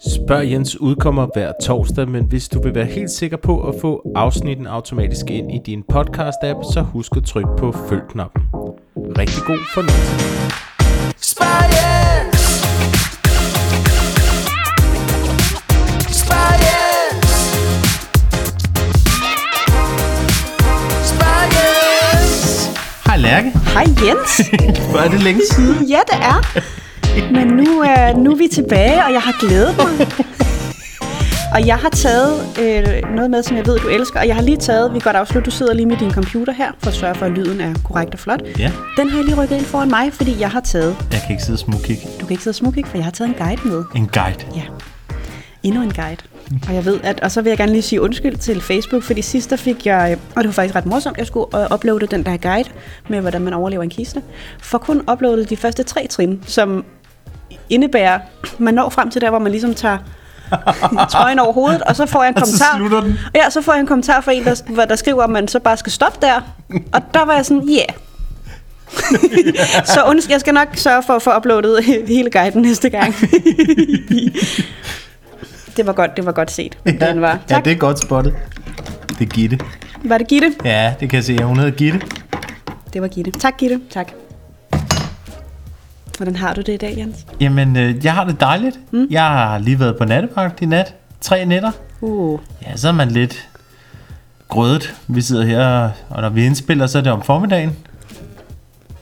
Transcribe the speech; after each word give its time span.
Spørg 0.00 0.50
Jens 0.50 0.80
udkommer 0.80 1.26
hver 1.34 1.52
torsdag, 1.62 2.08
men 2.08 2.24
hvis 2.24 2.48
du 2.48 2.62
vil 2.62 2.74
være 2.74 2.84
helt 2.84 3.10
sikker 3.10 3.36
på 3.36 3.68
at 3.68 3.74
få 3.80 4.12
afsnitten 4.14 4.66
automatisk 4.66 5.30
ind 5.30 5.52
i 5.52 5.58
din 5.66 5.82
podcast-app, 5.92 6.72
så 6.72 6.84
husk 6.92 7.16
at 7.16 7.24
trykke 7.24 7.50
på 7.58 7.72
følg-knappen. 7.88 8.42
Rigtig 9.18 9.42
god 9.46 9.58
fornøjelse. 9.74 10.14
Spørg 11.16 11.64
Jens. 11.76 12.40
Spørg 16.22 16.54
Jens. 16.66 17.32
Spørg 21.12 21.46
Jens. 21.56 22.70
Hej 23.06 23.16
Lærke. 23.16 23.50
Hej 23.74 23.84
Jens. 24.06 24.32
Hvor 24.90 24.98
er 24.98 25.08
det 25.08 25.22
længe 25.22 25.40
siden? 25.52 25.84
Ja, 25.88 26.00
det 26.12 26.18
er. 26.22 26.60
Men 27.32 27.46
nu 27.46 27.80
er, 27.80 28.16
nu 28.16 28.30
er 28.30 28.36
vi 28.36 28.48
tilbage, 28.52 29.04
og 29.04 29.12
jeg 29.12 29.20
har 29.20 29.46
glædet 29.46 29.76
mig. 29.76 30.08
Og 31.54 31.66
jeg 31.66 31.76
har 31.76 31.88
taget 31.88 32.40
øh, 32.60 33.14
noget 33.14 33.30
med, 33.30 33.42
som 33.42 33.56
jeg 33.56 33.66
ved, 33.66 33.78
du 33.78 33.88
elsker. 33.88 34.20
Og 34.20 34.26
jeg 34.28 34.34
har 34.34 34.42
lige 34.42 34.56
taget, 34.56 34.94
vi 34.94 35.00
godt 35.00 35.16
afslutte, 35.16 35.50
du 35.50 35.56
sidder 35.56 35.74
lige 35.74 35.86
med 35.86 35.96
din 35.96 36.10
computer 36.10 36.52
her, 36.52 36.72
for 36.78 36.88
at 36.88 36.94
sørge 36.94 37.14
for, 37.14 37.26
at 37.26 37.32
lyden 37.32 37.60
er 37.60 37.74
korrekt 37.84 38.14
og 38.14 38.20
flot. 38.20 38.42
Ja, 38.58 38.72
Den 38.96 39.08
har 39.10 39.18
jeg 39.18 39.24
lige 39.24 39.42
rykket 39.42 39.56
ind 39.56 39.64
foran 39.64 39.88
mig, 39.90 40.12
fordi 40.12 40.36
jeg 40.40 40.50
har 40.50 40.60
taget, 40.60 40.96
jeg 41.12 41.20
kan 41.20 41.30
ikke 41.30 41.42
sidde 41.42 41.56
og 41.56 41.58
smugkig. 41.58 41.98
du 42.20 42.26
kan 42.26 42.30
ikke 42.30 42.42
sidde 42.42 42.52
og 42.52 42.56
smukke, 42.56 42.84
for 42.86 42.96
jeg 42.98 43.04
har 43.04 43.10
taget 43.10 43.28
en 43.28 43.34
guide 43.46 43.60
med. 43.64 43.84
En 43.96 44.06
guide. 44.12 44.44
Ja, 44.56 44.62
endnu 45.62 45.82
en 45.82 45.92
guide. 45.92 46.16
Og 46.68 46.74
jeg 46.74 46.84
ved, 46.84 47.00
at, 47.02 47.20
og 47.20 47.30
så 47.30 47.42
vil 47.42 47.50
jeg 47.50 47.58
gerne 47.58 47.72
lige 47.72 47.82
sige 47.82 48.00
undskyld 48.00 48.36
til 48.36 48.60
Facebook, 48.60 49.02
fordi 49.02 49.22
sidst 49.22 49.50
der 49.50 49.56
fik 49.56 49.86
jeg, 49.86 50.18
og 50.36 50.42
det 50.42 50.46
var 50.48 50.52
faktisk 50.52 50.74
ret 50.74 50.86
morsomt, 50.86 51.18
jeg 51.18 51.26
skulle 51.26 51.58
øh, 51.58 51.74
uploade 51.74 52.06
den 52.06 52.22
der 52.22 52.36
guide 52.36 52.68
med, 53.08 53.20
hvordan 53.20 53.42
man 53.42 53.52
overlever 53.52 53.82
en 53.82 53.90
kiste, 53.90 54.22
for 54.62 54.78
kun 54.78 55.02
uploadet 55.12 55.50
de 55.50 55.56
første 55.56 55.82
tre 55.82 56.06
trin, 56.10 56.42
som 56.46 56.84
indebærer, 57.70 58.18
man 58.58 58.74
når 58.74 58.88
frem 58.88 59.10
til 59.10 59.20
der, 59.20 59.30
hvor 59.30 59.38
man 59.38 59.52
ligesom 59.52 59.74
tager 59.74 59.98
trøjen 61.12 61.38
over 61.38 61.52
hovedet, 61.52 61.82
og 61.82 61.96
så 61.96 62.06
får 62.06 62.22
jeg 62.22 62.28
en 62.30 62.36
Og 62.42 62.46
så 62.46 62.52
kommentar. 62.52 62.76
slutter 62.76 63.00
den. 63.00 63.18
Ja, 63.34 63.50
så 63.50 63.62
får 63.62 63.72
jeg 63.72 63.80
en 63.80 63.86
kommentar 63.86 64.20
fra 64.20 64.32
en, 64.32 64.44
der, 64.44 64.84
der 64.84 64.96
skriver, 64.96 65.22
at 65.22 65.30
man 65.30 65.48
så 65.48 65.58
bare 65.60 65.76
skal 65.76 65.92
stoppe 65.92 66.26
der. 66.26 66.40
Og 66.92 67.00
der 67.14 67.24
var 67.24 67.34
jeg 67.34 67.46
sådan, 67.46 67.68
ja. 67.68 67.74
Yeah. 67.74 67.88
så 69.94 70.04
undskyld, 70.08 70.32
jeg 70.32 70.40
skal 70.40 70.54
nok 70.54 70.68
sørge 70.74 71.02
for 71.02 71.12
at 71.12 71.22
få 71.22 71.36
uploadet 71.36 71.84
hele 72.08 72.30
guiden 72.30 72.62
næste 72.62 72.90
gang. 72.90 73.14
det 75.76 75.86
var 75.86 75.92
godt, 75.92 76.16
det 76.16 76.26
var 76.26 76.32
godt 76.32 76.50
set. 76.50 76.78
Den 77.00 77.20
var. 77.20 77.28
ja, 77.28 77.38
Tak. 77.54 77.64
det 77.64 77.72
er 77.72 77.76
godt 77.76 77.98
spottet. 77.98 78.34
Det 79.08 79.20
er 79.20 79.24
Gitte. 79.34 79.58
Var 80.04 80.18
det 80.18 80.28
Gitte? 80.28 80.54
Ja, 80.64 80.94
det 81.00 81.10
kan 81.10 81.16
jeg 81.16 81.24
se. 81.24 81.42
Hun 81.42 81.56
hedder 81.58 81.70
Gitte. 81.72 82.00
Det 82.92 83.02
var 83.02 83.08
Gitte. 83.08 83.30
Tak, 83.30 83.56
Gitte. 83.58 83.80
Tak. 83.90 84.12
Hvordan 86.16 86.36
har 86.36 86.54
du 86.54 86.60
det 86.60 86.72
i 86.72 86.76
dag, 86.76 86.94
Jens? 86.98 87.26
Jamen, 87.40 87.76
øh, 87.76 88.04
jeg 88.04 88.14
har 88.14 88.24
det 88.24 88.40
dejligt. 88.40 88.78
Mm. 88.92 89.06
Jeg 89.10 89.22
har 89.22 89.58
lige 89.58 89.80
været 89.80 89.96
på 89.98 90.04
nattevagt 90.04 90.62
i 90.62 90.66
nat. 90.66 90.94
Tre 91.20 91.44
nætter. 91.44 91.70
Uh, 92.00 92.40
Ja, 92.66 92.76
så 92.76 92.88
er 92.88 92.92
man 92.92 93.08
lidt 93.10 93.48
grødet. 94.48 94.94
Vi 95.08 95.20
sidder 95.20 95.44
her, 95.44 95.90
og 96.10 96.22
når 96.22 96.28
vi 96.28 96.44
indspiller, 96.46 96.86
så 96.86 96.98
er 96.98 97.02
det 97.02 97.12
om 97.12 97.22
formiddagen. 97.22 97.76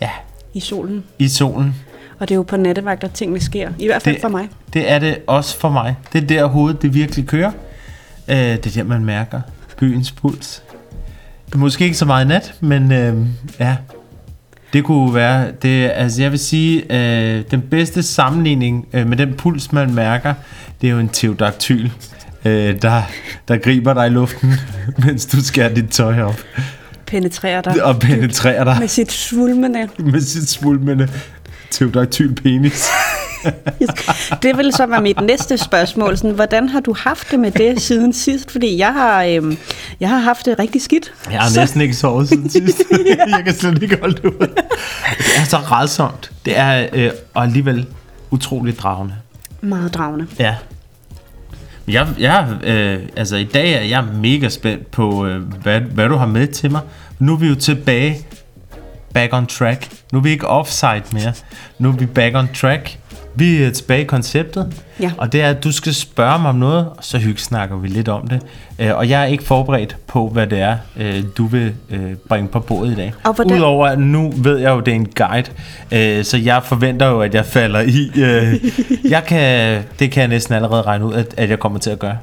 Ja, 0.00 0.10
i 0.54 0.60
solen. 0.60 1.04
i 1.18 1.28
solen. 1.28 1.74
Og 2.18 2.28
det 2.28 2.34
er 2.34 2.36
jo 2.36 2.42
på 2.42 2.56
nattevagt, 2.56 3.04
at 3.04 3.10
tingene 3.12 3.40
sker. 3.40 3.70
I 3.78 3.86
hvert 3.86 4.02
fald 4.02 4.14
Det- 4.14 4.22
for 4.22 4.28
mig. 4.28 4.48
Det 4.72 4.90
er 4.90 4.98
det 4.98 5.18
også 5.26 5.58
for 5.58 5.68
mig. 5.68 5.96
Det 6.12 6.22
er 6.22 6.26
der 6.26 6.46
hovedet, 6.46 6.82
det 6.82 6.94
virkelig 6.94 7.26
kører. 7.26 7.52
Øh, 8.28 8.36
det 8.36 8.66
er 8.66 8.70
der, 8.74 8.82
man 8.84 9.04
mærker 9.04 9.40
byens 9.78 10.12
puls. 10.12 10.62
Måske 11.54 11.84
ikke 11.84 11.96
så 11.96 12.04
meget 12.04 12.26
nat, 12.26 12.54
men 12.60 12.92
øh, 12.92 13.26
ja. 13.60 13.76
Det 14.72 14.84
kunne 14.84 15.14
være, 15.14 15.52
det, 15.62 15.90
altså 15.94 16.22
jeg 16.22 16.30
vil 16.30 16.38
sige, 16.38 16.82
øh, 16.90 17.42
den 17.50 17.60
bedste 17.60 18.02
sammenligning 18.02 18.88
øh, 18.92 19.08
med 19.08 19.16
den 19.16 19.34
puls, 19.34 19.72
man 19.72 19.94
mærker, 19.94 20.34
det 20.80 20.86
er 20.86 20.92
jo 20.92 20.98
en 20.98 21.08
teodaktyl, 21.08 21.90
øh, 22.44 22.82
der, 22.82 23.02
der 23.48 23.56
griber 23.56 23.94
dig 23.94 24.06
i 24.06 24.10
luften, 24.10 24.52
mens 25.06 25.26
du 25.26 25.44
skærer 25.44 25.74
dit 25.74 25.90
tøj 25.90 26.20
op 26.20 26.40
Penetrerer 27.06 27.60
dig 27.60 27.84
og 27.84 27.98
penetrerer 27.98 28.64
dig 28.64 28.76
med 28.80 28.88
sit 28.88 29.12
svulmende. 29.12 29.88
med 29.98 30.20
sit 30.20 30.48
svulmende 30.48 31.08
teodaktyl 31.70 32.34
penis. 32.34 32.88
Det 34.42 34.56
vil 34.56 34.72
så 34.72 34.86
være 34.86 35.02
mit 35.02 35.20
næste 35.20 35.58
spørgsmål. 35.58 36.16
Sådan, 36.16 36.30
hvordan 36.30 36.68
har 36.68 36.80
du 36.80 36.94
haft 36.98 37.30
det 37.30 37.40
med 37.40 37.50
det 37.50 37.82
siden 37.82 38.12
sidst? 38.12 38.50
Fordi 38.50 38.78
jeg 38.78 38.92
har, 38.92 39.22
øhm, 39.24 39.56
jeg 40.00 40.08
har 40.08 40.18
haft 40.18 40.46
det 40.46 40.58
rigtig 40.58 40.82
skidt. 40.82 41.12
Jeg 41.30 41.40
har 41.40 41.60
næsten 41.60 41.80
ikke 41.80 41.94
sovet 41.94 42.28
siden 42.28 42.50
sidst. 42.60 42.82
jeg 43.28 43.42
kan 43.44 43.54
slet 43.54 43.82
ikke 43.82 43.98
holde 44.00 44.14
det 44.16 44.24
ud. 44.24 44.46
Det 45.18 45.38
er 45.40 45.44
så 45.48 45.56
rædsomt. 45.56 46.30
Det 46.44 46.58
er 46.58 46.86
øh, 46.92 47.10
og 47.34 47.42
alligevel 47.42 47.86
utroligt 48.30 48.78
dragende. 48.78 49.14
Meget 49.60 49.94
dragende. 49.94 50.26
Ja. 50.38 50.54
Jeg, 51.88 52.06
jeg, 52.18 52.48
øh, 52.64 52.98
altså 53.16 53.36
i 53.36 53.44
dag 53.44 53.72
er 53.72 53.80
jeg 53.82 54.04
mega 54.14 54.48
spændt 54.48 54.90
på, 54.90 55.26
øh, 55.26 55.42
hvad, 55.42 55.80
hvad 55.80 56.08
du 56.08 56.16
har 56.16 56.26
med 56.26 56.46
til 56.46 56.70
mig. 56.70 56.80
Nu 57.18 57.32
er 57.32 57.36
vi 57.36 57.46
jo 57.46 57.54
tilbage, 57.54 58.18
back 59.14 59.32
on 59.34 59.46
track. 59.46 59.88
Nu 60.12 60.18
er 60.18 60.22
vi 60.22 60.30
ikke 60.30 60.46
offside 60.46 61.02
mere. 61.12 61.32
Nu 61.78 61.88
er 61.88 61.92
vi 61.92 62.06
back 62.06 62.36
on 62.36 62.48
track. 62.54 62.98
Vi 63.34 63.62
er 63.62 63.70
tilbage 63.70 64.02
i 64.02 64.04
konceptet, 64.04 64.82
ja. 65.00 65.12
og 65.18 65.32
det 65.32 65.42
er, 65.42 65.50
at 65.50 65.64
du 65.64 65.72
skal 65.72 65.94
spørge 65.94 66.38
mig 66.38 66.48
om 66.48 66.56
noget, 66.56 66.86
og 66.96 67.04
så 67.04 67.18
hyggesnakker 67.18 67.76
vi 67.76 67.88
lidt 67.88 68.08
om 68.08 68.26
det. 68.26 68.42
Øh, 68.78 68.96
og 68.96 69.08
jeg 69.08 69.22
er 69.22 69.26
ikke 69.26 69.44
forberedt 69.44 69.96
på, 70.06 70.28
hvad 70.28 70.46
det 70.46 70.60
er, 70.60 70.76
øh, 70.96 71.22
du 71.36 71.46
vil 71.46 71.74
øh, 71.90 72.14
bringe 72.28 72.48
på 72.48 72.60
bordet 72.60 72.92
i 72.92 72.94
dag. 72.94 73.12
Og 73.24 73.34
hvordan? 73.34 73.56
Udover 73.56 73.86
at 73.86 73.98
nu 73.98 74.32
ved 74.36 74.58
jeg 74.58 74.70
jo, 74.70 74.78
at 74.78 74.86
det 74.86 74.92
er 74.92 74.96
en 74.96 75.08
guide, 75.16 75.50
øh, 75.92 76.24
så 76.24 76.36
jeg 76.36 76.62
forventer 76.62 77.06
jo, 77.06 77.20
at 77.20 77.34
jeg 77.34 77.46
falder 77.46 77.80
i. 77.80 78.10
Øh, 78.16 78.54
jeg 79.14 79.24
kan, 79.24 79.82
det 79.98 80.10
kan 80.10 80.20
jeg 80.20 80.28
næsten 80.28 80.54
allerede 80.54 80.82
regne 80.82 81.06
ud, 81.06 81.14
at, 81.14 81.34
at 81.36 81.50
jeg 81.50 81.58
kommer 81.58 81.78
til 81.78 81.90
at 81.90 81.98
gøre. 81.98 82.16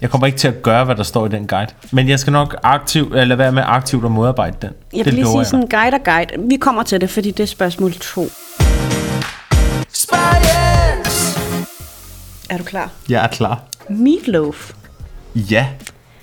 Jeg 0.00 0.10
kommer 0.10 0.26
ikke 0.26 0.38
til 0.38 0.48
at 0.48 0.62
gøre, 0.62 0.84
hvad 0.84 0.94
der 0.94 1.02
står 1.02 1.26
i 1.26 1.28
den 1.28 1.46
guide. 1.46 1.70
Men 1.90 2.08
jeg 2.08 2.18
skal 2.18 2.32
nok 2.32 2.56
aktiv, 2.62 3.12
øh, 3.14 3.20
eller 3.20 3.36
være 3.36 3.52
med 3.52 3.62
aktivt 3.66 4.04
at 4.04 4.10
modarbejde 4.10 4.56
den. 4.62 4.70
Jeg 4.92 4.98
vil 4.98 5.04
det 5.04 5.14
lige 5.14 5.26
sige 5.26 5.38
jeg. 5.38 5.46
sådan 5.46 5.66
guide 5.66 5.94
og 5.94 6.04
guide. 6.04 6.48
Vi 6.48 6.56
kommer 6.56 6.82
til 6.82 7.00
det, 7.00 7.10
fordi 7.10 7.30
det 7.30 7.42
er 7.42 7.46
spørgsmål 7.46 7.92
2. 7.92 8.28
Spires! 9.94 11.38
Er 12.50 12.58
du 12.58 12.64
klar? 12.64 12.90
Jeg 13.08 13.24
er 13.24 13.28
klar. 13.28 13.62
Meatloaf. 13.88 14.72
Ja. 15.34 15.66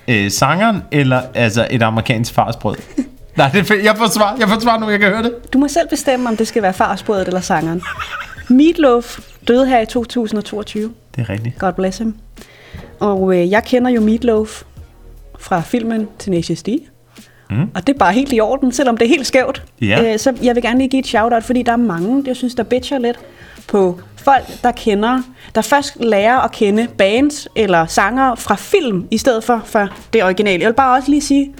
Øh, 0.07 0.31
sangeren 0.31 0.83
eller 0.91 1.21
altså 1.33 1.67
et 1.71 1.81
amerikansk 1.81 2.33
farsbrød? 2.33 2.75
Nej, 3.37 3.49
det 3.53 3.71
er. 3.71 3.75
Jeg 3.83 3.97
får 3.97 4.07
svar. 4.07 4.35
Jeg 4.39 4.49
får 4.49 4.59
svar 4.59 4.79
nu, 4.79 4.89
jeg 4.89 4.99
kan 4.99 5.09
høre 5.09 5.23
det. 5.23 5.53
Du 5.53 5.57
må 5.57 5.67
selv 5.67 5.89
bestemme, 5.89 6.29
om 6.29 6.37
det 6.37 6.47
skal 6.47 6.63
være 6.63 6.73
farsbrødet 6.73 7.27
eller 7.27 7.41
sangeren. 7.41 7.81
Meatloaf 8.49 9.19
døde 9.47 9.67
her 9.67 9.79
i 9.79 9.85
2022. 9.85 10.93
Det 11.15 11.21
er 11.21 11.29
rigtigt. 11.29 11.59
God 11.59 11.73
bless 11.73 11.97
him. 11.97 12.15
Og 12.99 13.35
øh, 13.38 13.51
jeg 13.51 13.63
kender 13.63 13.91
jo 13.91 14.01
Meatloaf 14.01 14.63
fra 15.39 15.61
filmen 15.61 16.07
Tenacious 16.19 16.63
D. 16.63 16.67
Mm. 17.49 17.69
Og 17.75 17.88
det 17.88 17.93
er 17.93 17.97
bare 17.99 18.13
helt 18.13 18.33
i 18.33 18.39
orden, 18.39 18.71
selvom 18.71 18.97
det 18.97 19.05
er 19.05 19.09
helt 19.09 19.27
skævt. 19.27 19.63
Ja. 19.81 20.13
Øh, 20.13 20.19
så 20.19 20.33
jeg 20.43 20.55
vil 20.55 20.63
gerne 20.63 20.77
lige 20.77 20.89
give 20.89 20.99
et 20.99 21.07
shout-out, 21.07 21.43
fordi 21.43 21.63
der 21.63 21.71
er 21.71 21.77
mange, 21.77 22.23
jeg 22.27 22.35
synes, 22.35 22.55
der 22.55 22.63
bitcher 22.63 22.99
lidt 22.99 23.19
på 23.71 23.99
folk, 24.15 24.63
der 24.63 24.71
kender, 24.71 25.21
der 25.55 25.61
først 25.61 25.97
lærer 25.99 26.39
at 26.39 26.51
kende 26.51 26.87
bands 26.97 27.47
eller 27.55 27.85
sanger 27.85 28.35
fra 28.35 28.55
film, 28.55 29.07
i 29.11 29.17
stedet 29.17 29.43
for, 29.43 29.61
for 29.65 29.87
det 30.13 30.23
originale. 30.23 30.61
Jeg 30.61 30.67
vil 30.69 30.75
bare 30.75 30.97
også 30.97 31.09
lige 31.09 31.21
sige, 31.21 31.51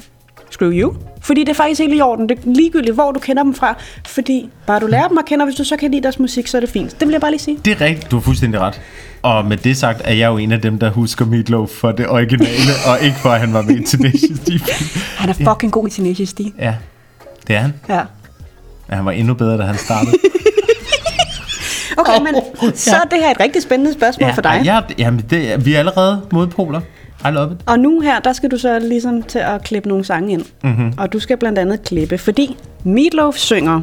screw 0.49 0.72
you. 0.72 0.94
Fordi 1.22 1.41
det 1.41 1.49
er 1.49 1.53
faktisk 1.53 1.81
helt 1.81 1.94
i 1.94 2.01
orden. 2.01 2.29
Det 2.29 2.38
er 2.38 2.41
ligegyldigt, 2.45 2.94
hvor 2.94 3.11
du 3.11 3.19
kender 3.19 3.44
dem 3.44 3.53
fra. 3.53 3.75
Fordi 4.07 4.49
bare 4.67 4.79
du 4.79 4.88
lærer 4.88 5.07
dem 5.07 5.17
at 5.17 5.25
kende, 5.25 5.44
og 5.44 5.47
hvis 5.47 5.55
du 5.55 5.63
så 5.63 5.77
kan 5.77 5.91
lide 5.91 6.03
deres 6.03 6.19
musik, 6.19 6.47
så 6.47 6.57
er 6.57 6.61
det 6.61 6.69
fint. 6.69 6.99
Det 6.99 7.07
vil 7.07 7.11
jeg 7.11 7.22
bare 7.22 7.31
lige 7.31 7.41
sige. 7.41 7.59
Det 7.66 7.72
er 7.72 7.81
rigtigt. 7.81 8.11
Du 8.11 8.16
har 8.16 8.22
fuldstændig 8.22 8.59
ret. 8.59 8.81
Og 9.22 9.45
med 9.45 9.57
det 9.57 9.78
sagt, 9.78 10.01
er 10.03 10.13
jeg 10.13 10.28
jo 10.28 10.38
en 10.38 10.51
af 10.51 10.61
dem, 10.61 10.79
der 10.79 10.89
husker 10.89 11.25
Meatloaf 11.25 11.69
for 11.69 11.91
det 11.91 12.07
originale, 12.07 12.72
og 12.88 13.05
ikke 13.05 13.17
for, 13.17 13.29
at 13.29 13.39
han 13.39 13.53
var 13.53 13.61
med 13.61 13.75
i 13.75 13.83
Tenacious 13.97 14.39
D. 14.39 14.49
Han 15.17 15.29
er 15.29 15.33
fucking 15.33 15.72
god 15.72 15.88
i 15.88 15.91
Tenacious 15.91 16.33
D. 16.33 16.39
Ja, 16.59 16.75
det 17.47 17.55
er 17.55 17.59
han. 17.59 17.73
Ja. 17.89 18.01
Men 18.88 18.95
han 18.95 19.05
var 19.05 19.11
endnu 19.11 19.33
bedre, 19.33 19.57
da 19.57 19.63
han 19.63 19.78
startede. 19.78 20.17
Okay, 21.97 22.19
men 22.22 22.35
så 22.75 22.96
er 22.96 23.07
det 23.12 23.19
her 23.19 23.31
et 23.31 23.40
rigtig 23.40 23.62
spændende 23.62 23.94
spørgsmål 23.94 24.28
ja, 24.28 24.34
for 24.34 24.41
dig. 24.41 24.62
Ja, 24.66 24.79
jamen 24.97 25.25
det, 25.29 25.66
vi 25.66 25.73
er 25.73 25.79
allerede 25.79 26.22
modpoler. 26.32 26.82
I 27.26 27.32
love 27.32 27.52
it. 27.52 27.58
Og 27.66 27.79
nu 27.79 27.99
her, 27.99 28.20
der 28.20 28.34
skal 28.34 28.52
du 28.52 28.58
så 28.58 28.79
ligesom 28.79 29.23
til 29.23 29.40
at 29.40 29.64
klippe 29.64 29.90
nogle 29.90 30.05
sange 30.05 30.34
ind. 30.34 30.46
Mm-hmm. 30.64 30.93
Og 30.97 31.14
du 31.14 31.20
skal 31.20 31.38
blandt 31.38 31.59
andet 31.59 31.84
klippe, 31.84 32.17
fordi 32.17 32.58
Meatloaf 32.84 33.35
synger 33.35 33.82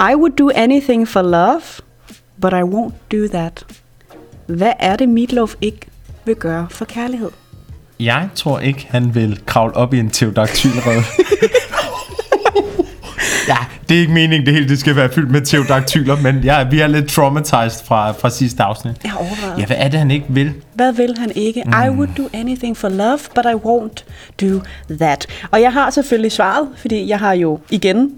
I 0.00 0.14
would 0.14 0.36
do 0.36 0.50
anything 0.54 1.08
for 1.08 1.22
love, 1.22 1.62
but 2.40 2.52
I 2.52 2.62
won't 2.62 2.92
do 3.12 3.26
that. 3.38 3.64
Hvad 4.46 4.72
er 4.78 4.96
det, 4.96 5.08
Meatloaf 5.08 5.54
ikke 5.60 5.80
vil 6.24 6.34
gøre 6.34 6.66
for 6.70 6.84
kærlighed? 6.84 7.30
Jeg 8.00 8.28
tror 8.34 8.58
ikke, 8.58 8.86
han 8.90 9.14
vil 9.14 9.40
kravle 9.46 9.76
op 9.76 9.94
i 9.94 9.98
en 9.98 10.10
teodaktylred. 10.10 11.02
ja, 13.50 13.56
det 13.88 13.96
er 13.96 14.00
ikke 14.00 14.12
meningen, 14.12 14.46
det 14.46 14.54
hele 14.54 14.68
det 14.68 14.80
skal 14.80 14.96
være 14.96 15.08
fyldt 15.12 15.30
med 15.30 15.40
teodaktyler, 15.40 16.16
men 16.16 16.38
ja, 16.44 16.62
vi 16.62 16.80
er 16.80 16.86
lidt 16.86 17.08
traumatized 17.08 17.84
fra, 17.84 18.12
fra 18.12 18.30
sidste 18.30 18.62
afsnit. 18.62 18.94
Jeg 19.02 19.10
har 19.10 19.18
overvejet. 19.18 19.58
Ja, 19.58 19.66
hvad 19.66 19.76
er 19.78 19.88
det, 19.88 19.98
han 19.98 20.10
ikke 20.10 20.26
vil? 20.28 20.52
Hvad 20.74 20.92
vil 20.92 21.14
han 21.18 21.32
ikke? 21.34 21.62
Mm. 21.66 21.72
I 21.72 21.88
would 21.88 22.08
do 22.18 22.28
anything 22.32 22.76
for 22.76 22.88
love, 22.88 23.18
but 23.34 23.44
I 23.44 23.54
won't 23.54 24.04
do 24.40 24.60
that. 24.96 25.26
Og 25.50 25.60
jeg 25.60 25.72
har 25.72 25.90
selvfølgelig 25.90 26.32
svaret, 26.32 26.68
fordi 26.76 27.08
jeg 27.08 27.18
har 27.18 27.32
jo 27.32 27.58
igen 27.70 28.12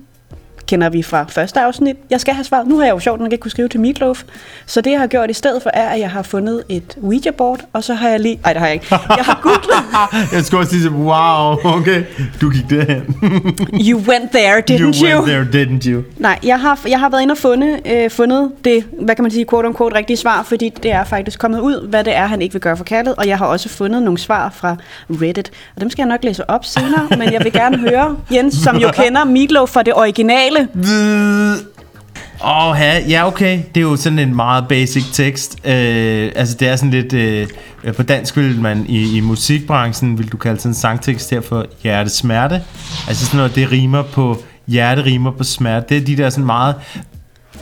kender 0.66 0.88
vi 0.88 1.02
fra 1.02 1.24
første 1.28 1.60
afsnit. 1.60 1.96
Jeg 2.10 2.20
skal 2.20 2.34
have 2.34 2.44
svaret. 2.44 2.66
Nu 2.66 2.78
har 2.78 2.84
jeg 2.84 2.92
jo 2.92 2.98
sjovt 2.98 3.20
nok 3.20 3.32
ikke 3.32 3.42
kunne 3.42 3.50
skrive 3.50 3.68
til 3.68 3.80
Meatloaf. 3.80 4.22
Så 4.66 4.80
det, 4.80 4.90
jeg 4.90 5.00
har 5.00 5.06
gjort 5.06 5.30
i 5.30 5.32
stedet 5.32 5.62
for, 5.62 5.70
er, 5.74 5.88
at 5.88 6.00
jeg 6.00 6.10
har 6.10 6.22
fundet 6.22 6.62
et 6.68 6.96
Ouija-board, 7.02 7.60
og 7.72 7.84
så 7.84 7.94
har 7.94 8.08
jeg 8.08 8.20
lige... 8.20 8.40
Nej, 8.44 8.52
det 8.52 8.60
har 8.60 8.66
jeg 8.66 8.74
ikke. 8.74 8.86
Jeg 8.90 9.24
har 9.24 9.40
googlet. 9.42 10.32
Jeg 10.32 10.44
skulle 10.44 10.60
også 10.60 10.72
sige, 10.72 10.90
wow, 10.90 11.56
okay, 11.64 12.04
du 12.40 12.50
gik 12.50 12.70
derhen. 12.70 13.02
You 13.88 13.98
went 13.98 14.30
there, 14.30 14.62
didn't 14.70 15.02
you 15.02 15.10
you? 15.10 15.24
went 15.24 15.50
there, 15.50 15.64
didn't 15.64 15.90
you? 15.90 16.02
Nej, 16.16 16.38
jeg 16.44 16.60
har, 16.60 16.80
jeg 16.88 17.00
har 17.00 17.08
været 17.08 17.22
inde 17.22 17.32
og 17.32 17.38
fundet, 17.38 17.80
øh, 17.86 18.10
fundet 18.10 18.50
det, 18.64 18.84
hvad 19.00 19.14
kan 19.14 19.22
man 19.22 19.30
sige, 19.30 19.46
quote 19.50 19.68
unquote, 19.68 19.96
rigtige 19.96 20.16
svar, 20.16 20.42
fordi 20.42 20.68
det 20.82 20.92
er 20.92 21.04
faktisk 21.04 21.38
kommet 21.38 21.60
ud, 21.60 21.88
hvad 21.88 22.04
det 22.04 22.16
er, 22.16 22.26
han 22.26 22.42
ikke 22.42 22.52
vil 22.52 22.62
gøre 22.62 22.76
for 22.76 22.84
kærlighed, 22.84 23.18
og 23.18 23.28
jeg 23.28 23.38
har 23.38 23.46
også 23.46 23.68
fundet 23.68 24.02
nogle 24.02 24.18
svar 24.18 24.52
fra 24.54 24.76
Reddit, 25.10 25.50
og 25.74 25.80
dem 25.80 25.90
skal 25.90 26.02
jeg 26.02 26.08
nok 26.08 26.24
læse 26.24 26.50
op 26.50 26.64
senere, 26.64 27.08
men 27.10 27.32
jeg 27.32 27.44
vil 27.44 27.52
gerne 27.52 27.78
høre, 27.78 28.16
Jens, 28.32 28.54
som 28.54 28.76
jo 28.76 28.90
kender 29.02 29.24
Meatloaf 29.24 29.68
fra 29.68 29.82
det 29.82 29.94
originale. 29.94 30.51
Åh, 32.44 32.68
oh, 32.68 32.76
ja, 33.10 33.26
okay. 33.26 33.60
Det 33.74 33.80
er 33.80 33.84
jo 33.84 33.96
sådan 33.96 34.18
en 34.18 34.36
meget 34.36 34.68
basic 34.68 35.04
tekst. 35.12 35.58
Øh, 35.64 36.32
altså, 36.36 36.56
det 36.60 36.68
er 36.68 36.76
sådan 36.76 36.90
lidt... 36.90 37.12
Øh, 37.12 37.48
på 37.96 38.02
dansk 38.02 38.36
vil 38.36 38.60
man 38.60 38.86
i, 38.88 39.16
i 39.16 39.20
musikbranchen, 39.20 40.18
vil 40.18 40.32
du 40.32 40.36
kalde 40.36 40.60
sådan 40.60 40.70
en 40.70 40.74
sangtekst 40.74 41.30
her 41.30 41.40
for 41.40 41.66
hjertesmerte. 41.82 42.62
Altså 43.08 43.26
sådan 43.26 43.36
noget, 43.36 43.54
det 43.54 43.72
rimer 43.72 44.02
på... 44.02 44.42
Hjerte 44.66 45.04
rimer 45.04 45.30
på 45.30 45.44
smerte. 45.44 45.86
Det 45.88 45.96
er 45.96 46.04
de 46.04 46.16
der 46.16 46.30
sådan 46.30 46.46
meget 46.46 46.74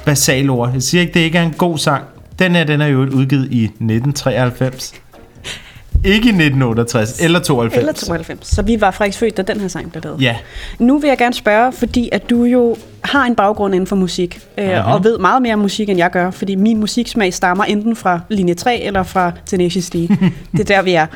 basale 0.05 0.51
ord. 0.51 0.73
Jeg 0.73 0.83
siger 0.83 1.01
ikke, 1.01 1.15
det 1.15 1.21
ikke 1.21 1.39
er 1.39 1.43
en 1.43 1.55
god 1.59 1.79
sang. 1.79 2.05
Den 2.39 2.55
her, 2.55 2.65
den 2.65 2.81
er 2.81 2.87
jo 2.87 2.99
udgivet 2.99 3.49
i 3.51 3.65
1993. 3.65 4.95
Ikke 6.05 6.27
i 6.27 6.33
1968 6.33 7.21
eller 7.21 7.39
92. 7.39 7.81
Eller 7.81 7.93
92. 7.93 8.47
Så 8.47 8.63
vi 8.63 8.81
var 8.81 8.91
faktisk 8.91 9.19
født, 9.19 9.37
da 9.37 9.43
den 9.43 9.61
her 9.61 9.69
sang 9.69 9.93
blev 9.93 10.03
lavet. 10.05 10.23
Ja. 10.23 10.37
Nu 10.79 10.99
vil 10.99 11.09
jeg 11.09 11.19
gerne 11.19 11.35
spørge, 11.35 11.73
fordi 11.73 12.09
at 12.13 12.31
du 12.31 12.45
jo 12.45 12.77
har 13.05 13.25
en 13.25 13.35
baggrund 13.35 13.75
inden 13.75 13.87
for 13.87 13.97
musik, 13.97 14.41
øh, 14.59 14.93
og 14.95 15.05
ved 15.05 15.19
meget 15.19 15.43
mere 15.43 15.55
om 15.55 15.61
musik, 15.61 15.89
end 15.89 15.99
jeg 15.99 16.11
gør, 16.11 16.31
fordi 16.31 16.55
min 16.55 16.81
musiksmag 16.81 17.35
stammer 17.35 17.65
enten 17.65 17.97
fra 17.97 18.21
linje 18.29 18.55
3 18.55 18.81
eller 18.81 19.03
fra 19.03 19.33
Tenacious 19.47 19.91
D. 19.91 19.95
det 20.53 20.61
er 20.61 20.65
der, 20.65 20.83
vi 20.83 20.93
er. 20.93 21.07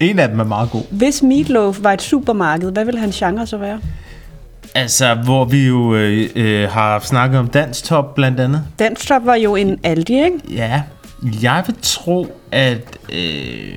En 0.00 0.18
af 0.18 0.28
dem 0.28 0.40
er 0.40 0.44
meget 0.44 0.70
god. 0.70 0.82
Hvis 0.90 1.22
Meatloaf 1.22 1.78
var 1.82 1.92
et 1.92 2.02
supermarked, 2.02 2.72
hvad 2.72 2.84
ville 2.84 3.00
hans 3.00 3.16
genre 3.16 3.46
så 3.46 3.56
være? 3.56 3.80
Altså, 4.74 5.14
hvor 5.14 5.44
vi 5.44 5.66
jo 5.66 5.94
øh, 5.94 6.28
øh, 6.36 6.68
har 6.68 6.98
snakket 6.98 7.38
om 7.38 7.48
Danstop 7.48 8.14
blandt 8.14 8.40
andet. 8.40 8.62
Danstop 8.78 9.26
var 9.26 9.34
jo 9.34 9.56
en 9.56 9.78
Aldi, 9.82 10.24
ikke? 10.24 10.38
Ja, 10.50 10.82
jeg 11.22 11.62
vil 11.66 11.76
tro, 11.82 12.36
at 12.52 12.98
øh, 13.12 13.72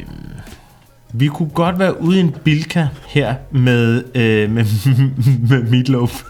vi 1.14 1.28
kunne 1.28 1.50
godt 1.50 1.80
være 1.80 2.02
ude 2.02 2.18
i 2.18 2.20
en 2.20 2.36
bilka 2.44 2.88
her 3.08 3.36
med, 3.52 4.04
øh, 4.16 4.52
med, 4.52 4.66
med 5.50 5.64
Meatloaf. 5.64 6.24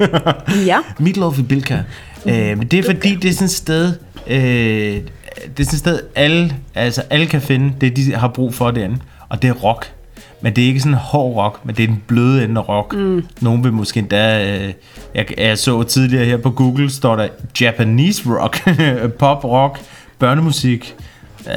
Ja. 0.66 0.78
Meatloaf 1.00 1.40
i 1.40 1.44
bilka. 1.44 1.80
Øh, 2.26 2.58
men 2.58 2.68
det 2.68 2.80
er 2.80 2.84
fordi, 2.84 3.16
det 3.16 3.30
er 3.30 3.34
sådan 3.34 3.46
et 3.46 3.52
sted, 3.52 3.94
øh, 4.28 4.38
det 4.38 5.60
er 5.60 5.64
sådan 5.64 5.74
et 5.74 5.80
sted, 5.80 6.00
alle, 6.16 6.56
altså 6.76 7.04
alle 7.10 7.26
kan 7.26 7.42
finde 7.42 7.74
det, 7.82 7.96
de 7.96 8.16
har 8.16 8.28
brug 8.28 8.54
for 8.54 8.72
derinde. 8.72 8.98
Og 9.30 9.42
det 9.42 9.48
er 9.48 9.54
rock. 9.54 9.94
Men 10.42 10.56
det 10.56 10.64
er 10.64 10.68
ikke 10.68 10.80
sådan 10.80 10.94
en 10.94 11.00
hård 11.00 11.36
rock, 11.36 11.66
men 11.66 11.76
det 11.76 11.84
er 11.84 11.88
den 11.88 12.04
bløde 12.08 12.44
ende 12.44 12.62
af 12.62 12.70
rock. 12.70 12.94
Mm. 12.94 13.26
Nogen 13.42 13.64
vil 13.64 13.74
måske 13.74 14.00
endda... 14.00 14.58
Øh, 14.58 14.74
jeg, 15.16 15.26
jeg 15.38 15.58
så 15.58 15.84
tidligere 15.84 16.26
her 16.26 16.38
på 16.38 16.52
Google, 16.52 16.90
står 16.90 17.16
der 17.16 17.28
Japanese 17.62 18.24
rock, 18.30 18.70
pop 19.20 19.44
rock, 19.46 19.80
børnemusik. 20.22 20.96
Uh, 21.40 21.52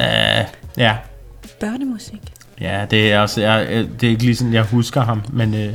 ja, 0.77 0.95
Børnemusik. 1.59 2.21
ja, 2.61 2.85
det 2.91 3.11
er 3.13 3.19
også... 3.19 3.41
Jeg, 3.41 3.67
øh, 3.69 3.87
det 4.01 4.07
er 4.07 4.11
ikke 4.11 4.23
lige 4.23 4.35
sådan, 4.35 4.53
jeg 4.53 4.63
husker 4.63 5.01
ham, 5.01 5.21
men 5.33 5.53
øh, 5.53 5.73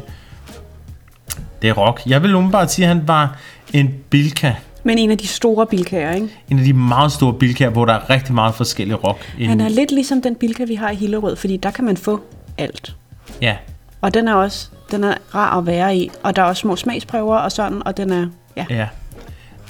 det 1.62 1.70
er 1.70 1.72
rock. 1.72 2.02
Jeg 2.06 2.22
vil 2.22 2.34
umiddelbart 2.34 2.72
sige, 2.72 2.86
at 2.86 2.96
han 2.96 3.08
var 3.08 3.36
en 3.72 3.94
bilka. 4.10 4.54
Men 4.84 4.98
en 4.98 5.10
af 5.10 5.18
de 5.18 5.26
store 5.26 5.66
bilkager, 5.66 6.12
ikke? 6.12 6.28
En 6.50 6.58
af 6.58 6.64
de 6.64 6.72
meget 6.72 7.12
store 7.12 7.34
bilkager, 7.34 7.70
hvor 7.70 7.84
der 7.84 7.92
er 7.94 8.10
rigtig 8.10 8.34
meget 8.34 8.54
forskellig 8.54 9.04
rock. 9.04 9.34
Han 9.44 9.60
er 9.60 9.68
lidt 9.68 9.90
ligesom 9.90 10.22
den 10.22 10.34
bilka, 10.34 10.64
vi 10.64 10.74
har 10.74 10.90
i 10.90 10.94
Hillerød, 10.94 11.36
fordi 11.36 11.56
der 11.56 11.70
kan 11.70 11.84
man 11.84 11.96
få 11.96 12.20
alt. 12.58 12.96
Ja, 13.42 13.56
Og 14.00 14.14
den 14.14 14.28
er 14.28 14.34
også 14.34 14.68
den 14.90 15.04
er 15.04 15.14
rar 15.34 15.58
at 15.58 15.66
være 15.66 15.96
i, 15.96 16.10
og 16.22 16.36
der 16.36 16.42
er 16.42 16.46
også 16.46 16.60
små 16.60 16.76
smagsprøver 16.76 17.36
og 17.36 17.52
sådan, 17.52 17.82
og 17.86 17.96
den 17.96 18.12
er, 18.12 18.26
ja. 18.56 18.66
Ja. 18.70 18.88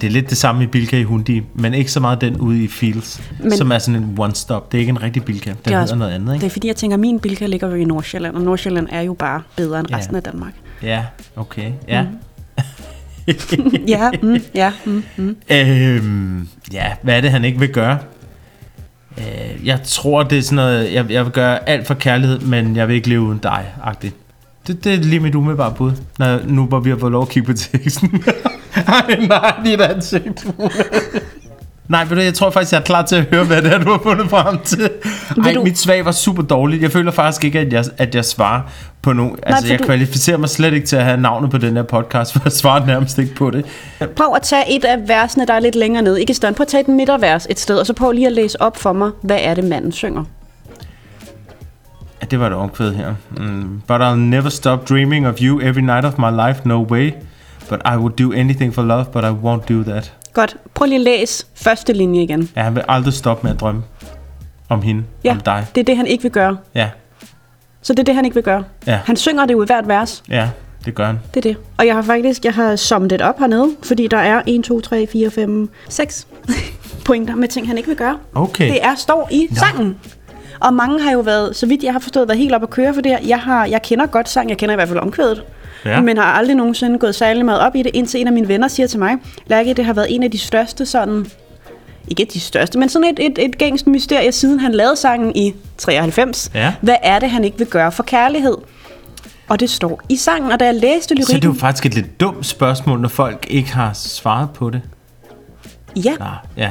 Det 0.00 0.06
er 0.06 0.10
lidt 0.10 0.30
det 0.30 0.38
samme 0.38 0.64
i 0.64 0.66
Bilka 0.66 0.98
i 0.98 1.02
Hundi, 1.02 1.42
men 1.54 1.74
ikke 1.74 1.92
så 1.92 2.00
meget 2.00 2.20
den 2.20 2.36
ude 2.36 2.64
i 2.64 2.68
Fields, 2.68 3.22
Men- 3.40 3.56
som 3.56 3.72
er 3.72 3.78
sådan 3.78 4.02
en 4.02 4.16
one-stop. 4.20 4.72
Det 4.72 4.78
er 4.78 4.80
ikke 4.80 4.90
en 4.90 5.02
rigtig 5.02 5.24
Bilka. 5.24 5.50
Den 5.50 5.56
Det 5.58 5.66
er 5.66 5.70
hedder 5.70 5.82
også- 5.82 5.94
noget 5.94 6.12
andet, 6.12 6.28
Det 6.28 6.34
ikke? 6.34 6.46
er 6.46 6.50
fordi, 6.50 6.68
jeg 6.68 6.76
tænker, 6.76 6.94
at 6.96 7.00
min 7.00 7.20
bilka 7.20 7.46
ligger 7.46 7.68
jo 7.68 7.74
i 7.74 7.84
Nordsjælland, 7.84 8.36
og 8.36 8.42
Nordsjælland 8.42 8.86
er 8.90 9.00
jo 9.00 9.14
bare 9.14 9.42
bedre 9.56 9.78
end 9.80 9.88
Ja. 9.90 9.96
resten 9.96 10.16
af 10.16 10.22
Danmark. 10.22 10.52
Ja, 10.82 11.04
okay. 11.36 11.70
Ja. 11.88 12.04
ja, 13.88 14.10
mm, 14.22 14.36
ja, 14.54 14.72
mm, 14.86 15.02
mm. 15.16 15.36
Øhm, 15.50 16.48
ja, 16.72 16.86
hvad 17.02 17.16
er 17.16 17.20
det, 17.20 17.30
han 17.30 17.44
ikke 17.44 17.58
vil 17.58 17.68
gøre? 17.68 17.98
Øh, 19.18 19.66
jeg 19.66 19.80
tror, 19.84 20.22
det 20.22 20.38
er 20.38 20.42
sådan 20.42 20.56
noget, 20.56 20.92
jeg, 20.94 21.10
jeg 21.10 21.24
vil 21.24 21.32
gøre 21.32 21.68
alt 21.68 21.86
for 21.86 21.94
kærlighed, 21.94 22.38
men 22.40 22.76
jeg 22.76 22.88
vil 22.88 22.96
ikke 22.96 23.08
leve 23.08 23.20
uden 23.20 23.38
dig, 23.38 23.64
agtigt. 23.84 24.14
Det, 24.66 24.84
det 24.84 24.94
er 24.94 24.98
lige 24.98 25.20
mit 25.20 25.34
umiddelbare 25.34 25.74
bud, 25.74 25.92
når, 26.18 26.40
nu 26.46 26.66
hvor 26.66 26.80
vi 26.80 26.90
har 26.90 26.96
fået 26.96 27.12
lov 27.12 27.22
at 27.22 27.28
kigge 27.28 27.46
på 27.46 27.52
teksten. 27.52 28.10
Ej, 28.86 29.16
nej, 29.28 29.54
dit 29.64 29.80
ansigt. 29.80 30.46
Nej, 31.88 32.04
ved 32.04 32.16
du, 32.16 32.22
jeg 32.22 32.34
tror 32.34 32.50
faktisk, 32.50 32.72
jeg 32.72 32.78
er 32.78 32.82
klar 32.84 33.02
til 33.02 33.16
at 33.16 33.24
høre, 33.32 33.44
hvad 33.44 33.62
det 33.62 33.72
er, 33.72 33.78
du 33.78 33.90
har 33.90 34.00
fundet 34.02 34.30
frem 34.30 34.58
til. 34.64 34.90
Ej, 35.44 35.52
du- 35.52 35.62
mit 35.62 35.78
svag 35.78 36.04
var 36.04 36.12
super 36.12 36.42
dårligt. 36.42 36.82
Jeg 36.82 36.92
føler 36.92 37.10
faktisk 37.12 37.44
ikke, 37.44 37.58
at 37.60 37.72
jeg, 37.72 37.84
at 37.98 38.14
jeg 38.14 38.24
svarer 38.24 38.60
på 39.02 39.12
nogen. 39.12 39.36
Altså, 39.42 39.66
jeg 39.68 39.78
du- 39.78 39.84
kvalificerer 39.84 40.36
mig 40.36 40.48
slet 40.48 40.72
ikke 40.74 40.86
til 40.86 40.96
at 40.96 41.04
have 41.04 41.16
navnet 41.20 41.50
på 41.50 41.58
den 41.58 41.76
her 41.76 41.82
podcast, 41.82 42.32
for 42.32 42.40
jeg 42.44 42.52
svarer 42.52 42.86
nærmest 42.86 43.18
ikke 43.18 43.34
på 43.34 43.50
det. 43.50 43.64
Prøv 44.16 44.34
at 44.36 44.42
tage 44.42 44.76
et 44.76 44.84
af 44.84 45.08
versene, 45.08 45.46
der 45.46 45.54
er 45.54 45.60
lidt 45.60 45.74
længere 45.74 46.02
nede. 46.02 46.20
Ikke 46.20 46.30
i 46.30 46.34
stedet. 46.34 46.54
Prøv 46.56 46.62
at 46.64 46.68
tage 46.68 46.80
et 46.80 46.88
midtervers 46.88 47.46
et 47.50 47.60
sted, 47.60 47.78
og 47.78 47.86
så 47.86 47.92
prøv 47.92 48.12
lige 48.12 48.26
at 48.26 48.32
læse 48.32 48.62
op 48.62 48.76
for 48.76 48.92
mig, 48.92 49.10
hvad 49.22 49.38
er 49.42 49.54
det, 49.54 49.64
manden 49.64 49.92
synger. 49.92 50.24
Ja, 52.22 52.26
det 52.30 52.40
var 52.40 52.46
et 52.46 52.52
omkvæd 52.52 52.92
her. 52.94 53.14
Mm. 53.36 53.82
But 53.86 54.00
I'll 54.00 54.14
never 54.16 54.48
stop 54.48 54.88
dreaming 54.88 55.26
of 55.28 55.34
you 55.40 55.60
every 55.62 55.80
night 55.80 56.04
of 56.04 56.18
my 56.18 56.30
life, 56.46 56.60
no 56.64 56.82
way. 56.90 57.12
But 57.70 57.80
I 57.94 57.96
would 57.96 58.12
do 58.16 58.32
anything 58.32 58.74
for 58.74 58.82
love, 58.82 59.04
but 59.12 59.24
I 59.24 59.26
won't 59.26 59.74
do 59.74 59.82
that. 59.92 60.12
Godt. 60.32 60.56
Prøv 60.74 60.86
lige 60.86 60.96
at 60.98 61.00
læse 61.04 61.46
første 61.54 61.92
linje 61.92 62.22
igen. 62.22 62.50
Ja, 62.56 62.62
han 62.62 62.74
vil 62.74 62.84
aldrig 62.88 63.12
stoppe 63.14 63.46
med 63.46 63.54
at 63.54 63.60
drømme 63.60 63.82
om 64.68 64.82
hende, 64.82 65.02
Ja, 65.24 65.30
om 65.30 65.40
dig. 65.40 65.66
det 65.74 65.80
er 65.80 65.84
det, 65.84 65.96
han 65.96 66.06
ikke 66.06 66.22
vil 66.22 66.32
gøre. 66.32 66.56
Ja, 66.74 66.88
Så 67.82 67.92
det 67.92 67.98
er 67.98 68.04
det, 68.04 68.14
han 68.14 68.24
ikke 68.24 68.34
vil 68.34 68.42
gøre. 68.44 68.64
ja, 68.86 69.00
Han 69.04 69.16
synger 69.16 69.46
det 69.46 69.54
i 69.54 69.66
hvert 69.66 69.88
vers. 69.88 70.22
ja, 70.28 70.48
det 70.84 70.94
gør 70.94 71.06
han. 71.06 71.18
Det 71.34 71.46
er 71.46 71.50
det. 71.50 71.56
Og 71.78 71.86
jeg 71.86 71.94
har 71.94 72.02
faktisk, 72.02 72.44
jeg 72.44 72.54
har 72.54 72.76
summet 72.76 73.10
det 73.10 73.22
op 73.22 73.38
hernede, 73.38 73.68
fordi 73.82 74.06
der 74.06 74.18
er 74.18 74.42
1, 74.46 74.64
2, 74.64 74.80
3, 74.80 75.06
4, 75.12 75.30
5, 75.30 75.70
6 75.88 76.26
pointer 77.04 77.34
med 77.34 77.48
ting, 77.48 77.66
han 77.68 77.76
ikke 77.76 77.88
vil 77.88 77.96
gøre. 77.96 78.18
Okay. 78.34 78.68
Det 78.72 78.84
er 78.84 78.94
står 78.94 79.28
i 79.30 79.46
Nå. 79.50 79.56
sangen. 79.56 79.96
Og 80.60 80.74
mange 80.74 81.00
har 81.02 81.12
jo 81.12 81.20
været, 81.20 81.56
så 81.56 81.66
vidt 81.66 81.82
jeg 81.82 81.92
har 81.92 82.00
forstået, 82.00 82.28
været 82.28 82.38
helt 82.38 82.54
op 82.54 82.62
at 82.62 82.70
køre 82.70 82.94
for 82.94 83.00
det 83.00 83.12
her. 83.12 83.18
Jeg, 83.26 83.38
har, 83.38 83.64
jeg 83.66 83.82
kender 83.82 84.06
godt 84.06 84.28
sang, 84.28 84.48
jeg 84.50 84.58
kender 84.58 84.72
i 84.72 84.76
hvert 84.76 84.88
fald 84.88 84.98
omkvædet. 84.98 85.42
Ja. 85.84 86.00
Men 86.00 86.16
har 86.16 86.24
aldrig 86.24 86.56
nogensinde 86.56 86.98
gået 86.98 87.14
særlig 87.14 87.44
meget 87.44 87.60
op 87.60 87.76
i 87.76 87.82
det, 87.82 87.90
indtil 87.94 88.20
en 88.20 88.26
af 88.26 88.32
mine 88.32 88.48
venner 88.48 88.68
siger 88.68 88.86
til 88.86 88.98
mig, 88.98 89.16
Lærke, 89.46 89.74
det 89.74 89.84
har 89.84 89.92
været 89.92 90.14
en 90.14 90.22
af 90.22 90.30
de 90.30 90.38
største 90.38 90.86
sådan, 90.86 91.26
ikke 92.08 92.26
de 92.32 92.40
største, 92.40 92.78
men 92.78 92.88
sådan 92.88 93.08
et, 93.08 93.26
et, 93.26 93.44
et 93.44 93.58
gængst 93.58 93.86
mysterie, 93.86 94.32
siden 94.32 94.60
han 94.60 94.72
lavede 94.72 94.96
sangen 94.96 95.36
i 95.36 95.54
93. 95.78 96.50
Ja. 96.54 96.74
Hvad 96.80 96.96
er 97.02 97.18
det, 97.18 97.30
han 97.30 97.44
ikke 97.44 97.58
vil 97.58 97.66
gøre 97.66 97.92
for 97.92 98.02
kærlighed? 98.02 98.56
Og 99.48 99.60
det 99.60 99.70
står 99.70 100.00
i 100.08 100.16
sangen, 100.16 100.52
og 100.52 100.60
da 100.60 100.64
jeg 100.64 100.74
læste 100.74 101.08
Så 101.08 101.14
det 101.14 101.22
er 101.22 101.32
lyrikken... 101.32 101.50
jo 101.52 101.58
faktisk 101.58 101.86
et 101.86 101.94
lidt 101.94 102.20
dumt 102.20 102.46
spørgsmål, 102.46 103.00
når 103.00 103.08
folk 103.08 103.46
ikke 103.50 103.72
har 103.72 103.92
svaret 103.92 104.50
på 104.50 104.70
det. 104.70 104.80
Ja, 105.96 106.12
Nå, 106.18 106.24
ja. 106.56 106.70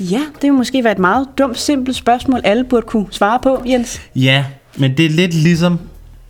ja, 0.00 0.20
det 0.34 0.42
vil 0.42 0.52
måske 0.52 0.84
være 0.84 0.92
et 0.92 0.98
meget 0.98 1.26
dumt, 1.38 1.58
simpelt 1.58 1.96
spørgsmål, 1.96 2.40
alle 2.44 2.64
burde 2.64 2.86
kunne 2.86 3.06
svare 3.10 3.38
på, 3.42 3.62
Jens. 3.66 4.00
Ja, 4.16 4.44
men 4.76 4.96
det 4.96 5.06
er 5.06 5.10
lidt 5.10 5.34
ligesom 5.34 5.78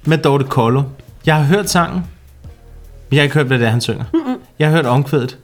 med 0.04 0.18
Dorte 0.18 0.44
Kollo. 0.44 0.82
Jeg 1.26 1.36
har 1.36 1.42
hørt 1.42 1.70
sangen, 1.70 1.94
men 3.10 3.16
jeg 3.16 3.18
har 3.18 3.22
ikke 3.22 3.34
hørt, 3.34 3.46
hvad 3.46 3.58
det 3.58 3.66
er, 3.66 3.70
han 3.70 3.80
synger. 3.80 4.04
Mm-mm. 4.12 4.36
Jeg 4.58 4.68
har 4.68 4.74
hørt 4.76 4.86
omkvædet. 4.86 5.38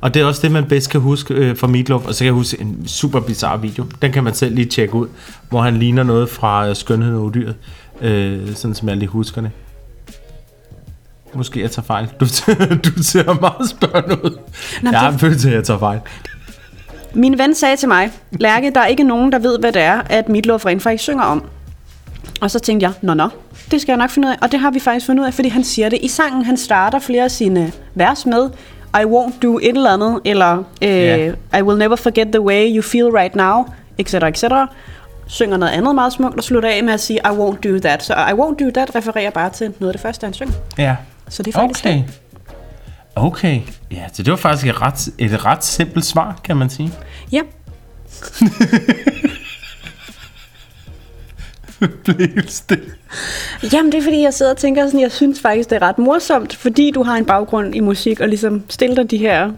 Og 0.00 0.14
det 0.14 0.22
er 0.22 0.26
også 0.26 0.42
det, 0.42 0.52
man 0.52 0.64
bedst 0.68 0.90
kan 0.90 1.00
huske 1.00 1.34
øh, 1.34 1.56
fra 1.56 1.66
Meatloaf. 1.66 2.06
Og 2.06 2.14
så 2.14 2.18
kan 2.18 2.26
jeg 2.26 2.32
huske 2.34 2.60
en 2.60 2.88
super 2.88 3.20
bizarre 3.20 3.60
video. 3.60 3.84
Den 4.02 4.12
kan 4.12 4.24
man 4.24 4.34
selv 4.34 4.54
lige 4.54 4.66
tjekke 4.66 4.94
ud. 4.94 5.08
Hvor 5.48 5.62
han 5.62 5.76
ligner 5.76 6.02
noget 6.02 6.28
fra 6.28 6.68
øh, 6.68 6.76
Skønheden 6.76 7.16
og 7.16 7.22
Udyret. 7.22 7.54
Øh, 8.00 8.54
sådan 8.54 8.74
som 8.74 8.88
jeg 8.88 8.96
lige 8.96 9.08
husker 9.08 9.40
det. 9.40 9.50
Måske 11.34 11.60
jeg 11.62 11.70
tager 11.70 11.86
fejl. 11.86 12.08
Du, 12.20 12.24
du 12.96 13.02
ser 13.02 13.40
meget 13.40 13.68
spørgende 13.70 14.24
ud. 14.24 14.38
Nå, 14.82 14.90
jeg 14.90 15.00
har 15.00 15.06
det- 15.06 15.14
en 15.14 15.18
følelse 15.20 15.48
af, 15.48 15.52
at 15.52 15.56
jeg 15.56 15.64
tager 15.64 15.78
fejl. 15.78 16.00
Min 17.14 17.38
ven 17.38 17.54
sagde 17.54 17.76
til 17.76 17.88
mig, 17.88 18.10
Lærke, 18.30 18.70
der 18.74 18.80
er 18.80 18.86
ikke 18.86 19.02
nogen, 19.02 19.32
der 19.32 19.38
ved, 19.38 19.58
hvad 19.58 19.72
det 19.72 19.82
er, 19.82 20.00
at 20.06 20.28
Meatloaf 20.28 20.66
rent 20.66 20.82
faktisk 20.82 21.02
synger 21.02 21.24
om. 21.24 21.44
Og 22.40 22.50
så 22.50 22.58
tænkte 22.58 22.84
jeg, 22.84 22.92
nå 23.02 23.14
nå, 23.14 23.28
det 23.70 23.80
skal 23.80 23.92
jeg 23.92 23.98
nok 23.98 24.10
finde 24.10 24.28
ud 24.28 24.32
af. 24.32 24.36
Og 24.42 24.52
det 24.52 24.60
har 24.60 24.70
vi 24.70 24.80
faktisk 24.80 25.06
fundet 25.06 25.22
ud 25.22 25.26
af, 25.26 25.34
fordi 25.34 25.48
han 25.48 25.64
siger 25.64 25.88
det 25.88 25.98
i 26.02 26.08
sangen. 26.08 26.44
Han 26.44 26.56
starter 26.56 26.98
flere 26.98 27.24
af 27.24 27.30
sine 27.30 27.72
vers 27.94 28.26
med, 28.26 28.50
I 28.94 29.04
won't 29.04 29.38
do 29.42 29.58
et 29.58 29.68
eller 29.68 29.90
andet, 29.92 30.20
eller 30.24 30.58
øh, 30.82 30.88
Ja. 30.88 31.32
I 31.58 31.62
will 31.62 31.78
never 31.78 31.96
forget 31.96 32.28
the 32.32 32.40
way 32.40 32.76
you 32.76 32.82
feel 32.82 33.06
right 33.06 33.34
now, 33.34 33.64
etc. 33.98 34.14
etc. 34.14 34.44
Synger 35.26 35.56
noget 35.56 35.72
andet 35.72 35.94
meget 35.94 36.12
smukt, 36.12 36.36
og 36.36 36.44
slutter 36.44 36.68
af 36.68 36.84
med 36.84 36.92
at 36.94 37.00
sige, 37.00 37.18
I 37.24 37.28
won't 37.28 37.60
do 37.70 37.78
that. 37.78 38.02
Så 38.02 38.14
I 38.14 38.32
won't 38.32 38.64
do 38.64 38.70
that 38.74 38.94
refererer 38.94 39.30
bare 39.30 39.50
til 39.50 39.72
noget 39.78 39.90
af 39.90 39.94
det 39.94 40.00
første, 40.02 40.24
han 40.24 40.34
synger. 40.34 40.54
Ja. 40.78 40.96
Så 41.28 41.42
det 41.42 41.54
er 41.56 41.60
faktisk 41.60 41.84
Okay. 41.86 41.94
det. 41.96 42.04
Okay, 43.16 43.60
ja, 43.90 44.02
så 44.12 44.22
det 44.22 44.30
var 44.30 44.36
faktisk 44.36 44.66
et 44.66 44.82
ret, 44.82 45.08
et 45.18 45.44
ret 45.44 45.64
simpelt 45.64 46.04
svar, 46.04 46.40
kan 46.44 46.56
man 46.56 46.70
sige. 46.70 46.92
Ja, 47.32 47.40
Blev 52.04 52.16
helt 52.18 52.52
stille. 52.52 52.84
Jamen, 53.72 53.92
det 53.92 53.98
er 53.98 54.02
fordi, 54.02 54.22
jeg 54.22 54.34
sidder 54.34 54.52
og 54.52 54.58
tænker 54.58 54.86
sådan, 54.86 55.00
jeg 55.00 55.12
synes 55.12 55.40
faktisk, 55.40 55.70
det 55.70 55.76
er 55.76 55.82
ret 55.82 55.98
morsomt, 55.98 56.56
fordi 56.56 56.90
du 56.94 57.02
har 57.02 57.16
en 57.16 57.24
baggrund 57.24 57.74
i 57.74 57.80
musik, 57.80 58.20
og 58.20 58.28
ligesom 58.28 58.62
stille 58.68 58.96
dig 58.96 59.10
de 59.10 59.16
her 59.16 59.50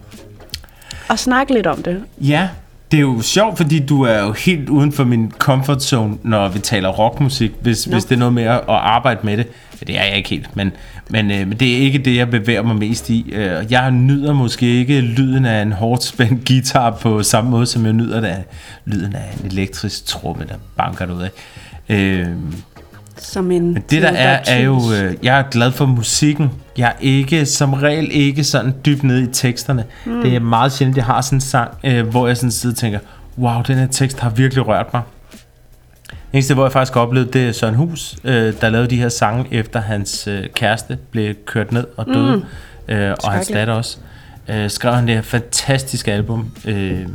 og 1.09 1.19
snakke 1.19 1.55
lidt 1.55 1.67
om 1.67 1.83
det. 1.83 2.03
Ja, 2.21 2.49
det 2.91 2.97
er 2.97 3.01
jo 3.01 3.21
sjovt, 3.21 3.57
fordi 3.57 3.79
du 3.79 4.03
er 4.03 4.23
jo 4.23 4.33
helt 4.33 4.69
uden 4.69 4.93
for 4.93 5.05
min 5.05 5.33
comfort 5.39 5.83
zone, 5.83 6.19
når 6.23 6.49
vi 6.49 6.59
taler 6.59 6.89
rockmusik, 6.89 7.53
hvis, 7.61 7.87
Nå. 7.87 7.93
hvis 7.93 8.05
det 8.05 8.15
er 8.15 8.19
noget 8.19 8.35
med 8.35 8.43
at, 8.43 8.61
arbejde 8.69 9.21
med 9.23 9.37
det. 9.37 9.47
Det 9.87 9.99
er 9.99 10.05
jeg 10.05 10.17
ikke 10.17 10.29
helt, 10.29 10.57
men, 10.57 10.73
men, 11.09 11.31
øh, 11.31 11.49
men 11.49 11.61
det 11.61 11.73
er 11.73 11.77
ikke 11.77 11.99
det, 11.99 12.17
jeg 12.17 12.31
bevæger 12.31 12.63
mig 12.63 12.77
mest 12.77 13.11
i. 13.11 13.33
Øh, 13.33 13.73
Jeg 13.73 13.91
nyder 13.91 14.33
måske 14.33 14.67
ikke 14.67 15.01
lyden 15.01 15.45
af 15.45 15.63
en 15.63 15.73
hårdt 15.73 16.03
spændt 16.05 16.49
guitar 16.49 16.91
på 16.91 17.23
samme 17.23 17.51
måde, 17.51 17.67
som 17.67 17.85
jeg 17.85 17.93
nyder 17.93 18.21
det 18.21 18.29
af 18.29 18.45
lyden 18.85 19.15
af 19.15 19.35
en 19.41 19.47
elektrisk 19.47 20.07
tromme, 20.07 20.45
der 20.49 20.55
banker 20.77 21.07
derud 21.07 21.23
af. 21.23 21.31
Øh, 21.89 22.27
Som 23.19 23.51
en 23.51 23.73
men 23.75 23.83
det 23.91 24.03
der 24.03 24.09
er, 24.09 24.41
er 24.47 24.61
jo, 24.61 24.81
øh, 25.03 25.15
jeg 25.23 25.39
er 25.39 25.43
glad 25.51 25.73
for 25.73 25.87
musikken. 25.87 26.51
Jeg 26.79 26.89
er 26.89 27.01
ikke, 27.01 27.47
som 27.47 27.73
regel 27.73 28.09
ikke 28.13 28.45
sådan 28.45 28.75
dybt 28.87 29.03
nede 29.03 29.23
i 29.23 29.27
teksterne. 29.27 29.85
Mm. 30.07 30.23
Det 30.23 30.35
er 30.37 30.41
meget 30.41 30.73
sjældent, 30.73 30.97
jeg 30.97 31.05
har 31.05 31.21
sådan 31.21 31.37
en 31.37 31.41
sang, 31.41 31.71
øh, 31.85 32.07
hvor 32.09 32.27
jeg 32.27 32.37
sådan 32.37 32.51
sidder 32.51 32.75
og 32.75 32.79
tænker, 32.79 32.99
wow, 33.39 33.63
den 33.67 33.77
her 33.79 33.87
tekst 33.87 34.21
har 34.21 34.31
virkelig 34.31 34.67
rørt 34.69 34.87
mig. 34.93 35.03
Det 36.11 36.17
eneste, 36.33 36.55
hvor 36.55 36.65
jeg 36.65 36.73
faktisk 36.73 36.97
oplevede, 36.97 37.33
det 37.33 37.49
er 37.49 37.53
Søren 37.53 37.75
Hus, 37.75 38.17
øh, 38.25 38.55
der 38.61 38.69
lavede 38.69 38.91
de 38.91 38.97
her 38.97 39.09
sange, 39.09 39.47
efter 39.51 39.81
hans 39.81 40.27
øh, 40.27 40.45
kæreste 40.55 40.99
blev 41.11 41.35
kørt 41.47 41.73
ned 41.73 41.87
og 41.97 42.07
døde. 42.07 42.37
Mm. 42.89 42.95
Øh, 42.95 43.15
og 43.25 43.33
hans 43.33 43.47
datter 43.49 43.75
også. 43.75 43.99
Øh, 44.49 44.71
skrev 44.71 44.95
han 44.95 45.07
det 45.07 45.15
her 45.15 45.23
fantastiske 45.23 46.13
album, 46.13 46.51
øh, 46.65 47.07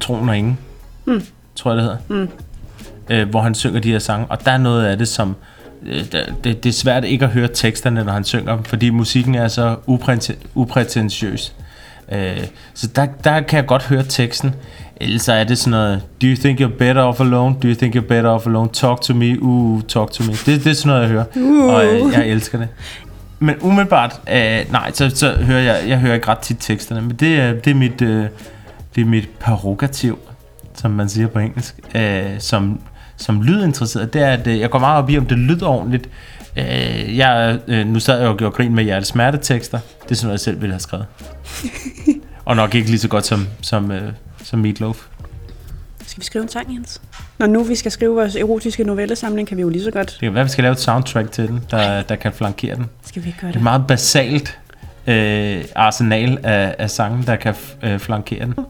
Troen 0.00 0.28
og 0.28 0.36
Ingen, 0.36 0.58
mm. 1.04 1.22
tror 1.56 1.70
jeg 1.70 1.76
det 1.76 1.84
hedder. 1.84 1.98
Mm. 2.08 2.28
Øh, 3.10 3.28
hvor 3.28 3.40
han 3.40 3.54
synger 3.54 3.80
de 3.80 3.90
her 3.90 3.98
sange. 3.98 4.26
Og 4.28 4.44
der 4.44 4.50
er 4.50 4.58
noget 4.58 4.86
af 4.86 4.98
det, 4.98 5.08
som... 5.08 5.36
Øh, 5.86 6.04
det, 6.44 6.64
det 6.64 6.66
er 6.66 6.72
svært 6.72 7.04
ikke 7.04 7.24
at 7.24 7.30
høre 7.30 7.48
teksterne, 7.54 8.04
når 8.04 8.12
han 8.12 8.24
synger 8.24 8.54
dem, 8.54 8.64
fordi 8.64 8.90
musikken 8.90 9.34
er 9.34 9.48
så 9.48 9.76
upræten- 9.86 10.46
uprætentiøs. 10.54 11.52
Øh, 12.12 12.44
så 12.74 12.86
der, 12.86 13.06
der 13.24 13.40
kan 13.40 13.56
jeg 13.56 13.66
godt 13.66 13.82
høre 13.82 14.02
teksten. 14.02 14.54
Ellers 15.00 15.28
er 15.28 15.44
det 15.44 15.58
sådan 15.58 15.70
noget, 15.70 16.02
do 16.22 16.26
you 16.26 16.36
think 16.36 16.60
you're 16.60 16.76
better 16.78 17.02
off 17.02 17.20
alone? 17.20 17.54
Do 17.62 17.68
you 17.68 17.74
think 17.74 17.96
you're 17.96 18.06
better 18.08 18.30
off 18.30 18.46
alone? 18.46 18.68
Talk 18.72 19.00
to 19.00 19.14
me, 19.14 19.42
uh, 19.42 19.82
talk 19.82 20.10
to 20.12 20.22
me. 20.24 20.32
Det, 20.32 20.46
det 20.46 20.66
er 20.66 20.72
sådan 20.72 20.88
noget, 20.88 21.02
jeg 21.02 21.08
hører, 21.08 21.24
uh. 21.36 21.74
og 21.74 21.84
øh, 21.86 22.12
jeg 22.12 22.26
elsker 22.26 22.58
det. 22.58 22.68
Men 23.38 23.54
umiddelbart, 23.60 24.20
øh, 24.32 24.72
nej, 24.72 24.90
så, 24.92 25.10
så 25.14 25.32
hører 25.32 25.60
jeg, 25.60 25.88
jeg 25.88 25.98
hører 25.98 26.14
ikke 26.14 26.28
ret 26.28 26.38
tit 26.38 26.56
teksterne, 26.60 27.02
men 27.02 27.16
det 27.16 27.40
er, 27.40 27.52
det 27.52 27.70
er 27.70 27.74
mit, 27.74 28.02
øh, 28.02 28.26
det 28.94 29.00
er 29.00 29.04
mit 29.04 29.28
prerogativ, 29.40 30.18
som 30.74 30.90
man 30.90 31.08
siger 31.08 31.26
på 31.26 31.38
engelsk, 31.38 31.74
øh, 31.94 32.22
som, 32.38 32.80
som 33.16 33.42
lydinteresseret, 33.42 34.12
det 34.12 34.22
er, 34.22 34.30
at 34.32 34.46
øh, 34.46 34.60
jeg 34.60 34.70
går 34.70 34.78
meget 34.78 35.02
op 35.02 35.10
i, 35.10 35.18
om 35.18 35.26
det 35.26 35.38
lyder 35.38 35.66
ordentligt. 35.66 36.08
Øh, 36.56 37.16
jeg, 37.16 37.58
øh, 37.68 37.86
nu 37.86 38.00
sad 38.00 38.18
jeg 38.20 38.28
og 38.28 38.36
gjorde 38.36 38.54
grin 38.56 38.74
med 38.74 38.84
hjertes 38.84 39.08
smertetekster. 39.08 39.78
Det 40.02 40.10
er 40.10 40.14
sådan 40.14 40.26
noget, 40.26 40.32
jeg 40.32 40.40
selv 40.40 40.60
ville 40.60 40.72
have 40.72 40.80
skrevet. 40.80 41.06
og 42.44 42.56
nok 42.56 42.74
ikke 42.74 42.88
lige 42.88 42.98
så 42.98 43.08
godt 43.08 43.26
som, 43.26 43.46
som, 43.62 43.90
øh, 43.90 44.12
som 44.44 44.58
Meatloaf. 44.58 44.96
Skal 46.06 46.20
vi 46.20 46.24
skrive 46.24 46.42
en 46.42 46.48
sang, 46.48 46.74
Jens? 46.74 47.00
Når 47.38 47.46
nu 47.46 47.62
vi 47.62 47.74
skal 47.74 47.92
skrive 47.92 48.14
vores 48.14 48.36
erotiske 48.36 48.84
novellesamling, 48.84 49.48
kan 49.48 49.56
vi 49.56 49.62
jo 49.62 49.68
lige 49.68 49.84
så 49.84 49.90
godt. 49.90 50.08
Det 50.10 50.20
kan 50.20 50.34
være, 50.34 50.40
at 50.40 50.44
vi 50.46 50.50
skal 50.50 50.64
lave 50.64 50.72
et 50.72 50.80
soundtrack 50.80 51.32
til 51.32 51.48
den, 51.48 51.60
der, 51.70 52.02
der 52.02 52.16
kan 52.16 52.32
flankere 52.32 52.76
den. 52.76 52.86
Skal 53.06 53.22
vi 53.22 53.28
ikke 53.28 53.40
gøre 53.40 53.48
Det 53.48 53.56
er 53.56 53.58
det? 53.58 53.60
et 53.60 53.62
meget 53.62 53.86
basalt 53.88 54.58
øh, 55.06 55.64
arsenal 55.76 56.38
af, 56.42 56.74
af 56.78 56.90
sange, 56.90 57.26
der 57.26 57.36
kan 57.36 57.54
øh, 57.82 57.98
flankere 57.98 58.44
den. 58.44 58.54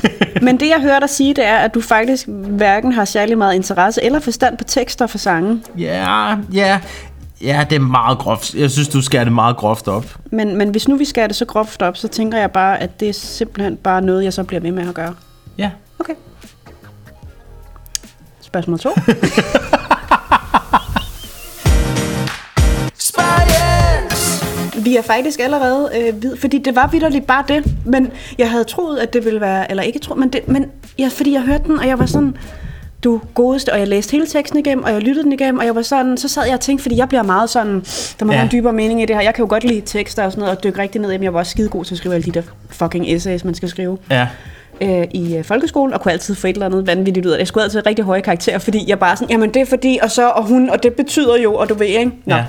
Men 0.42 0.60
det, 0.60 0.68
jeg 0.68 0.80
hører 0.80 1.00
dig 1.00 1.10
sige, 1.10 1.34
det 1.34 1.46
er, 1.46 1.56
at 1.56 1.74
du 1.74 1.80
faktisk 1.80 2.26
hverken 2.28 2.92
har 2.92 3.04
særlig 3.04 3.38
meget 3.38 3.54
interesse 3.54 4.04
eller 4.04 4.20
forstand 4.20 4.58
på 4.58 4.64
tekster 4.64 5.06
for 5.06 5.18
sange. 5.18 5.62
Ja, 5.78 6.36
ja. 6.52 6.80
Ja, 7.42 7.66
det 7.70 7.76
er 7.76 7.80
meget 7.80 8.18
groft. 8.18 8.54
Jeg 8.54 8.70
synes, 8.70 8.88
du 8.88 9.02
skærer 9.02 9.24
det 9.24 9.32
meget 9.32 9.56
groft 9.56 9.88
op. 9.88 10.16
Men, 10.30 10.56
men 10.56 10.68
hvis 10.68 10.88
nu 10.88 10.96
vi 10.96 11.04
skærer 11.04 11.26
det 11.26 11.36
så 11.36 11.44
groft 11.44 11.82
op, 11.82 11.96
så 11.96 12.08
tænker 12.08 12.38
jeg 12.38 12.50
bare, 12.50 12.82
at 12.82 13.00
det 13.00 13.08
er 13.08 13.12
simpelthen 13.12 13.76
bare 13.76 14.02
noget, 14.02 14.24
jeg 14.24 14.32
så 14.32 14.44
bliver 14.44 14.60
ved 14.60 14.72
med 14.72 14.88
at 14.88 14.94
gøre. 14.94 15.14
Ja. 15.58 15.70
Okay. 15.98 16.14
Spørgsmål 18.40 18.78
2. 18.78 18.90
Vi 24.86 24.96
er 24.96 25.02
faktisk 25.02 25.40
allerede 25.40 25.90
øh, 25.98 26.22
vid, 26.22 26.36
fordi 26.36 26.58
det 26.58 26.76
var 26.76 26.88
vidderligt 26.92 27.26
bare 27.26 27.44
det, 27.48 27.64
men 27.84 28.10
jeg 28.38 28.50
havde 28.50 28.64
troet, 28.64 28.98
at 28.98 29.12
det 29.12 29.24
ville 29.24 29.40
være, 29.40 29.70
eller 29.70 29.82
ikke 29.82 29.98
troet, 29.98 30.20
men, 30.20 30.28
det, 30.28 30.48
men 30.48 30.66
ja, 30.98 31.08
fordi 31.12 31.32
jeg 31.32 31.40
hørte 31.42 31.64
den, 31.64 31.78
og 31.78 31.86
jeg 31.86 31.98
var 31.98 32.06
sådan, 32.06 32.36
du 33.04 33.20
godeste, 33.34 33.72
og 33.72 33.78
jeg 33.78 33.88
læste 33.88 34.12
hele 34.12 34.26
teksten 34.26 34.58
igennem, 34.58 34.84
og 34.84 34.92
jeg 34.92 35.00
lyttede 35.00 35.24
den 35.24 35.32
igennem, 35.32 35.58
og 35.58 35.64
jeg 35.66 35.74
var 35.74 35.82
sådan, 35.82 36.16
så 36.16 36.28
sad 36.28 36.44
jeg 36.44 36.54
og 36.54 36.60
tænkte, 36.60 36.82
fordi 36.82 36.96
jeg 36.96 37.08
bliver 37.08 37.22
meget 37.22 37.50
sådan, 37.50 37.84
der 38.20 38.24
må 38.24 38.32
Ja. 38.32 38.36
være 38.38 38.44
en 38.44 38.50
dybere 38.52 38.72
mening 38.72 39.02
i 39.02 39.06
det 39.06 39.16
her. 39.16 39.22
Jeg 39.22 39.34
kan 39.34 39.42
jo 39.42 39.48
godt 39.48 39.64
lide 39.64 39.80
tekster 39.80 40.24
og 40.24 40.32
sådan 40.32 40.40
noget, 40.40 40.56
og 40.56 40.64
dykke 40.64 40.78
rigtig 40.78 41.00
ned 41.00 41.10
i 41.10 41.14
dem. 41.14 41.22
Jeg 41.22 41.32
var 41.32 41.38
også 41.38 41.50
skide 41.50 41.68
god 41.68 41.84
til 41.84 41.94
at 41.94 41.98
skrive 41.98 42.14
alle 42.14 42.24
de 42.24 42.30
der 42.30 42.42
fucking 42.70 43.08
essays, 43.12 43.44
man 43.44 43.54
skal 43.54 43.68
skrive 43.68 43.98
Ja. 44.10 44.26
øh, 44.80 45.06
i 45.14 45.36
øh, 45.36 45.44
folkeskolen, 45.44 45.94
og 45.94 46.00
kunne 46.00 46.12
altid 46.12 46.34
få 46.34 46.46
et 46.46 46.52
eller 46.52 46.66
andet 46.66 46.86
vanvittigt 46.86 47.26
ud 47.26 47.30
af 47.30 47.34
det. 47.36 47.38
Jeg 47.40 47.48
skulle 47.48 47.64
altid 47.64 47.78
have 47.78 47.86
rigtig 47.88 48.04
høje 48.04 48.20
karakterer, 48.20 48.58
fordi 48.58 48.84
jeg 48.88 48.98
bare 48.98 49.16
sådan, 49.16 49.30
jamen 49.30 49.54
det 49.54 49.62
er 49.62 49.66
fordi, 49.66 49.98
og 50.02 50.10
så, 50.10 50.28
og 50.28 50.44
hun, 50.48 50.70
og 50.70 50.82
det 50.82 50.92
betyder 50.94 51.36
jo, 51.36 51.54
og 51.54 51.68
du 51.68 51.74
ved, 51.74 51.86
ikke? 51.86 52.10
Nå. 52.24 52.34
ja. 52.34 52.44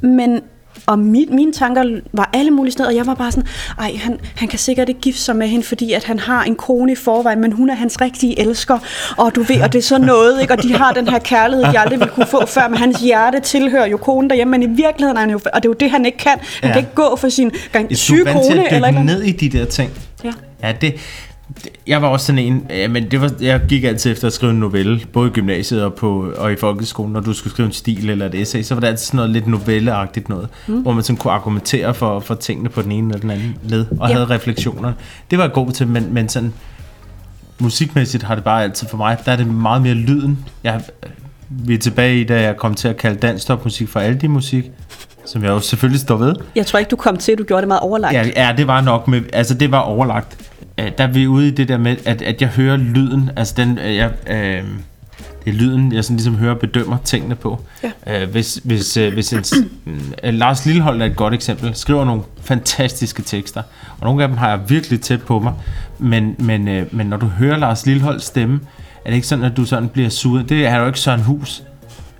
Men 0.00 0.40
og 0.86 0.98
mit, 0.98 1.30
mine 1.30 1.52
tanker 1.52 2.00
var 2.12 2.30
alle 2.32 2.50
mulige 2.50 2.72
steder, 2.72 2.88
og 2.88 2.96
jeg 2.96 3.06
var 3.06 3.14
bare 3.14 3.32
sådan, 3.32 3.48
ej, 3.78 3.92
han, 4.02 4.18
han 4.36 4.48
kan 4.48 4.58
sikkert 4.58 4.88
ikke 4.88 5.00
gifte 5.00 5.20
sig 5.20 5.36
med 5.36 5.48
hende, 5.48 5.64
fordi 5.66 5.92
at 5.92 6.04
han 6.04 6.18
har 6.18 6.42
en 6.44 6.54
kone 6.54 6.92
i 6.92 6.94
forvejen, 6.94 7.40
men 7.40 7.52
hun 7.52 7.70
er 7.70 7.74
hans 7.74 8.00
rigtige 8.00 8.40
elsker, 8.40 8.78
og 9.16 9.34
du 9.34 9.42
ved, 9.42 9.60
og 9.62 9.72
det 9.72 9.78
er 9.78 9.82
så 9.82 9.98
noget, 9.98 10.40
ikke? 10.42 10.52
og 10.54 10.62
de 10.62 10.74
har 10.74 10.92
den 10.92 11.08
her 11.08 11.18
kærlighed, 11.18 11.64
de 11.72 11.78
aldrig 11.78 12.00
ville 12.00 12.12
kunne 12.14 12.26
få 12.26 12.46
før, 12.46 12.68
men 12.68 12.78
hans 12.78 13.00
hjerte 13.00 13.40
tilhører 13.40 13.86
jo 13.86 13.96
konen 13.96 14.30
derhjemme, 14.30 14.58
men 14.58 14.62
i 14.72 14.76
virkeligheden 14.76 15.16
er 15.16 15.20
han 15.20 15.30
jo, 15.30 15.36
og 15.54 15.62
det 15.62 15.68
er 15.68 15.70
jo 15.70 15.72
det, 15.80 15.90
han 15.90 16.06
ikke 16.06 16.18
kan. 16.18 16.38
Han 16.38 16.40
Ja. 16.62 16.68
kan 16.72 16.78
ikke 16.78 16.94
gå 16.94 17.16
for 17.16 17.28
sin 17.28 17.50
gang, 17.72 17.90
Du 17.90 17.94
syge 17.96 18.20
er 18.20 18.24
vant 18.24 18.44
til 18.44 18.54
kone, 18.54 18.66
at 18.66 18.72
eller 18.74 18.88
dykke 18.88 18.98
eller 18.98 19.14
ned 19.14 19.22
i 19.22 19.32
de 19.32 19.58
der 19.58 19.64
ting. 19.64 19.90
Ja. 20.24 20.32
Ja, 20.62 20.72
det, 20.80 20.94
jeg 21.86 22.02
var 22.02 22.08
også 22.08 22.26
sådan 22.26 22.38
en, 22.38 22.66
ja, 22.70 22.88
men 22.88 23.10
det 23.10 23.20
var, 23.20 23.30
jeg 23.40 23.60
gik 23.68 23.84
altid 23.84 24.12
efter 24.12 24.26
at 24.26 24.32
skrive 24.32 24.52
en 24.52 24.58
novelle, 24.60 25.00
både 25.12 25.28
i 25.28 25.32
gymnasiet 25.32 25.84
og, 25.84 25.94
på, 25.94 26.32
og 26.38 26.52
i 26.52 26.56
folkeskolen, 26.56 27.12
når 27.12 27.20
du 27.20 27.32
skulle 27.32 27.52
skrive 27.52 27.66
en 27.66 27.72
stil 27.72 28.10
eller 28.10 28.26
et 28.26 28.34
essay, 28.34 28.62
så 28.62 28.74
var 28.74 28.80
det 28.80 28.88
altid 28.88 29.04
sådan 29.06 29.16
noget 29.16 29.30
lidt 29.30 29.46
novelleagtigt 29.46 30.28
noget, 30.28 30.48
mm. 30.66 30.74
hvor 30.82 30.92
man 30.92 31.02
sådan 31.02 31.16
kunne 31.16 31.32
argumentere 31.32 31.94
for, 31.94 32.20
for 32.20 32.34
tingene 32.34 32.68
på 32.68 32.82
den 32.82 32.92
ene 32.92 33.08
eller 33.08 33.20
den 33.20 33.30
anden 33.30 33.56
led, 33.62 33.86
og 34.00 34.08
Ja. 34.08 34.14
havde 34.14 34.26
refleksioner. 34.30 34.92
Det 35.30 35.38
var 35.38 35.44
jeg 35.44 35.52
god 35.52 35.70
til, 35.72 35.86
men, 35.88 36.14
men 36.14 36.28
sådan 36.28 36.52
musikmæssigt 37.58 38.22
har 38.22 38.34
det 38.34 38.44
bare 38.44 38.62
altid 38.62 38.88
for 38.88 38.96
mig, 38.96 39.16
der 39.24 39.32
er 39.32 39.36
det 39.36 39.46
meget 39.46 39.82
mere 39.82 39.94
lyden. 39.94 40.38
Jeg, 40.64 40.82
vi 41.48 41.74
er 41.74 41.78
tilbage 41.78 42.20
i, 42.20 42.24
da 42.24 42.40
jeg 42.42 42.56
kom 42.56 42.74
til 42.74 42.88
at 42.88 42.96
kalde 42.96 43.18
dansk 43.18 43.48
musik 43.64 43.88
for 43.88 44.00
Aldi 44.00 44.26
musik, 44.26 44.70
som 45.24 45.42
jeg 45.42 45.50
jo 45.50 45.60
selvfølgelig 45.60 46.00
står 46.00 46.16
ved. 46.16 46.34
Jeg 46.54 46.66
tror 46.66 46.78
ikke, 46.78 46.88
du 46.88 46.96
kom 46.96 47.16
til, 47.16 47.38
du 47.38 47.44
gjorde 47.44 47.60
det 47.60 47.68
meget 47.68 47.80
overlagt. 47.80 48.14
Ja, 48.14 48.26
ja, 48.36 48.54
det 48.56 48.66
var 48.66 48.80
nok 48.80 49.08
med, 49.08 49.22
altså 49.32 49.54
det 49.54 49.70
var 49.70 49.78
overlagt. 49.78 50.36
Øh, 50.78 50.90
Der 50.98 51.04
er 51.04 51.12
vi 51.12 51.26
ude 51.26 51.48
i 51.48 51.50
det 51.50 51.68
der 51.68 51.78
med, 51.78 51.96
at, 52.04 52.22
at 52.22 52.40
jeg 52.40 52.48
hører 52.48 52.76
lyden, 52.76 53.30
altså 53.36 53.54
den, 53.56 53.78
øh, 53.78 53.96
jeg, 53.96 54.10
øh, 54.26 54.62
det 55.44 55.52
er 55.52 55.56
lyden, 55.56 55.92
jeg 55.92 56.04
sådan 56.04 56.16
ligesom 56.16 56.36
hører 56.36 56.54
og 56.54 56.60
bedømmer 56.60 56.96
tingene 57.04 57.34
på. 57.34 57.60
Ja. 58.06 58.22
Øh, 58.22 58.30
hvis, 58.30 58.60
hvis, 58.64 58.96
øh, 58.96 59.12
hvis 59.12 59.32
en, 59.32 59.44
øh, 60.24 60.34
Lars 60.34 60.66
Lillehold 60.66 61.02
er 61.02 61.06
et 61.06 61.16
godt 61.16 61.34
eksempel, 61.34 61.74
skriver 61.74 62.04
nogle 62.04 62.22
fantastiske 62.40 63.22
tekster, 63.22 63.62
og 64.00 64.04
nogle 64.04 64.22
af 64.22 64.28
dem 64.28 64.36
har 64.36 64.48
jeg 64.48 64.60
virkelig 64.68 65.00
tæt 65.00 65.22
på 65.22 65.38
mig, 65.38 65.52
men, 65.98 66.36
men, 66.38 66.68
øh, 66.68 66.86
men 66.90 67.06
når 67.06 67.16
du 67.16 67.26
hører 67.26 67.56
Lars 67.58 67.86
Lilleholds 67.86 68.24
stemme, 68.24 68.60
er 69.04 69.10
det 69.10 69.14
ikke 69.14 69.26
sådan, 69.26 69.44
at 69.44 69.56
du 69.56 69.64
sådan 69.64 69.88
bliver 69.88 70.08
suget. 70.08 70.48
Det 70.48 70.66
er 70.66 70.76
jo 70.76 70.86
ikke 70.86 71.00
Søren 71.00 71.20
Hus. 71.20 71.62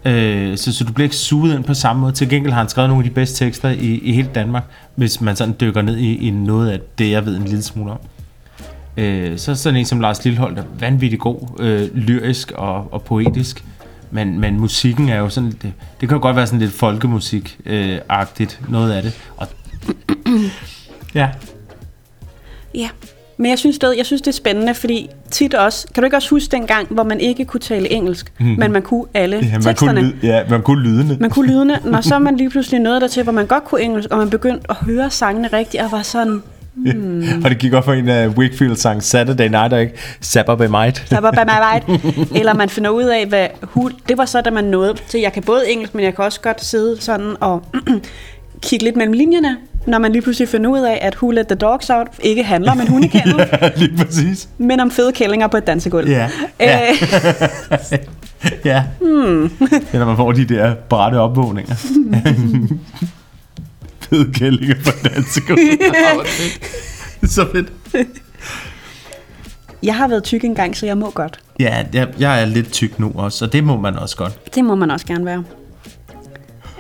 Øh, 0.05 0.57
så, 0.57 0.73
så 0.73 0.85
du 0.85 0.93
bliver 0.93 1.05
ikke 1.05 1.17
suget 1.17 1.55
ind 1.55 1.65
på 1.65 1.75
samme 1.75 2.01
måde. 2.01 2.13
Til 2.13 2.29
gengæld 2.29 2.53
har 2.53 2.61
han 2.61 2.69
skrevet 2.69 2.91
nogle 2.91 3.05
af 3.05 3.11
de 3.11 3.15
bedste 3.15 3.45
tekster 3.45 3.69
i, 3.69 3.99
i 3.99 4.13
hele 4.13 4.29
Danmark, 4.35 4.65
hvis 4.95 5.21
man 5.21 5.37
sådan 5.37 5.55
dykker 5.61 5.83
ned 5.83 5.97
i, 5.97 6.29
i 6.29 6.31
noget 6.31 6.71
af 6.71 6.81
det, 6.99 7.11
jeg 7.11 7.27
ved 7.27 7.37
en 7.37 7.45
lille 7.45 7.63
smule 7.63 7.91
om. 7.91 7.99
Øh, 8.97 9.39
så 9.39 9.51
er 9.51 9.55
sådan 9.55 9.79
en 9.81 9.85
som 9.87 10.01
Lars 10.01 10.25
Lillehold 10.25 10.59
er 10.59 10.63
vanvittig 10.81 11.19
god, 11.19 11.41
øh, 11.61 11.95
lyrisk 11.95 12.53
og, 12.53 12.89
og 12.93 13.03
poetisk. 13.03 13.65
Men, 14.11 14.41
men 14.41 14.61
musikken 14.61 15.09
er 15.09 15.17
jo 15.19 15.29
sådan, 15.29 15.51
det, 15.51 15.73
det 16.01 16.09
kan 16.09 16.17
jo 16.17 16.23
godt 16.23 16.37
være 16.37 16.47
sådan 16.47 16.61
lidt 16.61 16.73
folkemusik-agtigt, 16.73 18.61
noget 18.69 18.93
af 18.93 19.03
det. 19.03 19.21
Og, 19.37 19.47
ja, 21.15 21.29
Ja, 22.75 22.89
men 23.37 23.51
jeg 23.51 23.59
synes, 23.59 23.79
det, 23.79 23.95
jeg 23.97 24.07
synes, 24.07 24.23
det 24.23 24.29
er 24.29 24.33
spændende, 24.33 24.75
fordi 24.75 25.09
tit 25.31 25.55
også, 25.55 25.87
kan 25.95 26.03
du 26.03 26.05
ikke 26.05 26.17
også 26.17 26.31
huske 26.31 26.51
den 26.53 26.67
gang, 26.67 26.87
hvor 26.91 27.03
man 27.05 27.21
ikke 27.21 27.45
kunne 27.45 27.61
tale 27.61 27.93
engelsk, 27.93 28.33
mm. 28.41 28.47
men 28.47 28.73
man 28.73 28.83
kunne 28.83 29.05
alle 29.15 29.37
ja, 29.37 29.53
man, 29.53 29.63
teksterne? 29.63 30.01
kunne, 30.01 30.11
lyde- 30.11 30.17
ja, 30.23 30.43
man 30.51 30.63
kunne 30.63 30.83
lydende. 30.83 31.17
Man 31.21 31.31
kunne 31.31 31.47
lydene, 31.47 31.81
når 31.85 32.01
så 32.01 32.15
er 32.15 32.19
man 32.19 32.37
lige 32.37 32.51
pludselig 32.51 32.81
nået 32.81 33.01
dertil, 33.01 33.23
hvor 33.23 33.33
man 33.33 33.47
godt 33.47 33.65
kunne 33.65 33.81
engelsk, 33.83 34.09
og 34.11 34.19
man 34.19 34.31
begyndte 34.31 34.71
at 34.71 34.77
høre 34.77 35.11
sangene 35.11 35.49
rigtigt, 35.53 35.83
og 35.83 35.93
var 35.93 36.03
sådan, 36.03 36.43
Mm. 36.77 37.43
Og 37.45 37.51
det 37.51 37.59
gik 37.59 37.73
op 37.73 37.85
for 37.85 37.93
en 37.93 38.09
af 38.09 38.29
Wakefield 38.29 38.77
sang 38.77 39.03
Saturday 39.03 39.49
Night, 39.49 39.73
og 39.73 39.81
ikke 39.81 39.95
Saturday 40.21 40.69
Night. 40.69 41.07
der 41.11 41.21
var 41.21 41.31
by 41.31 41.37
my 41.45 41.59
right. 41.61 42.03
Eller 42.41 42.55
man 42.55 42.69
finder 42.69 42.91
ud 42.91 43.05
af, 43.05 43.27
hvad 43.27 43.47
hul, 43.63 43.93
det 44.09 44.19
var 44.19 44.25
så, 44.25 44.41
da 44.41 44.51
man 44.51 44.65
nåede 44.65 44.95
til, 45.09 45.21
jeg 45.21 45.33
kan 45.33 45.43
både 45.43 45.71
engelsk, 45.71 45.95
men 45.95 46.05
jeg 46.05 46.15
kan 46.15 46.25
også 46.25 46.41
godt 46.41 46.65
sidde 46.65 46.97
sådan 47.01 47.35
og 47.41 47.63
kigge 48.63 48.85
lidt 48.85 48.97
mellem 48.97 49.13
linjerne, 49.13 49.57
når 49.87 49.99
man 49.99 50.13
lige 50.13 50.23
pludselig 50.23 50.49
finder 50.49 50.71
ud 50.71 50.81
af, 50.81 50.99
at 51.03 51.15
Who 51.15 51.31
Let 51.31 51.47
the 51.47 51.57
Dogs 51.57 51.91
Out 51.91 52.07
ikke 52.21 52.45
handler 52.45 52.73
om 52.73 52.81
en 52.81 52.89
hundekendel, 52.89 53.37
ja, 53.63 53.71
lige 53.77 53.97
præcis. 53.97 54.49
men 54.59 54.81
om 54.81 54.91
fede 54.91 55.13
kællinger 55.13 55.47
på 55.47 55.57
et 55.57 55.67
dansegulv. 55.67 56.09
Ja. 56.09 56.29
ja. 56.61 56.81
Øh, 56.91 57.99
ja. 58.65 58.85
Hmm. 59.01 59.45
Er, 59.45 59.99
når 59.99 60.07
man 60.07 60.17
får 60.17 60.33
de 60.33 60.45
der 60.45 60.75
brætte 60.75 61.17
opvågninger. 61.17 61.75
Fede 64.11 64.33
kællinger 64.33 64.75
på 64.85 64.91
dansegulv. 65.09 65.59
Så 67.35 67.47
fedt. 67.53 67.73
jeg 69.83 69.97
har 69.97 70.09
været 70.09 70.25
tyk 70.25 70.45
engang, 70.45 70.77
så 70.77 70.87
jeg 70.87 70.99
må 70.99 71.11
godt. 71.11 71.41
Ja, 71.61 71.85
jeg, 71.93 72.09
jeg 72.19 72.43
er 72.43 72.45
lidt 72.47 72.73
tyk 72.73 72.99
nu 72.99 73.13
også, 73.15 73.45
og 73.45 73.53
det 73.53 73.65
må 73.65 73.77
man 73.81 73.97
også 73.99 74.17
godt. 74.17 74.55
Det 74.55 74.65
må 74.65 74.75
man 74.75 74.91
også 74.91 75.07
gerne 75.07 75.25
være. 75.25 75.45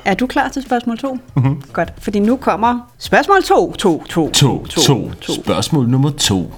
Er 0.05 0.15
du 0.15 0.27
klar 0.27 0.49
til 0.49 0.63
spørgsmål 0.63 0.99
2? 0.99 1.19
Mm-hmm. 1.37 1.63
Godt, 1.73 1.93
fordi 1.99 2.19
nu 2.19 2.37
kommer 2.37 2.93
spørgsmål 2.99 3.43
2. 3.43 3.73
2, 3.73 4.05
2, 4.09 4.31
To, 4.33 4.67
to, 4.67 5.11
to. 5.21 5.33
Spørgsmål 5.35 5.89
nummer 5.89 6.11
to. 6.11 6.53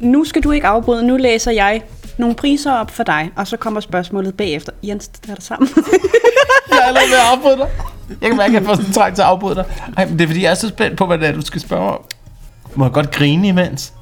Nu 0.00 0.24
skal 0.24 0.42
du 0.42 0.50
ikke 0.50 0.66
afbryde, 0.66 1.06
nu 1.06 1.16
læser 1.16 1.50
jeg 1.50 1.82
nogle 2.18 2.34
priser 2.34 2.72
op 2.72 2.90
for 2.90 3.02
dig, 3.02 3.30
og 3.36 3.46
så 3.46 3.56
kommer 3.56 3.80
spørgsmålet 3.80 4.34
bagefter. 4.36 4.72
Jens, 4.82 5.08
det 5.08 5.30
er 5.30 5.34
det 5.34 5.44
sammen. 5.44 5.68
Jeg 6.70 6.78
er 6.78 6.82
allerede 6.82 7.10
ved 7.10 7.16
at 7.16 7.24
afbryde 7.36 7.56
dig. 7.56 7.68
Jeg 8.08 8.28
kan 8.28 8.36
mærke, 8.36 8.56
at 8.56 8.62
jeg 8.62 8.62
får 8.62 8.74
sådan 8.74 8.86
en 8.86 8.92
trang 8.92 9.14
til 9.14 9.22
at 9.22 9.28
afbryde 9.28 9.54
dig. 9.54 9.64
Ej, 9.96 10.06
men 10.06 10.18
det 10.18 10.24
er 10.24 10.28
fordi, 10.28 10.42
jeg 10.42 10.50
er 10.50 10.54
så 10.54 10.68
spændt 10.68 10.98
på, 10.98 11.06
hvad 11.06 11.18
det 11.18 11.28
er, 11.28 11.32
du 11.32 11.40
skal 11.40 11.60
spørge 11.60 11.90
om. 11.90 12.00
Må 12.74 12.84
jeg 12.84 12.92
godt 12.92 13.10
grine 13.10 13.48
imens? 13.48 13.92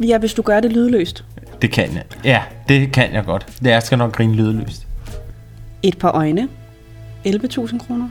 ja, 0.00 0.18
hvis 0.18 0.34
du 0.34 0.42
gør 0.42 0.60
det 0.60 0.72
lydløst. 0.72 1.24
Det 1.62 1.70
kan 1.70 1.94
jeg. 1.94 2.04
Ja, 2.24 2.42
det 2.68 2.92
kan 2.92 3.12
jeg 3.12 3.24
godt. 3.24 3.46
Det 3.62 3.70
jeg 3.70 3.82
skal 3.82 3.98
nok 3.98 4.12
grine 4.12 4.34
lydløst. 4.34 4.86
Et 5.82 5.98
par 5.98 6.10
øjne, 6.10 6.48
11.000 7.26 7.78
kroner. 7.86 8.08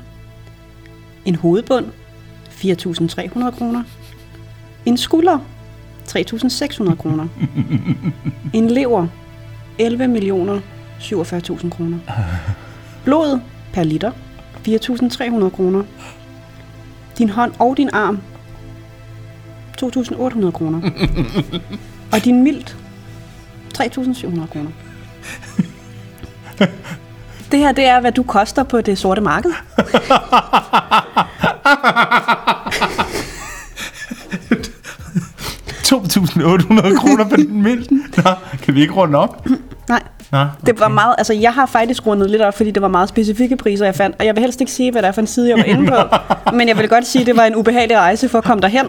En 1.26 1.36
hovedbund, 1.36 1.86
4.300 2.50 3.58
kroner. 3.58 3.84
En 4.86 4.98
skulder, 4.98 5.40
3.600 6.08 6.96
kroner. 6.96 7.28
En 8.54 8.68
lever, 8.72 9.08
11 9.80 10.08
millioner 10.08 10.60
47.000 11.00 11.70
kroner. 11.70 11.98
Blod 13.06 13.40
per 13.74 13.84
liter, 13.84 14.12
4.300 14.68 15.50
kroner. 15.50 15.84
Din 17.18 17.30
hånd 17.30 17.52
og 17.60 17.78
din 17.78 17.90
arm, 17.94 18.20
2.800 19.82 20.52
kroner. 20.52 20.82
Og 22.14 22.24
din 22.24 22.44
milt, 22.44 22.78
3.700 23.78 24.48
kroner. 24.48 24.70
Det 27.52 27.60
her, 27.60 27.72
det 27.72 27.86
er, 27.86 28.00
hvad 28.00 28.12
du 28.12 28.24
koster 28.24 28.64
på 28.64 28.82
det 28.82 28.98
sorte 28.98 29.22
marked. 29.22 29.52
2.800 35.88 36.98
kroner 37.00 37.30
på 37.30 37.36
din 37.36 37.64
mild. 37.64 37.88
Nå, 38.24 38.32
kan 38.64 38.76
vi 38.76 38.82
ikke 38.82 38.94
runde 38.94 39.18
op? 39.18 39.48
Nå, 40.32 40.46
det 40.66 40.80
var 40.80 40.88
meget, 40.88 41.16
altså 41.18 41.34
jeg 41.34 41.54
har 41.54 41.66
faktisk 41.66 42.08
rundet 42.08 42.30
lidt 42.32 42.42
op, 42.42 42.58
fordi 42.58 42.72
det 42.72 42.82
var 42.82 42.88
meget 42.88 43.10
specifikke 43.10 43.58
priser, 43.58 43.86
jeg 43.86 43.96
fandt. 43.96 44.16
Og 44.20 44.26
jeg 44.26 44.36
vil 44.36 44.42
helst 44.42 44.62
ikke 44.62 44.72
sige, 44.72 44.92
hvad 44.92 45.02
det 45.02 45.08
er 45.08 45.12
for 45.12 45.22
en 45.22 45.28
side, 45.28 45.50
jeg 45.50 45.58
var 45.58 45.64
inde 45.64 45.88
på. 45.88 45.96
men 46.58 46.68
jeg 46.68 46.78
vil 46.78 46.90
godt 46.90 47.08
sige, 47.08 47.22
at 47.22 47.28
det 47.28 47.38
var 47.38 47.44
en 47.44 47.56
ubehagelig 47.56 47.98
rejse 47.98 48.30
for 48.30 48.38
at 48.38 48.44
komme 48.44 48.62
derhen. 48.62 48.86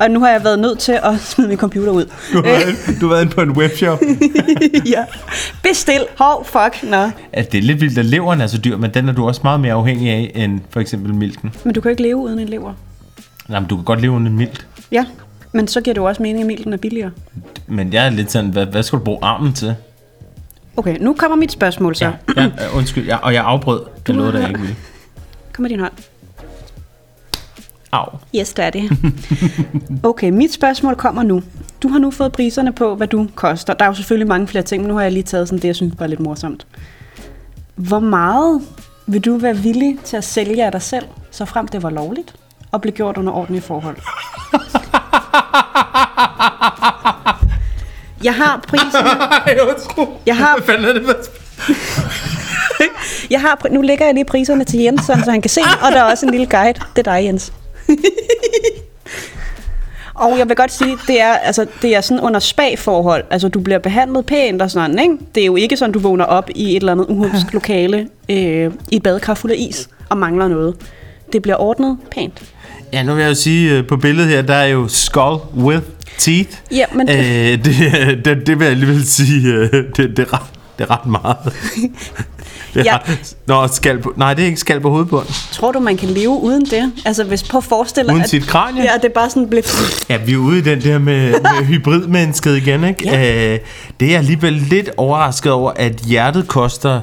Og 0.00 0.10
nu 0.10 0.20
har 0.20 0.28
jeg 0.28 0.44
været 0.44 0.58
nødt 0.58 0.78
til 0.78 0.92
at 0.92 1.20
smide 1.20 1.48
min 1.48 1.58
computer 1.58 1.92
ud. 1.92 2.04
Du 2.32 2.36
har, 2.36 2.42
været, 2.42 2.76
du 3.00 3.06
har 3.06 3.14
været 3.14 3.22
inde 3.22 3.34
på 3.34 3.40
en 3.40 3.50
webshop. 3.50 4.00
ja. 4.94 5.04
Bestil. 5.62 6.06
Hov, 6.18 6.44
fuck. 6.44 6.90
Nå. 6.90 7.10
Altså, 7.32 7.50
det 7.52 7.58
er 7.58 7.62
lidt 7.62 7.80
vildt, 7.80 7.98
at 7.98 8.04
leveren 8.04 8.40
er 8.40 8.46
så 8.46 8.58
dyr, 8.58 8.76
men 8.76 8.94
den 8.94 9.08
er 9.08 9.12
du 9.12 9.26
også 9.26 9.40
meget 9.44 9.60
mere 9.60 9.72
afhængig 9.72 10.10
af, 10.10 10.32
end 10.34 10.60
for 10.70 10.80
eksempel 10.80 11.14
milten. 11.14 11.54
Men 11.64 11.74
du 11.74 11.80
kan 11.80 11.90
ikke 11.90 12.02
leve 12.02 12.16
uden 12.16 12.38
en 12.38 12.48
lever. 12.48 12.74
Nej, 13.48 13.60
men 13.60 13.68
du 13.68 13.76
kan 13.76 13.84
godt 13.84 14.00
leve 14.00 14.12
uden 14.12 14.26
en 14.26 14.36
milt. 14.36 14.66
Ja, 14.92 15.04
men 15.52 15.68
så 15.68 15.80
giver 15.80 15.94
det 15.94 16.00
jo 16.00 16.04
også 16.04 16.22
mening, 16.22 16.40
at 16.40 16.46
milten 16.46 16.72
er 16.72 16.76
billigere. 16.76 17.10
Men 17.66 17.92
jeg 17.92 18.06
er 18.06 18.10
lidt 18.10 18.32
sådan, 18.32 18.50
hvad, 18.50 18.66
hvad 18.66 18.82
skal 18.82 18.98
du 18.98 19.04
bruge 19.04 19.18
armen 19.22 19.52
til? 19.52 19.74
Okay, 20.76 20.96
nu 21.00 21.14
kommer 21.18 21.36
mit 21.36 21.52
spørgsmål 21.52 21.94
så. 21.96 22.04
Ja, 22.04 22.12
ja 22.42 22.50
undskyld, 22.76 23.06
ja, 23.06 23.16
og 23.16 23.34
jeg 23.34 23.44
afbrød. 23.44 23.80
Det 24.06 24.14
der 24.14 24.40
har- 24.40 24.48
ikke 24.48 24.60
ville. 24.60 24.76
Kom 25.52 25.62
med 25.62 25.70
din 25.70 25.80
hånd. 25.80 25.92
Au. 27.92 28.06
Yes, 28.36 28.52
det 28.52 28.64
er 28.64 28.70
det. 28.70 28.90
Okay, 30.02 30.30
mit 30.30 30.52
spørgsmål 30.52 30.94
kommer 30.96 31.22
nu. 31.22 31.42
Du 31.82 31.88
har 31.88 31.98
nu 31.98 32.10
fået 32.10 32.32
priserne 32.32 32.72
på, 32.72 32.94
hvad 32.94 33.06
du 33.08 33.28
koster. 33.34 33.74
Der 33.74 33.84
er 33.84 33.88
jo 33.88 33.94
selvfølgelig 33.94 34.28
mange 34.28 34.48
flere 34.48 34.64
ting, 34.64 34.82
men 34.82 34.88
nu 34.88 34.94
har 34.94 35.02
jeg 35.02 35.12
lige 35.12 35.22
taget 35.22 35.48
sådan 35.48 35.62
det, 35.62 35.68
jeg 35.68 35.76
synes 35.76 35.94
var 35.98 36.06
lidt 36.06 36.20
morsomt. 36.20 36.66
Hvor 37.74 38.00
meget 38.00 38.60
vil 39.06 39.20
du 39.20 39.36
være 39.36 39.56
villig 39.56 39.98
til 40.04 40.16
at 40.16 40.24
sælge 40.24 40.64
af 40.64 40.72
dig 40.72 40.82
selv, 40.82 41.04
så 41.30 41.44
frem 41.44 41.68
det 41.68 41.82
var 41.82 41.90
lovligt, 41.90 42.34
og 42.72 42.80
blev 42.80 42.94
gjort 42.94 43.16
under 43.16 43.32
ordentlige 43.32 43.62
forhold? 43.62 43.96
Jeg 48.24 48.34
har 48.34 48.62
undskyld. 49.68 50.06
Jeg 50.26 50.36
har, 50.36 50.56
Hvad 50.56 50.66
fanden 50.74 50.88
er 50.88 50.92
det 50.92 51.02
for 51.06 51.16
jeg 53.30 53.40
har, 53.40 53.58
pri- 53.64 53.72
nu 53.74 53.80
lægger 53.82 54.04
jeg 54.04 54.14
lige 54.14 54.24
priserne 54.24 54.64
til 54.64 54.80
Jens, 54.80 55.04
så 55.04 55.12
han 55.30 55.40
kan 55.42 55.48
se, 55.48 55.60
og 55.82 55.92
der 55.92 55.98
er 55.98 56.10
også 56.10 56.26
en 56.26 56.32
lille 56.32 56.46
guide. 56.46 56.78
Det 56.96 57.06
er 57.06 57.12
dig, 57.18 57.24
Jens. 57.26 57.52
Og 60.14 60.38
jeg 60.38 60.48
vil 60.48 60.56
godt 60.56 60.72
sige, 60.72 60.96
det 61.06 61.20
er, 61.20 61.32
altså, 61.32 61.66
det 61.82 61.96
er 61.96 62.00
sådan 62.00 62.20
under 62.20 62.40
spag-forhold. 62.40 63.24
Altså, 63.30 63.48
du 63.48 63.60
bliver 63.60 63.78
behandlet 63.78 64.26
pænt 64.26 64.62
og 64.62 64.70
sådan, 64.70 64.98
ikke? 64.98 65.14
Det 65.34 65.40
er 65.40 65.46
jo 65.46 65.56
ikke 65.56 65.76
sådan, 65.76 65.92
du 65.92 65.98
vågner 65.98 66.24
op 66.24 66.50
i 66.54 66.70
et 66.70 66.76
eller 66.76 66.92
andet 66.92 67.06
uhumsk 67.08 67.52
lokale 67.52 68.08
øh, 68.28 68.70
i 68.90 68.96
et 68.96 69.02
badekar 69.02 69.34
fuld 69.34 69.52
af 69.52 69.56
is 69.58 69.88
og 70.08 70.18
mangler 70.18 70.48
noget. 70.48 70.74
Det 71.32 71.42
bliver 71.42 71.56
ordnet 71.60 71.98
pænt. 72.10 72.42
Ja, 72.92 73.02
nu 73.02 73.14
vil 73.14 73.22
jeg 73.22 73.28
jo 73.30 73.34
sige, 73.34 73.70
øh, 73.78 73.86
på 73.86 73.96
billedet 73.96 74.30
her, 74.30 74.42
der 74.42 74.54
er 74.54 74.66
jo 74.66 74.88
skull 74.88 75.36
with 75.56 75.82
teeth. 76.18 76.50
Ja, 76.70 76.84
men 76.94 77.06
det- 77.08 77.52
Øh, 77.52 77.64
det, 77.64 78.24
det, 78.24 78.46
det 78.46 78.58
vil 78.58 78.64
jeg 78.64 78.72
alligevel 78.72 79.06
sige, 79.06 79.48
øh, 79.48 79.70
det, 79.72 79.96
det, 79.96 80.18
er, 80.18 80.32
ret, 80.32 80.42
det 80.78 80.86
er 80.88 80.90
ret 80.90 81.06
meget. 81.06 81.36
Det 82.74 82.80
er 82.80 82.84
Ja. 82.84 82.96
ret, 82.96 83.36
nå, 83.46 83.68
skal 83.68 83.98
på, 83.98 84.12
nej, 84.16 84.34
det 84.34 84.42
er 84.42 84.46
ikke 84.46 84.60
skal 84.60 84.80
på 84.80 84.90
hovedbunden. 84.90 85.34
Tror 85.52 85.72
du, 85.72 85.78
man 85.80 85.96
kan 85.96 86.08
leve 86.08 86.30
uden 86.42 86.64
det? 86.64 86.92
Altså, 87.04 87.24
hvis 87.24 87.42
på 87.42 87.58
at 87.58 87.64
forestille 87.64 88.06
dig, 88.06 88.12
Uden 88.14 88.22
at- 88.22 88.30
sit 88.30 88.46
kranie? 88.46 88.82
Ja, 88.82 88.90
det 88.94 89.04
er 89.04 89.08
bare 89.14 89.30
sådan 89.30 89.48
blev... 89.48 89.62
Ja, 90.08 90.16
vi 90.16 90.32
er 90.32 90.36
ude 90.36 90.58
i 90.58 90.60
den 90.60 90.80
der 90.82 90.98
med, 90.98 91.30
med 91.32 91.64
hybridmennesket 91.70 92.56
igen, 92.56 92.84
ikke? 92.84 93.08
Ja. 93.08 93.52
Øh, 93.54 93.58
det 94.00 94.06
er 94.06 94.10
jeg 94.10 94.18
alligevel 94.18 94.52
lidt 94.52 94.90
overrasket 94.96 95.52
over, 95.52 95.72
at 95.76 95.92
hjertet 95.92 96.48
koster 96.48 97.00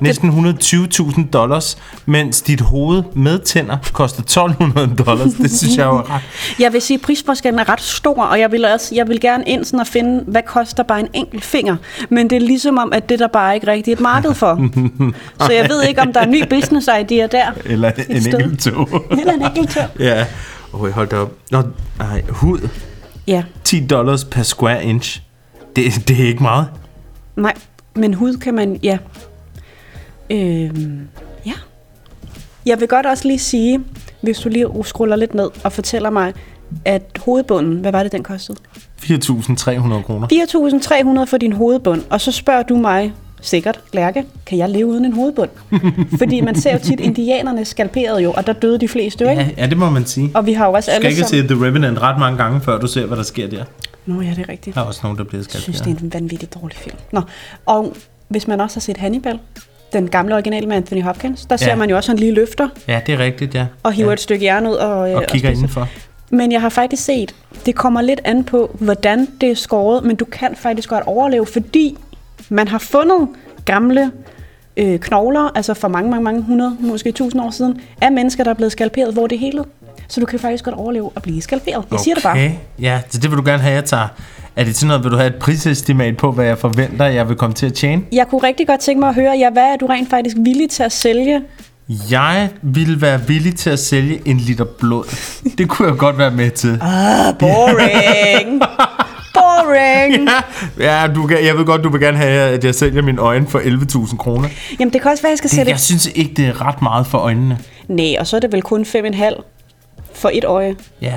næsten 0.00 0.30
120.000 0.30 1.30
dollars, 1.30 1.78
mens 2.06 2.42
dit 2.42 2.60
hoved 2.60 3.02
med 3.14 3.38
tænder 3.38 3.76
koster 3.92 4.22
1.200 4.22 5.04
dollars. 5.04 5.32
Det 5.32 5.58
synes 5.58 5.76
jeg 5.76 5.84
jo 5.84 5.96
er 5.96 6.14
ret... 6.14 6.22
Jeg 6.58 6.72
vil 6.72 6.82
sige, 6.82 6.94
at 6.94 7.00
prisforskellen 7.00 7.58
er 7.58 7.68
ret 7.68 7.80
stor, 7.80 8.22
og 8.22 8.40
jeg 8.40 8.52
vil, 8.52 8.64
også, 8.64 8.94
jeg 8.94 9.08
vil 9.08 9.20
gerne 9.20 9.44
ind 9.46 9.64
sådan 9.64 9.80
og 9.80 9.86
finde, 9.86 10.24
hvad 10.26 10.42
koster 10.46 10.82
bare 10.82 11.00
en 11.00 11.08
enkelt 11.14 11.44
finger. 11.44 11.76
Men 12.10 12.30
det 12.30 12.36
er 12.36 12.40
ligesom 12.40 12.78
om, 12.78 12.92
at 12.92 13.08
det 13.08 13.18
der 13.18 13.28
bare 13.28 13.54
ikke 13.54 13.66
rigtig 13.66 13.92
er 13.92 13.96
et 13.96 14.00
marked 14.00 14.34
for. 14.34 14.68
Så 15.46 15.52
jeg 15.52 15.68
ved 15.68 15.82
ikke, 15.82 16.00
om 16.00 16.12
der 16.12 16.20
er 16.20 16.24
en 16.24 16.30
ny 16.30 16.42
business 16.50 16.88
idea 17.00 17.26
der. 17.26 17.50
Eller 17.64 17.90
en 18.08 18.20
sted. 18.20 18.34
enkelt 18.34 18.60
tog. 18.60 19.04
Eller 19.10 19.32
en 19.32 19.42
enkelt 19.42 19.70
tør. 19.70 19.86
ja. 20.08 20.26
Oj, 20.72 20.90
hold 20.90 21.08
da 21.08 21.16
op. 21.16 21.32
Nå, 21.50 21.62
nej, 21.98 22.22
hud. 22.28 22.68
Ja, 23.26 23.42
10 23.64 23.86
dollars 23.86 24.24
per 24.24 24.42
square 24.42 24.84
inch. 24.84 25.22
Det, 25.76 26.08
det 26.08 26.20
er 26.20 26.26
ikke 26.26 26.42
meget. 26.42 26.66
nej. 27.36 27.54
Men 27.96 28.14
hud 28.14 28.36
kan 28.36 28.54
man, 28.54 28.78
ja. 28.82 28.98
Øhm, 30.30 31.00
ja. 31.46 31.52
Jeg 32.66 32.80
vil 32.80 32.88
godt 32.88 33.06
også 33.06 33.28
lige 33.28 33.38
sige, 33.38 33.80
hvis 34.20 34.38
du 34.38 34.48
lige 34.48 34.66
scroller 34.84 35.16
lidt 35.16 35.34
ned 35.34 35.50
og 35.64 35.72
fortæller 35.72 36.10
mig, 36.10 36.32
at 36.84 37.02
hovedbunden, 37.24 37.78
hvad 37.78 37.92
var 37.92 38.02
det, 38.02 38.12
den 38.12 38.22
kostede? 38.22 38.58
4.300 39.02 40.02
kroner. 40.02 41.18
4.300 41.24 41.30
for 41.30 41.36
din 41.36 41.52
hovedbund, 41.52 42.02
og 42.10 42.20
så 42.20 42.32
spørger 42.32 42.62
du 42.62 42.76
mig, 42.76 43.12
sikkert, 43.40 43.80
Lærke, 43.92 44.24
kan 44.46 44.58
jeg 44.58 44.68
leve 44.70 44.86
uden 44.86 45.04
en 45.04 45.12
hovedbund? 45.12 45.50
Fordi 46.18 46.40
man 46.40 46.54
ser 46.54 46.72
jo 46.72 46.78
tit, 46.78 47.00
indianerne 47.00 47.64
skalperede 47.64 48.22
jo, 48.22 48.32
og 48.32 48.46
der 48.46 48.52
døde 48.52 48.78
de 48.78 48.88
fleste 48.88 49.24
jo, 49.24 49.30
ikke? 49.30 49.42
Ja, 49.42 49.48
ja, 49.62 49.66
det 49.66 49.76
må 49.78 49.90
man 49.90 50.06
sige. 50.06 50.30
Og 50.34 50.46
vi 50.46 50.52
har 50.52 50.66
jo 50.66 50.72
også 50.72 50.90
Du 50.90 50.94
skal 50.94 51.06
alle 51.06 51.08
ikke 51.16 51.28
sammen... 51.28 51.48
se 51.48 51.54
The 51.54 51.64
Revenant 51.66 51.98
ret 52.02 52.18
mange 52.18 52.38
gange, 52.38 52.60
før 52.60 52.78
du 52.80 52.86
ser, 52.86 53.06
hvad 53.06 53.16
der 53.16 53.22
sker 53.22 53.48
der. 53.48 53.64
Nå 54.06 54.20
ja, 54.20 54.30
det 54.30 54.38
er 54.38 54.48
rigtigt. 54.48 54.76
Der 54.76 54.82
er 54.82 54.84
også 54.84 55.00
nogen, 55.02 55.18
der 55.18 55.24
bliver 55.24 55.38
Jeg 55.40 55.44
skabt. 55.44 55.62
synes, 55.62 55.80
det 55.80 55.96
er 55.96 56.00
en 56.00 56.12
vanvittig 56.12 56.54
dårlig 56.54 56.76
film. 56.76 56.96
Nå, 57.12 57.20
og 57.66 57.96
hvis 58.28 58.48
man 58.48 58.60
også 58.60 58.76
har 58.76 58.80
set 58.80 58.96
Hannibal, 58.96 59.38
den 60.00 60.08
gamle 60.10 60.34
original 60.34 60.68
med 60.68 60.76
Anthony 60.76 61.02
Hopkins, 61.02 61.46
der 61.46 61.56
ser 61.56 61.66
Ja. 61.70 61.76
man 61.76 61.90
jo 61.90 61.96
også, 61.96 62.12
at 62.12 62.18
han 62.18 62.20
lige 62.26 62.34
løfter 62.34 62.68
Ja, 62.88 63.00
det 63.06 63.14
er 63.14 63.18
rigtigt, 63.18 63.54
ja. 63.54 63.66
og 63.82 63.92
hiver 63.92 64.08
ja. 64.08 64.12
et 64.12 64.20
stykke 64.20 64.44
jern 64.44 64.66
ud 64.66 64.72
og, 64.74 65.10
øh, 65.10 65.16
Og 65.16 65.22
kigger 65.28 65.48
spiser. 65.48 65.48
indenfor. 65.50 65.88
Men 66.30 66.52
jeg 66.52 66.60
har 66.60 66.68
faktisk 66.68 67.04
set, 67.04 67.34
det 67.66 67.74
kommer 67.74 68.02
lidt 68.02 68.20
an 68.24 68.44
på, 68.44 68.76
hvordan 68.80 69.28
det 69.40 69.50
er 69.50 69.54
skåret, 69.54 70.04
men 70.04 70.16
du 70.16 70.24
kan 70.24 70.56
faktisk 70.56 70.88
godt 70.88 71.04
overleve, 71.06 71.46
fordi 71.46 71.96
man 72.48 72.68
har 72.68 72.78
fundet 72.78 73.28
gamle 73.64 74.10
øh, 74.76 74.98
knogler, 74.98 75.50
altså 75.56 75.74
for 75.74 75.88
mange, 75.88 76.10
mange, 76.10 76.24
mange 76.24 76.42
hundrede, 76.42 76.76
måske 76.80 77.12
tusind 77.12 77.42
år 77.42 77.50
siden, 77.50 77.80
af 78.00 78.12
mennesker, 78.12 78.44
der 78.44 78.50
er 78.50 78.54
blevet 78.54 78.72
skalperet, 78.72 79.12
hvor 79.12 79.26
det 79.26 79.38
helet. 79.38 79.64
Så 80.08 80.20
du 80.20 80.26
kan 80.26 80.38
faktisk 80.38 80.64
godt 80.64 80.74
overleve 80.74 81.10
at 81.16 81.22
blive 81.22 81.42
skalperet. 81.42 81.84
Jeg 81.90 82.00
siger 82.00 82.14
det 82.14 82.22
bare. 82.22 82.32
Okay, 82.32 82.52
ja, 82.80 83.00
så 83.10 83.18
det 83.18 83.30
vil 83.30 83.38
du 83.38 83.42
gerne 83.46 83.62
have, 83.62 83.74
jeg 83.74 83.84
tager. 83.84 84.08
Er 84.56 84.64
det 84.64 84.76
sådan 84.76 84.88
noget, 84.88 85.04
vil 85.04 85.12
du 85.12 85.16
have 85.16 85.26
et 85.28 85.34
prisestimat 85.34 86.16
på, 86.16 86.32
hvad 86.32 86.44
jeg 86.44 86.58
forventer, 86.58 87.06
jeg 87.06 87.28
vil 87.28 87.36
komme 87.36 87.54
til 87.54 87.66
at 87.66 87.74
tjene? 87.74 88.02
Jeg 88.12 88.26
kunne 88.28 88.42
rigtig 88.42 88.66
godt 88.66 88.80
tænke 88.80 89.00
mig 89.00 89.08
at 89.08 89.14
høre, 89.14 89.32
ja, 89.38 89.50
hvad 89.50 89.62
er 89.62 89.76
du 89.76 89.86
rent 89.86 90.10
faktisk 90.10 90.36
villig 90.40 90.70
til 90.70 90.82
at 90.82 90.92
sælge 90.92 91.40
Jeg 92.10 92.48
ville 92.62 93.00
være 93.00 93.20
villig 93.26 93.56
til 93.56 93.70
at 93.70 93.78
sælge 93.78 94.20
en 94.24 94.36
liter 94.36 94.64
blod. 94.64 95.04
Det 95.58 95.68
kunne 95.68 95.88
jeg 95.88 95.96
godt 95.98 96.18
være 96.18 96.30
med 96.30 96.50
til. 96.50 96.78
Ah, 96.82 97.34
boring. 97.38 98.60
boring. 99.34 100.28
Ja, 100.80 101.06
du 101.14 101.26
kan, 101.26 101.44
jeg 101.44 101.58
ved 101.58 101.64
godt, 101.64 101.84
du 101.84 101.88
vil 101.88 102.00
gerne 102.00 102.16
have, 102.16 102.50
at 102.50 102.64
jeg 102.64 102.74
sælger 102.74 103.02
mine 103.02 103.20
øjne 103.20 103.46
for 103.46 103.58
11.000 103.58 104.16
kroner. 104.16 104.48
Jamen, 104.80 104.92
det 104.92 105.02
kan 105.02 105.10
også 105.10 105.22
være, 105.22 105.30
jeg 105.30 105.38
skal 105.38 105.50
Det, 105.50 105.56
sætte... 105.56 105.70
jeg 105.70 105.80
synes 105.80 106.06
ikke, 106.14 106.34
det 106.36 106.46
er 106.46 106.66
ret 106.66 106.82
meget 106.82 107.06
for 107.06 107.18
øjnene. 107.18 107.58
Nej, 107.88 108.16
og 108.18 108.26
så 108.26 108.36
er 108.36 108.40
det 108.40 108.52
vel 108.52 108.62
kun 108.62 108.82
5,5 108.82 109.42
for 110.14 110.30
et 110.32 110.44
øje. 110.44 110.76
Ja. 111.02 111.12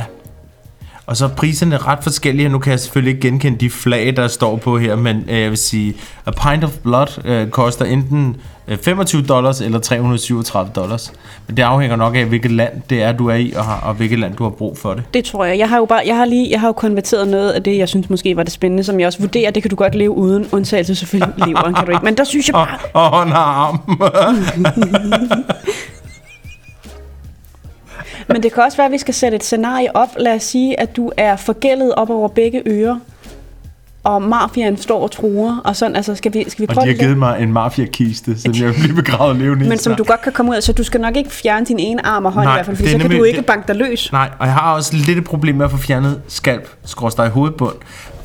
Og 1.07 1.17
så 1.17 1.25
er 1.25 1.29
priserne 1.29 1.77
ret 1.77 1.99
forskellige. 2.03 2.49
Nu 2.49 2.59
kan 2.59 2.71
jeg 2.71 2.79
selvfølgelig 2.79 3.15
ikke 3.15 3.27
genkende 3.27 3.57
de 3.57 3.69
flag, 3.69 4.15
der 4.15 4.27
står 4.27 4.55
på 4.55 4.77
her, 4.77 4.95
men 4.95 5.23
øh, 5.29 5.41
jeg 5.41 5.49
vil 5.49 5.57
sige, 5.57 5.93
a 6.25 6.31
pint 6.31 6.63
of 6.63 6.71
blood 6.83 7.21
øh, 7.25 7.47
koster 7.49 7.85
enten 7.85 8.35
øh, 8.67 8.77
25 8.77 9.21
dollars 9.21 9.61
eller 9.61 9.79
337 9.79 10.71
dollars. 10.75 11.13
Men 11.47 11.57
det 11.57 11.63
afhænger 11.63 11.95
nok 11.95 12.15
af, 12.15 12.25
hvilket 12.25 12.51
land 12.51 12.81
det 12.89 13.01
er, 13.01 13.11
du 13.11 13.27
er 13.27 13.35
i, 13.35 13.53
og, 13.55 13.65
har, 13.65 13.79
og 13.79 13.93
hvilket 13.93 14.19
land 14.19 14.35
du 14.35 14.43
har 14.43 14.49
brug 14.49 14.77
for 14.77 14.93
det. 14.93 15.03
Det 15.13 15.23
tror 15.25 15.45
jeg. 15.45 15.57
Jeg 15.57 15.69
har 15.69 15.77
jo 15.77 15.85
bare, 15.85 16.01
jeg 16.05 16.15
har 16.15 16.25
lige, 16.25 16.51
jeg 16.51 16.59
har 16.59 16.67
jo 16.67 16.73
konverteret 16.73 17.27
noget 17.27 17.51
af 17.51 17.63
det, 17.63 17.77
jeg 17.77 17.89
synes 17.89 18.09
måske 18.09 18.35
var 18.35 18.43
det 18.43 18.53
spændende, 18.53 18.83
som 18.83 18.99
jeg 18.99 19.07
også 19.07 19.19
vurderer, 19.19 19.51
det 19.51 19.63
kan 19.63 19.69
du 19.69 19.75
godt 19.75 19.95
leve 19.95 20.11
uden, 20.11 20.47
undtagelse 20.51 20.95
selvfølgelig 20.95 21.33
leveren 21.47 21.73
kan 21.73 21.85
du 21.85 21.91
ikke. 21.91 22.05
Men 22.05 22.17
der 22.17 22.23
synes 22.23 22.47
jeg 22.47 22.55
Og, 22.55 22.67
bare, 22.67 23.03
og 23.03 23.09
håndarm. 23.09 23.79
men 28.27 28.43
det 28.43 28.53
kan 28.53 28.63
også 28.63 28.77
være, 28.77 28.85
at 28.85 28.91
vi 28.91 28.97
skal 28.97 29.13
sætte 29.13 29.35
et 29.35 29.43
scenarie 29.43 29.95
op. 29.95 30.09
Lad 30.19 30.35
os 30.35 30.43
sige, 30.43 30.79
at 30.79 30.95
du 30.95 31.11
er 31.17 31.35
forgældet 31.35 31.93
op 31.95 32.09
over 32.09 32.27
begge 32.27 32.61
ører, 32.67 32.99
og 34.03 34.21
mafiaen 34.21 34.77
står 34.77 35.01
og 35.03 35.11
truer, 35.11 35.57
og 35.65 35.75
sådan, 35.75 35.95
altså 35.95 36.15
skal 36.15 36.33
vi, 36.33 36.45
skal 36.47 36.61
vi 36.61 36.67
og 36.69 36.73
prøve 36.75 36.85
de 36.85 36.91
har 36.91 37.03
givet 37.03 37.17
mig 37.17 37.41
en 37.41 37.53
mafia-kiste, 37.53 38.39
som 38.41 38.53
jeg 38.53 38.67
vil 38.67 38.73
blive 38.79 38.95
begravet 38.95 39.35
levende 39.35 39.65
i 39.65 39.69
Men 39.69 39.77
som 39.77 39.95
du 39.95 40.03
godt 40.03 40.21
kan 40.21 40.31
komme 40.31 40.51
ud 40.51 40.55
af, 40.55 40.63
så 40.63 40.73
du 40.73 40.83
skal 40.83 41.01
nok 41.01 41.15
ikke 41.17 41.29
fjerne 41.29 41.65
din 41.65 41.79
ene 41.79 42.05
arm 42.05 42.25
og 42.25 42.31
hånd 42.31 42.45
Nej, 42.45 42.53
i 42.53 42.57
hvert 42.57 42.65
fald, 42.65 42.77
for 42.77 42.83
så 42.83 42.89
kan 42.91 42.99
nemlig- 42.99 43.19
du 43.19 43.23
ikke 43.23 43.41
banke 43.41 43.67
dig 43.67 43.75
løs. 43.75 44.11
Nej, 44.11 44.29
og 44.39 44.45
jeg 44.45 44.53
har 44.53 44.73
også 44.75 44.95
lidt 44.95 45.17
et 45.17 45.23
problem 45.23 45.55
med 45.55 45.65
at 45.65 45.71
få 45.71 45.77
fjernet 45.77 46.21
skalp, 46.27 46.69
skråstrej 46.85 47.27
hovedbund. 47.29 47.75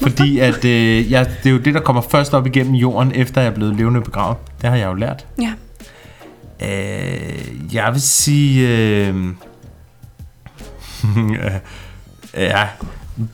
Fordi 0.00 0.38
at, 0.38 0.64
øh, 0.64 1.12
jeg, 1.12 1.26
det 1.42 1.48
er 1.48 1.52
jo 1.54 1.58
det, 1.58 1.74
der 1.74 1.80
kommer 1.80 2.02
først 2.02 2.34
op 2.34 2.46
igennem 2.46 2.74
jorden, 2.74 3.12
efter 3.14 3.40
jeg 3.40 3.50
er 3.50 3.54
blevet 3.54 3.76
levende 3.76 4.00
begravet. 4.00 4.36
Det 4.62 4.70
har 4.70 4.76
jeg 4.76 4.86
jo 4.86 4.94
lært. 4.94 5.26
Ja. 5.40 5.52
Øh, 6.62 7.74
jeg 7.74 7.88
vil 7.92 8.02
sige... 8.02 8.68
Øh, 8.68 9.14
ja, 12.34 12.66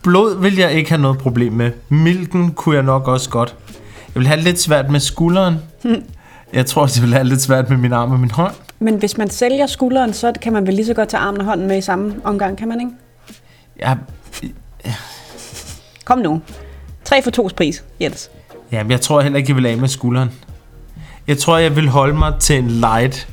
blod 0.03 0.41
vil 0.41 0.57
jeg 0.57 0.73
ikke 0.73 0.91
have 0.91 1.01
noget 1.03 1.19
problem 1.19 1.53
med. 1.53 1.73
Milken 1.89 2.51
kunne 2.51 2.75
jeg 2.75 2.85
nok 2.85 3.09
også 3.09 3.31
godt. 3.31 3.55
Jeg 4.15 4.21
vil 4.21 4.27
have 4.27 4.41
lidt 4.41 4.61
svært 4.61 4.91
med 4.91 5.01
skulderen. 5.01 5.57
Jeg 6.53 6.67
tror 6.67 6.89
jeg 6.97 7.03
vil 7.03 7.13
have 7.13 7.25
lidt 7.25 7.43
svært 7.43 7.71
med 7.71 7.77
min 7.77 7.93
arm 7.93 8.13
og 8.13 8.21
min 8.21 8.31
hånd. 8.31 8.55
Men 8.79 8.95
hvis 8.95 9.19
man 9.19 9.31
sælger 9.31 9.67
skulderen, 9.67 10.13
så 10.13 10.33
kan 10.43 10.53
man 10.53 10.67
vel 10.67 10.75
lige 10.75 10.87
så 10.87 10.95
godt 10.95 11.09
tage 11.09 11.21
armen 11.21 11.41
og 11.41 11.47
hånden 11.47 11.69
med 11.69 11.79
i 11.79 11.81
samme 11.81 12.15
omgang, 12.25 12.59
kan 12.59 12.69
man 12.69 12.81
ikke? 12.81 12.93
Jeg, 13.79 13.97
Kom 16.09 16.19
nu. 16.19 16.41
3 17.05 17.23
for 17.23 17.31
tos 17.31 17.53
pris, 17.53 17.85
Jens. 18.01 18.31
Jamen, 18.73 18.91
jeg 18.91 19.01
tror 19.01 19.21
heller 19.21 19.37
ikke, 19.37 19.51
jeg 19.51 19.57
vil 19.57 19.67
af 19.67 19.77
med 19.77 19.89
skulderen. 19.89 20.31
Jeg 21.27 21.39
tror, 21.39 21.59
jeg 21.59 21.77
vil 21.77 21.89
holde 21.89 22.19
mig 22.19 22.33
til 22.41 22.59
en 22.59 22.69
light. 22.71 23.29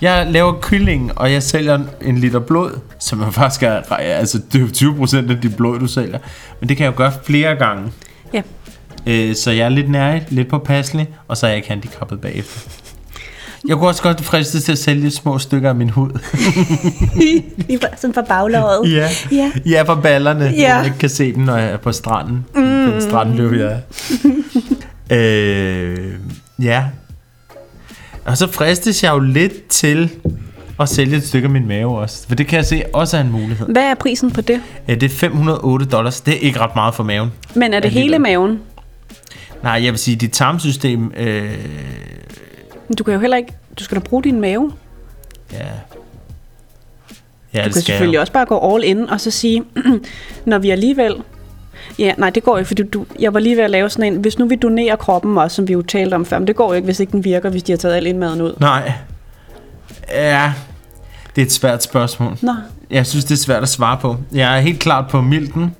Jeg 0.00 0.26
laver 0.30 0.54
kylling, 0.62 1.18
og 1.18 1.32
jeg 1.32 1.42
sælger 1.42 1.78
en 2.02 2.18
liter 2.18 2.38
blod, 2.38 2.70
som 2.98 3.20
er 3.22 3.30
faktisk 3.30 3.62
er, 3.62 3.82
altså 3.96 4.38
det 4.52 4.58
er 4.58 4.62
jo 4.62 4.70
20 4.72 4.94
procent 4.96 5.30
af 5.30 5.40
dit 5.40 5.56
blod, 5.56 5.78
du 5.78 5.86
sælger. 5.86 6.18
Men 6.60 6.68
det 6.68 6.76
kan 6.76 6.84
jeg 6.84 6.92
jo 6.92 6.96
gøre 6.96 7.12
flere 7.24 7.54
gange. 7.54 7.92
Ja. 8.34 8.42
Øh, 9.06 9.34
så 9.34 9.50
jeg 9.50 9.64
er 9.64 9.68
lidt 9.68 9.90
nær, 9.90 10.18
lidt 10.28 10.48
påpasselig, 10.48 11.08
og 11.28 11.36
så 11.36 11.46
er 11.46 11.50
jeg 11.50 11.56
ikke 11.56 11.68
handicappet 11.68 12.20
bagefter. 12.20 12.60
Jeg 13.68 13.76
kunne 13.76 13.88
også 13.88 14.02
godt 14.02 14.24
fristes 14.24 14.64
til 14.64 14.72
at 14.72 14.78
sælge 14.78 15.10
små 15.10 15.38
stykker 15.38 15.68
af 15.68 15.74
min 15.74 15.90
hud. 15.90 16.10
Sådan 18.00 18.14
for 18.14 18.22
baglåret. 18.28 18.92
ja. 18.92 19.08
Ja. 19.32 19.50
ja, 19.66 19.82
for 19.82 19.94
ballerne, 19.94 20.44
Ja. 20.44 20.50
ja. 20.60 20.76
jeg 20.76 20.84
ikke 20.86 20.98
kan 20.98 21.08
se 21.08 21.32
dem, 21.32 21.42
når 21.42 21.56
jeg 21.56 21.70
er 21.70 21.76
på 21.76 21.92
stranden. 21.92 22.44
Mm. 22.54 22.62
Den 22.62 23.00
strandløb, 23.02 23.52
jeg 23.52 23.66
er. 23.72 23.80
øh, 25.16 26.12
ja. 26.62 26.84
Og 28.26 28.36
så 28.36 28.52
fristes 28.52 29.02
jeg 29.04 29.12
jo 29.12 29.18
lidt 29.18 29.66
til 29.68 30.10
at 30.80 30.88
sælge 30.88 31.16
et 31.16 31.26
stykke 31.26 31.46
af 31.46 31.50
min 31.50 31.68
mave 31.68 31.98
også. 31.98 32.28
For 32.28 32.34
det 32.34 32.46
kan 32.46 32.56
jeg 32.56 32.66
se 32.66 32.82
også 32.92 33.16
er 33.16 33.20
en 33.20 33.32
mulighed. 33.32 33.66
Hvad 33.68 33.82
er 33.82 33.94
prisen 33.94 34.30
på 34.30 34.40
det? 34.40 34.60
Ja, 34.88 34.94
det 34.94 35.02
er 35.12 35.16
508 35.16 35.86
dollars. 35.86 36.20
Det 36.20 36.34
er 36.34 36.38
ikke 36.38 36.60
ret 36.60 36.74
meget 36.74 36.94
for 36.94 37.02
maven. 37.04 37.32
Men 37.54 37.74
er 37.74 37.80
det 37.80 37.90
hele 37.90 38.18
maven? 38.18 38.60
Nej, 39.62 39.72
jeg 39.72 39.92
vil 39.92 39.98
sige, 39.98 40.16
dit 40.16 40.30
tarmsystem... 40.32 41.12
Øh, 41.16 41.50
Men 42.88 42.96
Du 42.96 43.04
kan 43.04 43.14
jo 43.14 43.20
heller 43.20 43.36
ikke... 43.36 43.52
Du 43.78 43.84
skal 43.84 43.94
da 43.94 44.00
bruge 44.00 44.22
din 44.22 44.40
mave. 44.40 44.72
ja. 45.52 45.58
Ja, 47.54 47.60
Du 47.60 47.64
det 47.64 47.72
kan 47.72 47.72
skal 47.72 47.82
selvfølgelig 47.82 48.12
jeg. 48.14 48.20
også 48.20 48.32
bare 48.32 48.46
gå 48.46 48.74
all 48.74 48.84
in 48.84 49.10
og 49.10 49.20
så 49.20 49.30
sige, 49.30 49.62
når 50.46 50.58
vi 50.58 50.70
alligevel... 50.70 51.14
Ja, 51.98 52.12
nej, 52.18 52.30
det 52.30 52.42
går 52.42 52.58
ikke, 52.58 52.68
fordi 52.68 52.82
du, 52.82 53.06
jeg 53.20 53.34
var 53.34 53.40
lige 53.40 53.56
ved 53.56 53.64
at 53.64 53.70
lave 53.70 53.90
sådan 53.90 54.12
en... 54.12 54.20
Hvis 54.20 54.38
nu 54.38 54.48
vi 54.48 54.56
donerer 54.56 54.96
kroppen 54.96 55.38
også, 55.38 55.54
som 55.54 55.68
vi 55.68 55.72
jo 55.72 55.82
talte 55.82 56.14
om 56.14 56.24
før, 56.24 56.38
men 56.38 56.48
det 56.48 56.56
går 56.56 56.68
jo 56.68 56.72
ikke, 56.72 56.84
hvis 56.84 57.00
ikke 57.00 57.12
den 57.12 57.24
virker, 57.24 57.50
hvis 57.50 57.62
de 57.62 57.72
har 57.72 57.76
taget 57.76 57.94
al 57.94 58.06
indmaden 58.06 58.40
ud. 58.40 58.54
Nej. 58.60 58.92
Ja, 60.12 60.52
det 61.36 61.42
er 61.42 61.46
et 61.46 61.52
svært 61.52 61.82
spørgsmål. 61.82 62.38
Nå, 62.42 62.52
Jeg 62.90 63.06
synes, 63.06 63.24
det 63.24 63.34
er 63.34 63.38
svært 63.38 63.62
at 63.62 63.68
svare 63.68 63.98
på. 64.00 64.16
Jeg 64.32 64.56
er 64.56 64.60
helt 64.60 64.80
klart 64.80 65.04
på 65.10 65.20
milten. 65.20 65.74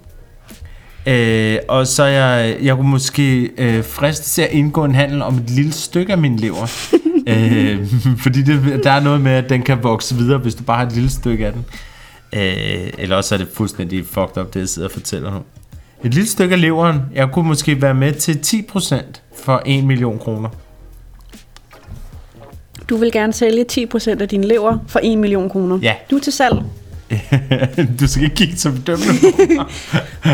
Øh, 1.07 1.59
og 1.69 1.87
så 1.87 2.05
jeg, 2.05 2.57
jeg 2.63 2.77
kunne 2.77 2.91
måske 2.91 3.51
øh, 3.59 3.85
friste 3.85 4.25
til 4.25 4.43
at 4.43 4.51
indgå 4.51 4.85
en 4.85 4.95
handel 4.95 5.23
om 5.23 5.37
et 5.37 5.51
lille 5.51 5.73
stykke 5.73 6.13
af 6.13 6.19
min 6.19 6.37
lever. 6.37 6.91
øh, 7.29 7.87
fordi 8.19 8.43
det, 8.43 8.85
der 8.85 8.91
er 8.91 9.01
noget 9.01 9.21
med, 9.21 9.33
at 9.33 9.49
den 9.49 9.63
kan 9.63 9.83
vokse 9.83 10.15
videre, 10.15 10.39
hvis 10.39 10.55
du 10.55 10.63
bare 10.63 10.77
har 10.77 10.87
et 10.87 10.93
lille 10.93 11.11
stykke 11.11 11.47
af 11.47 11.53
den. 11.53 11.65
Øh, 12.33 12.91
eller 12.99 13.17
også 13.17 13.35
er 13.35 13.39
det 13.39 13.49
fuldstændig 13.55 14.07
fucked 14.07 14.39
up, 14.39 14.55
det 14.55 14.61
jeg 14.61 14.69
sidder 14.69 14.89
og 14.89 14.93
fortæller 14.93 15.31
nu. 15.31 15.39
Et 16.07 16.15
lille 16.15 16.29
stykke 16.29 16.55
af 16.55 16.61
leveren, 16.61 17.01
jeg 17.15 17.29
kunne 17.33 17.49
måske 17.49 17.83
være 17.83 17.95
med 17.95 18.13
til 18.13 18.33
10% 18.47 18.97
for 19.43 19.63
1 19.67 19.85
million 19.85 20.19
kroner. 20.19 20.49
du 22.89 22.97
vil 22.97 23.13
gerne 23.13 23.33
sælge 23.33 23.65
10% 23.73 24.21
af 24.23 24.29
din 24.29 24.45
lever 24.45 24.79
for 24.89 25.01
1 25.03 25.19
million 25.19 25.49
kroner. 25.51 25.79
Ja. 25.83 25.95
Du 26.11 26.17
er 26.17 26.21
til 26.21 26.33
salg. 26.33 26.57
du 28.01 28.07
skal 28.09 28.23
ikke 28.25 28.37
kigge 28.37 28.57
så 28.57 28.71
bedømmende. 28.71 29.13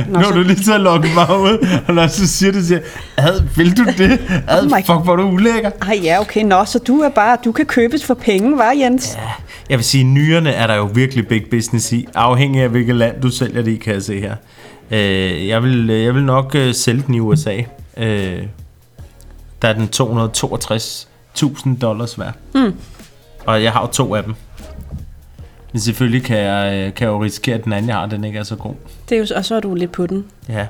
Nu 0.08 0.18
har 0.18 0.22
så- 0.24 0.30
du 0.34 0.42
lige 0.42 0.64
så 0.64 0.78
lukket 0.78 1.10
mig 1.14 1.38
ud, 1.40 1.68
og 1.88 1.94
når 1.94 2.06
så 2.06 2.26
siger 2.28 2.52
det, 2.52 2.66
siger 2.66 2.80
ad, 3.16 3.42
vil 3.56 3.76
du 3.76 3.84
det? 3.98 4.20
Ad, 4.48 4.64
Oh 4.72 4.78
fuck, 4.86 5.04
hvor 5.04 5.16
du 5.16 5.22
ulækker. 5.22 5.70
Ej 5.82 6.00
ja, 6.02 6.20
okay. 6.20 6.42
Nå, 6.44 6.64
så 6.64 6.78
du 6.78 6.98
er 7.00 7.08
bare... 7.08 7.36
Du 7.44 7.52
kan 7.52 7.66
købes 7.66 8.04
for 8.04 8.14
penge, 8.14 8.58
var 8.58 8.70
Jens? 8.72 9.14
Ja. 9.16 9.20
Jeg 9.70 9.78
vil 9.78 9.84
sige, 9.84 10.04
nyrerne 10.04 10.50
er 10.50 10.66
der 10.66 10.74
jo 10.74 10.90
virkelig 10.94 11.28
big 11.28 11.42
business 11.50 11.92
i, 11.92 12.06
afhængig 12.14 12.62
af 12.62 12.68
hvilket 12.68 12.94
land 12.94 13.20
du 13.22 13.30
sælger 13.30 13.62
det 13.62 13.70
i, 13.72 13.76
kan 13.76 13.94
jeg 13.94 14.02
se 14.02 14.20
her. 14.20 14.34
Øh, 14.92 15.46
jeg, 15.48 15.62
vil, 15.62 15.86
jeg 15.86 16.14
vil 16.14 16.22
nok 16.22 16.54
øh, 16.54 16.74
sælge 16.74 17.02
den 17.06 17.14
i 17.14 17.20
USA. 17.20 17.62
Øh, 17.96 18.42
der 19.62 19.68
er 19.68 19.72
den 19.72 19.88
262.000 19.96 21.78
dollars 21.78 22.18
værd. 22.18 22.34
Mm. 22.54 22.74
Og 23.46 23.62
jeg 23.62 23.72
har 23.72 23.80
jo 23.80 23.86
to 23.86 24.14
af 24.14 24.22
dem. 24.24 24.34
Men 25.72 25.80
selvfølgelig 25.80 26.22
kan 26.24 26.38
jeg, 26.38 26.72
øh, 26.74 26.94
kan 26.94 27.06
jeg 27.06 27.12
jo 27.12 27.22
risikere, 27.22 27.54
at 27.58 27.64
den 27.64 27.72
anden, 27.72 27.88
jeg 27.88 27.96
har, 27.96 28.06
den 28.06 28.24
ikke 28.24 28.38
er 28.38 28.42
så 28.42 28.56
god. 28.56 28.74
Det 29.08 29.14
er 29.14 29.18
jo, 29.18 29.26
og 29.36 29.44
så 29.44 29.54
er 29.54 29.60
du 29.60 29.74
lidt 29.74 29.92
på 29.92 30.06
den. 30.06 30.24
Ja. 30.48 30.54
Men, 30.54 30.66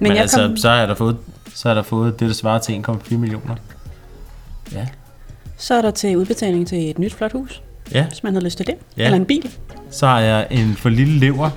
Men 0.00 0.12
jeg 0.12 0.20
altså, 0.20 0.42
kom- 0.46 0.56
så 0.56 0.68
har 0.68 0.76
jeg 0.76 0.88
da 0.88 0.92
fået, 0.92 1.16
så 1.54 1.68
har 1.68 1.74
da 1.74 1.80
fået 1.80 2.20
det, 2.20 2.28
der 2.28 2.34
svarer 2.34 2.58
til 2.58 2.84
1,4 2.88 3.16
millioner. 3.16 3.54
Ja. 4.72 4.86
Så 5.56 5.74
er 5.74 5.82
der 5.82 5.90
til 5.90 6.16
udbetaling 6.16 6.68
til 6.68 6.90
et 6.90 6.98
nyt 6.98 7.14
flot 7.14 7.32
hus, 7.32 7.62
Ja. 7.92 8.06
hvis 8.06 8.22
man 8.22 8.34
har 8.34 8.40
lyst 8.40 8.56
til 8.56 8.66
det. 8.66 8.74
Ja. 8.96 9.04
Eller 9.04 9.16
en 9.16 9.24
bil. 9.26 9.50
Så 9.90 10.06
har 10.06 10.20
jeg 10.20 10.46
en 10.50 10.74
for 10.76 10.88
lille 10.88 11.18
lever, 11.18 11.50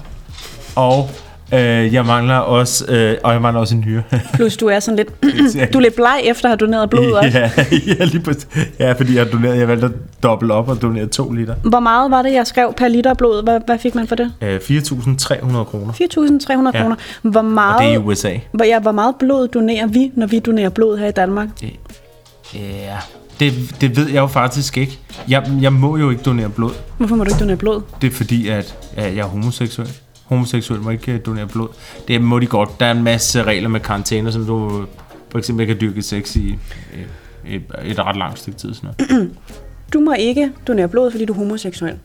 og 0.76 1.10
øh, 1.54 1.94
jeg 1.94 2.06
mangler 2.06 2.36
også, 2.36 2.86
øh, 2.88 3.18
og 3.24 3.34
jeg 3.34 3.42
mangler 3.42 3.60
også 3.62 3.76
en 3.76 3.84
hyre. 3.84 4.04
Plus 4.34 4.58
du 4.58 4.68
er 4.68 4.80
sådan 4.80 4.96
lidt... 4.96 5.10
du 5.74 5.78
er 5.78 5.82
lidt 5.82 5.96
bleg 5.96 6.20
efter 6.24 6.46
at 6.46 6.50
have 6.50 6.58
doneret 6.58 6.90
blod 6.90 7.12
også. 7.12 7.38
ja, 7.40 7.52
ja, 8.00 8.04
lige 8.06 8.20
på, 8.20 8.32
ja, 8.80 8.92
fordi 8.92 9.16
jeg, 9.18 9.32
doneret, 9.32 9.58
jeg 9.58 9.68
valgte 9.68 9.86
at 9.86 9.92
doble 10.24 10.54
op 10.54 10.70
og 10.70 10.82
donere 10.82 11.06
2 11.06 11.32
liter. 11.32 11.56
Hvor 11.64 11.80
meget 11.80 12.12
var 12.12 12.22
det, 12.22 12.34
jeg 12.34 12.48
skrev 12.48 12.74
per 12.78 12.88
liter 12.88 13.14
blod? 13.14 13.44
Hvad, 13.44 13.60
hvad 13.66 13.78
fik 13.80 13.96
man 13.96 14.08
for 14.08 14.16
det? 14.16 14.32
Øh, 14.42 14.56
4.300 14.56 15.64
kroner. 15.64 15.94
4.300 15.94 16.78
Ja. 16.78 16.82
kroner. 16.82 16.96
Hvor 17.22 17.30
Og 17.30 17.34
det 17.34 17.38
er 17.38 17.42
meget, 17.54 17.94
i 17.94 17.98
USA. 17.98 18.34
hvor, 18.52 18.66
ja, 18.66 18.80
hvor 18.80 18.92
meget 18.92 19.16
blod 19.20 19.48
donerer 19.48 19.88
vi, 19.88 20.12
når 20.16 20.28
vi 20.28 20.40
donerer 20.40 20.70
blod 20.70 20.98
her 20.98 21.08
i 21.08 21.12
Danmark? 21.12 21.48
Ja, 22.54 22.98
det, 23.40 23.54
det 23.82 23.98
ved 23.98 24.08
jeg 24.08 24.16
jo 24.22 24.28
faktisk 24.28 24.78
ikke. 24.78 25.00
Jeg, 25.28 25.44
jeg 25.62 25.74
må 25.74 25.98
jo 25.98 26.10
ikke 26.10 26.24
donere 26.24 26.50
blod. 26.50 26.72
Hvorfor 26.98 27.16
må 27.16 27.24
du 27.24 27.30
ikke 27.30 27.40
donere 27.40 27.58
blod? 27.58 27.82
Det 28.02 28.12
er 28.12 28.16
fordi, 28.16 28.48
at 28.48 28.76
ja, 28.98 29.04
jeg 29.04 29.18
er 29.18 29.24
homoseksuel. 29.24 29.90
Homoseksuel 30.30 30.80
må 30.82 30.90
ikke 30.90 31.12
øh, 31.12 31.20
donere 31.26 31.48
blod. 31.48 31.68
Det 32.08 32.22
må 32.22 32.40
de 32.40 32.46
godt. 32.46 32.80
Der 32.80 32.86
er 32.86 32.92
en 32.92 33.04
masse 33.04 33.44
regler 33.44 33.70
med 33.70 33.80
karantæne, 33.80 34.32
som 34.32 34.46
du 34.46 34.86
for 35.30 35.38
eksempel 35.38 35.62
ikke 35.62 35.74
kan 35.74 35.82
dyrke 35.82 36.02
sex 36.02 36.36
i 36.36 36.50
øh, 36.94 37.56
et, 37.56 37.62
et 37.84 38.00
ret 38.00 38.18
langt 38.18 38.40
stykke 38.40 38.60
tid. 38.60 38.74
Sådan 38.74 38.90
noget. 39.10 39.32
Du 39.94 40.00
må 40.00 40.14
ikke 40.14 40.52
donere 40.68 40.88
blod, 40.88 41.12
fordi 41.12 41.26
du 41.26 41.34
er 41.34 41.38
homoseksuel. 41.38 41.96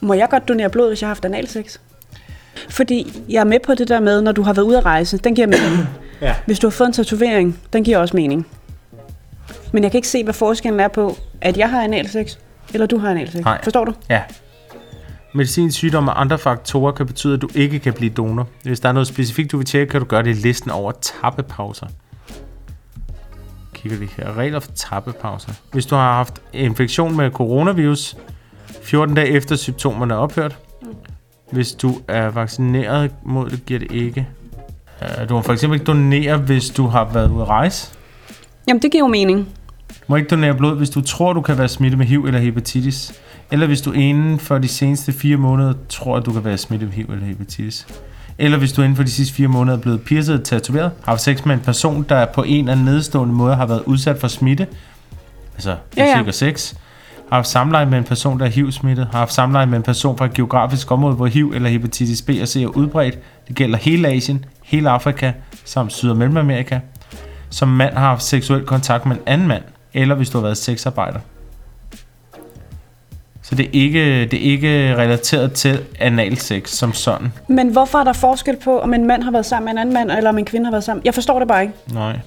Må 0.00 0.14
jeg 0.14 0.28
godt 0.28 0.48
donere 0.48 0.70
blod, 0.70 0.88
hvis 0.88 1.02
jeg 1.02 1.06
har 1.06 1.14
haft 1.14 1.24
analsex? 1.24 1.78
Fordi 2.68 3.22
jeg 3.28 3.40
er 3.40 3.44
med 3.44 3.58
på 3.66 3.74
det 3.74 3.88
der 3.88 4.00
med, 4.00 4.22
når 4.22 4.32
du 4.32 4.42
har 4.42 4.52
været 4.52 4.66
ude 4.66 4.78
at 4.78 4.84
rejse, 4.84 5.18
den 5.18 5.34
giver 5.34 5.46
mening. 5.46 5.88
Ja. 6.20 6.34
Hvis 6.46 6.58
du 6.58 6.66
har 6.66 6.70
fået 6.70 6.86
en 6.86 6.92
tatovering, 6.92 7.58
den 7.72 7.84
giver 7.84 7.98
også 7.98 8.16
mening. 8.16 8.46
Men 9.72 9.82
jeg 9.82 9.90
kan 9.90 9.98
ikke 9.98 10.08
se, 10.08 10.24
hvad 10.24 10.34
forskellen 10.34 10.80
er 10.80 10.88
på, 10.88 11.16
at 11.40 11.56
jeg 11.56 11.70
har 11.70 11.82
analsex, 11.82 12.36
Eller 12.72 12.86
du 12.86 12.98
har 12.98 13.10
analsex. 13.10 13.44
Nej. 13.44 13.60
Forstår 13.62 13.84
du? 13.84 13.92
Ja. 14.10 14.22
Medicinsk 15.36 15.78
sygdom 15.78 16.08
og 16.08 16.20
andre 16.20 16.38
faktorer 16.38 16.92
kan 16.92 17.06
betyde, 17.06 17.34
at 17.34 17.42
du 17.42 17.48
ikke 17.54 17.78
kan 17.78 17.92
blive 17.92 18.10
donor. 18.10 18.48
Hvis 18.62 18.80
der 18.80 18.88
er 18.88 18.92
noget 18.92 19.06
specifikt, 19.06 19.52
du 19.52 19.56
vil 19.56 19.66
tjekke, 19.66 19.90
kan 19.90 20.00
du 20.00 20.06
gøre 20.06 20.22
det 20.22 20.30
i 20.30 20.32
listen 20.32 20.70
over 20.70 20.92
tappepauser. 20.92 21.86
Kigger 23.74 23.98
vi 23.98 24.10
her. 24.16 24.36
Regler 24.36 24.60
for 24.60 24.72
tappepauser. 24.72 25.52
Hvis 25.72 25.86
du 25.86 25.94
har 25.94 26.12
haft 26.12 26.42
infektion 26.52 27.16
med 27.16 27.30
coronavirus 27.30 28.16
14 28.82 29.14
dage 29.14 29.28
efter 29.28 29.56
symptomerne 29.56 30.14
er 30.14 30.18
ophørt. 30.18 30.58
Hvis 31.52 31.72
du 31.72 31.94
er 32.08 32.30
vaccineret 32.30 33.10
mod 33.24 33.50
det, 33.50 33.66
giver 33.66 33.80
det 33.80 33.92
ikke. 33.92 34.28
Øh, 35.02 35.28
du 35.28 35.34
må 35.34 35.42
for 35.42 35.52
eksempel 35.52 35.80
ikke 35.80 35.86
donere, 35.86 36.36
hvis 36.36 36.70
du 36.70 36.86
har 36.86 37.04
været 37.12 37.30
ude 37.30 37.42
at 37.42 37.48
rejse. 37.48 37.92
Jamen, 38.68 38.82
det 38.82 38.92
giver 38.92 39.04
jo 39.04 39.08
mening. 39.08 39.48
Må 40.08 40.16
ikke 40.16 40.28
donere 40.28 40.54
blod, 40.54 40.76
hvis 40.76 40.90
du 40.90 41.00
tror, 41.00 41.32
du 41.32 41.40
kan 41.40 41.58
være 41.58 41.68
smittet 41.68 41.98
med 41.98 42.06
HIV 42.06 42.24
eller 42.24 42.40
hepatitis. 42.40 43.12
Eller 43.50 43.66
hvis 43.66 43.80
du 43.80 43.92
inden 43.92 44.38
for 44.38 44.58
de 44.58 44.68
seneste 44.68 45.12
fire 45.12 45.36
måneder 45.36 45.74
tror, 45.88 46.16
at 46.16 46.26
du 46.26 46.32
kan 46.32 46.44
være 46.44 46.58
smittet 46.58 46.88
med 46.88 46.94
HIV 46.96 47.06
eller 47.10 47.26
hepatitis. 47.26 47.86
Eller 48.38 48.58
hvis 48.58 48.72
du 48.72 48.82
inden 48.82 48.96
for 48.96 49.02
de 49.02 49.10
sidste 49.10 49.34
fire 49.34 49.48
måneder 49.48 49.76
er 49.76 49.80
blevet 49.80 50.00
piercet, 50.02 50.42
tatoveret, 50.44 50.90
har 51.04 51.12
haft 51.12 51.20
sex 51.20 51.44
med 51.44 51.54
en 51.54 51.60
person, 51.60 52.06
der 52.08 52.26
på 52.26 52.42
en 52.42 52.58
eller 52.58 52.72
anden 52.72 52.84
nedstående 52.84 53.34
måde 53.34 53.54
har 53.56 53.66
været 53.66 53.82
udsat 53.86 54.20
for 54.20 54.28
smitte, 54.28 54.66
altså 55.54 55.76
Ja, 55.96 56.04
ja. 56.04 56.16
sikker 56.16 56.32
sex, 56.32 56.74
har 57.28 57.36
haft 57.36 57.48
samleje 57.48 57.86
med 57.86 57.98
en 57.98 58.04
person, 58.04 58.38
der 58.40 58.46
er 58.46 58.50
HIV-smittet, 58.50 59.08
har 59.12 59.18
haft 59.18 59.32
samleje 59.32 59.66
med 59.66 59.76
en 59.76 59.82
person 59.82 60.18
fra 60.18 60.24
et 60.24 60.34
geografisk 60.34 60.90
område, 60.90 61.14
hvor 61.14 61.26
HIV 61.26 61.52
eller 61.54 61.68
hepatitis 61.68 62.22
B 62.22 62.30
og 62.42 62.48
C 62.48 62.56
er 62.56 62.66
udbredt. 62.66 63.18
Det 63.48 63.56
gælder 63.56 63.78
hele 63.78 64.08
Asien, 64.08 64.44
hele 64.64 64.90
Afrika 64.90 65.32
samt 65.64 65.92
Syd- 65.92 66.10
og 66.10 66.16
Mellemamerika. 66.16 66.80
Som 67.50 67.68
mand 67.68 67.94
har 67.94 68.08
haft 68.08 68.22
seksuel 68.22 68.64
kontakt 68.64 69.06
med 69.06 69.16
en 69.16 69.22
anden 69.26 69.48
mand, 69.48 69.62
eller 69.96 70.14
hvis 70.14 70.30
du 70.30 70.38
har 70.38 70.42
været 70.42 70.56
sexarbejder. 70.56 71.18
Så 73.42 73.54
det 73.54 73.66
er 73.66 73.70
ikke, 73.72 74.24
det 74.24 74.34
er 74.34 74.50
ikke 74.52 74.96
relateret 74.96 75.52
til 75.52 75.80
analsex 76.00 76.68
som 76.70 76.92
sådan. 76.92 77.32
Men 77.48 77.68
hvorfor 77.68 77.98
er 77.98 78.04
der 78.04 78.12
forskel 78.12 78.56
på, 78.64 78.78
om 78.80 78.94
en 78.94 79.06
mand 79.06 79.22
har 79.22 79.30
været 79.30 79.46
sammen 79.46 79.64
med 79.64 79.72
en 79.72 79.78
anden 79.78 79.94
mand, 79.94 80.10
eller 80.10 80.30
om 80.30 80.38
en 80.38 80.44
kvinde 80.44 80.66
har 80.66 80.70
været 80.70 80.84
sammen? 80.84 81.04
Jeg 81.04 81.14
forstår 81.14 81.38
det 81.38 81.48
bare 81.48 81.62
ikke. 81.62 81.74
Nej, 81.92 82.18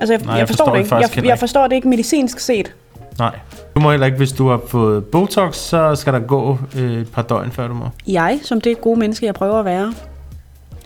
Altså, 0.00 0.12
jeg, 0.14 0.22
Nej, 0.24 0.32
jeg 0.32 0.38
jeg, 0.40 0.48
forstår, 0.48 0.64
forstår 0.64 0.74
det 0.76 0.84
ikke. 0.84 0.94
Jeg, 0.94 1.16
jeg 1.16 1.24
ikke. 1.24 1.38
forstår 1.38 1.66
det 1.66 1.76
ikke 1.76 1.88
medicinsk 1.88 2.38
set. 2.40 2.72
nej. 3.18 3.38
Du 3.74 3.80
må 3.80 3.90
heller 3.90 4.06
ikke, 4.06 4.18
hvis 4.18 4.32
du 4.32 4.48
har 4.48 4.60
fået 4.68 5.04
Botox, 5.04 5.54
så 5.56 5.94
skal 5.94 6.12
der 6.12 6.18
gå 6.18 6.58
øh, 6.76 7.00
et 7.00 7.08
par 7.12 7.22
døgn, 7.22 7.50
før 7.52 7.68
du 7.68 7.74
må. 7.74 7.84
Jeg, 8.06 8.38
som 8.42 8.60
det 8.60 8.80
gode 8.80 8.98
menneske, 8.98 9.26
jeg 9.26 9.34
prøver 9.34 9.58
at 9.58 9.64
være, 9.64 9.94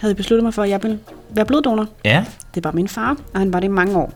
havde 0.01 0.15
besluttet 0.15 0.45
mig 0.45 0.55
for, 0.55 0.63
at 0.63 0.71
jeg 0.71 0.83
ville 0.83 0.99
være 1.31 1.45
bloddonor. 1.45 1.87
Ja, 2.05 2.25
Det 2.55 2.65
var 2.65 2.73
min 2.73 2.89
far, 2.89 3.17
og 3.35 3.39
han 3.41 3.53
var 3.53 3.61
det 3.61 3.67
i 3.67 3.71
mange 3.71 3.97
år. 3.99 4.13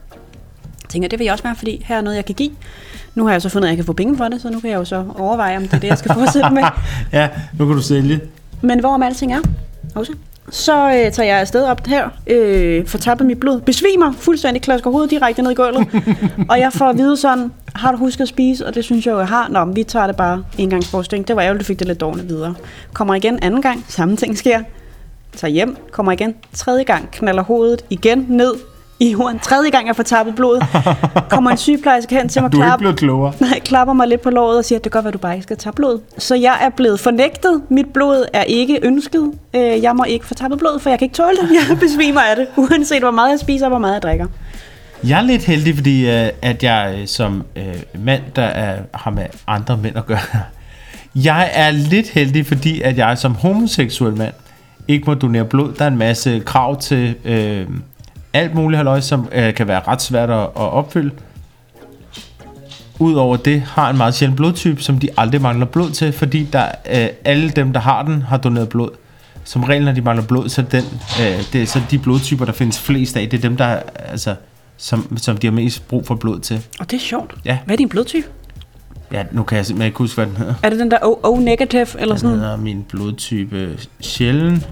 Tænker, 0.94 1.08
det 1.08 1.18
vil 1.18 1.24
jeg 1.24 1.32
også 1.32 1.44
være, 1.44 1.56
fordi 1.56 1.84
her 1.86 1.96
er 1.96 2.00
noget, 2.00 2.16
jeg 2.16 2.24
kan 2.24 2.34
give. 2.34 2.50
Nu 3.14 3.24
har 3.24 3.32
jeg 3.32 3.42
så 3.42 3.48
fundet, 3.48 3.68
at 3.68 3.70
jeg 3.70 3.76
kan 3.76 3.84
få 3.84 3.92
penge 3.92 4.16
for 4.16 4.28
det, 4.28 4.42
så 4.42 4.50
nu 4.50 4.60
kan 4.60 4.70
jeg 4.70 4.76
jo 4.76 4.84
så 4.84 5.04
overveje, 5.18 5.56
om 5.56 5.62
det 5.62 5.72
er 5.72 5.78
det, 5.78 5.88
jeg 5.88 5.98
skal 5.98 6.14
fortsætte 6.14 6.50
med. 6.50 6.62
ja, 7.12 7.28
nu 7.58 7.66
kan 7.66 7.76
du 7.76 7.82
sælge. 7.82 8.20
Men 8.62 8.80
hvorom 8.80 9.02
alting 9.02 9.32
er, 9.32 9.40
også, 9.94 10.12
så 10.50 10.88
øh, 10.88 11.12
tager 11.12 11.22
jeg 11.22 11.40
afsted 11.40 11.64
op 11.64 11.86
her, 11.86 12.08
øh, 12.26 12.86
får 12.86 12.98
tappet 12.98 13.26
mit 13.26 13.40
blod, 13.40 13.60
besvimer 13.60 14.12
fuldstændig, 14.12 14.62
klasker 14.62 14.90
hovedet 14.90 15.10
direkte 15.10 15.42
ned 15.42 15.50
i 15.50 15.54
gulvet, 15.54 15.88
og 16.50 16.60
jeg 16.60 16.72
får 16.72 16.86
at 16.86 16.98
vide 16.98 17.16
sådan, 17.16 17.52
har 17.74 17.92
du 17.92 17.98
husket 17.98 18.22
at 18.22 18.28
spise? 18.28 18.66
Og 18.66 18.74
det 18.74 18.84
synes 18.84 19.06
jeg 19.06 19.12
jo, 19.12 19.18
jeg 19.18 19.28
har. 19.28 19.48
Nå, 19.48 19.64
men 19.64 19.76
vi 19.76 19.82
tager 19.82 20.06
det 20.06 20.16
bare 20.16 20.44
en 20.58 20.70
gang 20.70 20.84
forskning. 20.84 21.28
Det 21.28 21.36
var 21.36 21.42
ærgerligt, 21.42 21.60
du 21.60 21.66
fik 21.66 21.78
det 21.78 21.86
lidt 21.86 22.00
dårligt 22.00 22.28
videre. 22.28 22.54
Kommer 22.92 23.14
igen 23.14 23.38
anden 23.42 23.62
gang, 23.62 23.84
samme 23.88 24.16
ting 24.16 24.38
sker. 24.38 24.60
Tager 25.36 25.52
hjem, 25.52 25.76
kommer 25.92 26.12
igen, 26.12 26.34
tredje 26.52 26.84
gang, 26.84 27.10
knaller 27.10 27.42
hovedet 27.42 27.84
igen 27.90 28.26
ned 28.28 28.54
i 29.00 29.10
jorden. 29.12 29.38
Tredje 29.38 29.70
gang, 29.70 29.86
jeg 29.86 29.96
får 29.96 30.02
tappet 30.02 30.34
blod. 30.34 30.62
Kommer 31.30 31.50
en 31.50 31.56
sygeplejerske 31.56 32.14
hen 32.14 32.28
til 32.28 32.42
mig, 32.42 32.52
Du 32.52 32.56
er 32.58 32.60
ikke 32.62 32.66
klapper, 32.68 32.78
blevet 32.82 32.96
klogere. 32.98 33.32
Nej, 33.40 33.60
klapper 33.64 33.94
mig 33.94 34.08
lidt 34.08 34.20
på 34.22 34.30
låret 34.30 34.58
og 34.58 34.64
siger, 34.64 34.78
at 34.78 34.84
det 34.84 34.92
kan 34.92 34.98
godt 34.98 35.04
være, 35.04 35.12
du 35.12 35.18
bare 35.18 35.34
ikke 35.34 35.42
skal 35.42 35.56
tage 35.56 35.72
blod. 35.72 36.00
Så 36.18 36.34
jeg 36.34 36.56
er 36.62 36.68
blevet 36.68 37.00
fornægtet. 37.00 37.62
Mit 37.68 37.86
blod 37.94 38.24
er 38.32 38.42
ikke 38.42 38.78
ønsket. 38.82 39.32
Øh, 39.54 39.82
Jeg 39.82 39.96
må 39.96 40.04
ikke 40.04 40.26
få 40.26 40.34
tappet 40.34 40.58
blod, 40.58 40.80
for 40.80 40.90
jeg 40.90 40.98
kan 40.98 41.06
ikke 41.06 41.14
tåle 41.16 41.36
det. 41.36 41.50
Jeg 41.68 41.78
besvimer 41.78 42.20
af 42.20 42.36
det, 42.36 42.46
uanset 42.56 43.00
hvor 43.02 43.10
meget 43.10 43.30
jeg 43.30 43.38
spiser 43.40 43.66
og 43.66 43.70
hvor 43.70 43.78
meget 43.78 43.94
jeg 43.94 44.02
drikker. 44.02 44.26
Jeg 45.04 45.18
er 45.18 45.22
lidt 45.22 45.44
heldig, 45.44 45.74
fordi 45.74 46.10
øh, 46.10 46.28
at 46.42 46.62
jeg 46.62 46.96
øh, 47.00 47.06
som 47.06 47.44
mand, 47.98 48.22
der 48.36 48.42
er, 48.42 48.76
har 48.94 49.10
med 49.10 49.24
andre 49.46 49.76
mænd 49.76 49.96
at 49.96 50.06
gøre, 50.06 50.18
jeg 51.14 51.50
er 51.54 51.70
lidt 51.70 52.08
heldig, 52.08 52.46
fordi 52.46 52.80
at 52.82 52.98
jeg 52.98 53.18
som 53.18 53.34
homoseksuel 53.34 54.16
mand 54.16 54.32
ikke 54.88 55.04
må 55.06 55.14
donere 55.14 55.44
blod. 55.44 55.72
Der 55.78 55.84
er 55.84 55.88
en 55.88 55.98
masse 55.98 56.42
krav 56.46 56.80
til 56.80 57.14
øh, 57.24 57.66
alt 58.34 58.54
muligt 58.54 58.76
halløj, 58.76 59.00
som 59.00 59.28
øh, 59.32 59.54
kan 59.54 59.68
være 59.68 59.80
ret 59.88 60.02
svært 60.02 60.30
at, 60.30 60.40
at 60.40 60.50
opfylde. 60.56 61.10
Udover 62.98 63.36
det 63.36 63.60
har 63.60 63.90
en 63.90 63.96
meget 63.96 64.14
sjælden 64.14 64.36
blodtype, 64.36 64.82
som 64.82 64.98
de 64.98 65.08
aldrig 65.16 65.42
mangler 65.42 65.66
blod 65.66 65.90
til, 65.90 66.12
fordi 66.12 66.44
der, 66.52 66.64
øh, 66.90 67.06
alle 67.24 67.50
dem, 67.50 67.72
der 67.72 67.80
har 67.80 68.02
den, 68.02 68.22
har 68.22 68.36
doneret 68.36 68.68
blod. 68.68 68.90
Som 69.44 69.64
regel, 69.64 69.84
når 69.84 69.92
de 69.92 70.00
mangler 70.00 70.24
blod, 70.26 70.48
så, 70.48 70.62
den, 70.62 70.84
øh, 71.20 71.42
det 71.52 71.62
er 71.62 71.66
så 71.66 71.80
de 71.90 71.98
blodtyper, 71.98 72.44
der 72.44 72.52
findes 72.52 72.78
flest 72.78 73.16
af, 73.16 73.28
det 73.28 73.36
er 73.36 73.40
dem, 73.40 73.56
der, 73.56 73.66
altså, 73.96 74.34
som, 74.76 75.16
som 75.18 75.36
de 75.36 75.46
har 75.46 75.52
mest 75.52 75.88
brug 75.88 76.06
for 76.06 76.14
blod 76.14 76.40
til. 76.40 76.62
Og 76.80 76.90
det 76.90 76.96
er 76.96 77.00
sjovt. 77.00 77.34
Ja. 77.44 77.58
Hvad 77.64 77.74
er 77.74 77.76
din 77.76 77.88
blodtype? 77.88 78.26
Ja, 79.12 79.22
nu 79.32 79.42
kan 79.42 79.56
jeg 79.56 79.66
simpelthen 79.66 79.86
ikke 79.86 79.98
huske, 79.98 80.14
hvad 80.14 80.26
den 80.26 80.36
hedder. 80.36 80.54
Er 80.62 80.70
det 80.70 80.78
den 80.78 80.90
der 80.90 80.98
O-negative 81.02 82.00
eller 82.00 82.14
Den 82.14 82.18
sådan? 82.20 82.38
hedder 82.38 82.56
min 82.56 82.84
blodtype 82.88 83.78
sjælden 84.00 84.64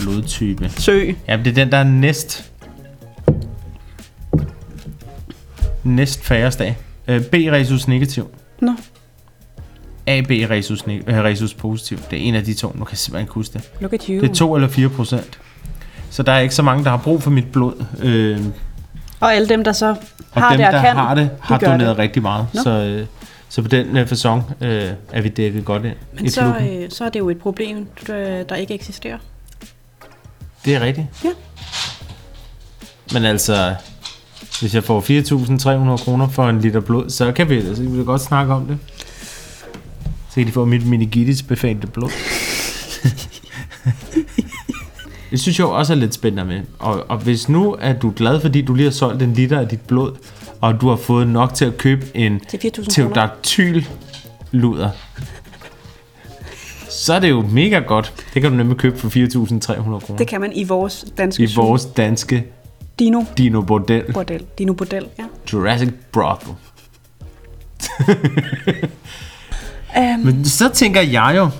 blodtype. 0.00 0.68
Sø. 0.68 1.00
Ja, 1.28 1.36
det 1.36 1.46
er 1.46 1.54
den, 1.54 1.72
der 1.72 1.78
er 1.78 1.84
næst 1.84 2.50
næst 5.86 6.24
færrest 6.24 6.60
af. 6.60 6.76
Øh, 7.08 7.22
B 7.24 7.34
resus 7.34 7.88
negativ. 7.88 8.28
Nå. 8.60 8.72
AB 10.06 10.30
resus, 10.30 10.82
neg- 10.82 11.10
øh, 11.10 11.24
resus 11.24 11.54
positiv. 11.54 11.98
Det 12.10 12.18
er 12.18 12.22
en 12.22 12.34
af 12.34 12.44
de 12.44 12.54
to. 12.54 12.68
Nu 12.74 12.84
kan 12.84 12.92
jeg 12.92 12.98
simpelthen 12.98 13.24
ikke 13.24 13.32
huske 13.34 13.52
det. 13.52 13.70
Look 13.80 13.92
at 13.92 14.04
you. 14.06 14.20
Det 14.20 14.30
er 14.30 14.34
2 14.34 14.54
eller 14.54 14.68
4 14.68 14.88
procent. 14.88 15.38
Så 16.10 16.22
der 16.22 16.32
er 16.32 16.38
ikke 16.38 16.54
så 16.54 16.62
mange, 16.62 16.84
der 16.84 16.90
har 16.90 16.96
brug 16.96 17.22
for 17.22 17.30
mit 17.30 17.52
blod. 17.52 17.84
Øh, 18.02 18.40
Og 19.20 19.34
alle 19.34 19.48
dem, 19.48 19.64
der 19.64 19.72
så 19.72 19.96
har 20.32 20.48
dem, 20.50 20.58
det 20.58 20.66
og 20.66 20.72
der 20.72 20.80
kan, 20.82 20.96
har 20.96 21.14
det, 21.14 21.30
har 21.40 21.58
gør 21.58 21.66
doneret 21.70 21.88
det. 21.90 21.98
rigtig 21.98 22.22
meget. 22.22 22.46
Nå. 22.54 22.62
Så, 22.62 22.70
øh, 22.70 23.06
så 23.48 23.62
på 23.62 23.68
den 23.68 23.96
øh, 23.96 24.06
fasong 24.06 24.42
øh, 24.60 24.90
er 25.12 25.20
vi 25.20 25.28
dækket 25.28 25.64
godt 25.64 25.84
ind 25.84 25.94
Men 26.12 26.30
så, 26.30 26.44
øh, 26.60 26.90
så 26.90 27.04
er 27.04 27.08
det 27.08 27.18
jo 27.18 27.30
et 27.30 27.38
problem, 27.38 27.86
der, 28.06 28.42
der 28.42 28.54
ikke 28.54 28.74
eksisterer. 28.74 29.18
Det 30.64 30.74
er 30.74 30.80
rigtigt. 30.80 31.06
Ja. 31.24 31.28
Men 33.12 33.24
altså, 33.24 33.74
hvis 34.60 34.74
jeg 34.74 34.84
får 34.84 35.00
4.300 35.96 36.04
kroner 36.04 36.28
for 36.28 36.48
en 36.48 36.60
liter 36.60 36.80
blod, 36.80 37.10
så 37.10 37.32
kan 37.32 37.50
vi, 37.50 37.60
så 37.62 37.82
kan 37.82 37.98
vi 37.98 38.04
godt 38.04 38.20
snakke 38.20 38.54
om 38.54 38.66
det. 38.66 38.78
Så 40.28 40.34
kan 40.34 40.46
de 40.46 40.52
få 40.52 40.64
mit 40.64 40.86
meningitis 40.86 41.42
befængte 41.42 41.86
blod. 41.86 42.10
det 45.30 45.40
synes 45.40 45.58
jeg 45.58 45.66
også 45.66 45.92
er 45.92 45.96
lidt 45.96 46.14
spændende 46.14 46.44
med. 46.44 46.60
Og, 46.78 47.04
og 47.08 47.18
hvis 47.18 47.48
nu 47.48 47.76
er 47.80 47.92
du 47.92 48.12
glad, 48.16 48.40
fordi 48.40 48.62
du 48.62 48.74
lige 48.74 48.84
har 48.84 48.90
solgt 48.92 49.22
en 49.22 49.32
liter 49.32 49.58
af 49.60 49.68
dit 49.68 49.80
blod, 49.80 50.12
og 50.60 50.80
du 50.80 50.88
har 50.88 50.96
fået 50.96 51.28
nok 51.28 51.54
til 51.54 51.64
at 51.64 51.78
købe 51.78 52.06
en 52.14 52.40
Til 52.48 52.56
4.000 52.58 52.70
kroner. 52.70 52.88
teodaktyl 52.90 53.82
luder, 54.50 54.90
så 56.90 57.14
er 57.14 57.20
det 57.20 57.30
jo 57.30 57.44
mega 57.50 57.78
godt. 57.78 58.12
Det 58.34 58.42
kan 58.42 58.50
du 58.50 58.56
nemlig 58.56 58.76
købe 58.76 58.98
for 58.98 59.08
4.300 59.08 59.82
kroner. 59.82 60.16
Det 60.18 60.28
kan 60.28 60.40
man 60.40 60.52
i 60.52 60.64
vores 60.64 61.04
danske 61.18 61.42
I 61.42 61.48
vores 61.56 61.84
danske 61.84 62.44
Dino 62.98 63.26
Dino 63.36 63.62
Bordel. 63.62 64.12
Bordel. 64.12 64.44
Dino 64.58 64.72
Bordel, 64.72 65.06
ja. 65.18 65.24
Jurassic 65.52 65.92
Brothel. 66.12 66.54
Um, 69.96 70.20
Men 70.24 70.44
så 70.44 70.68
tænker 70.68 71.00
jeg 71.00 71.32
jo, 71.36 71.50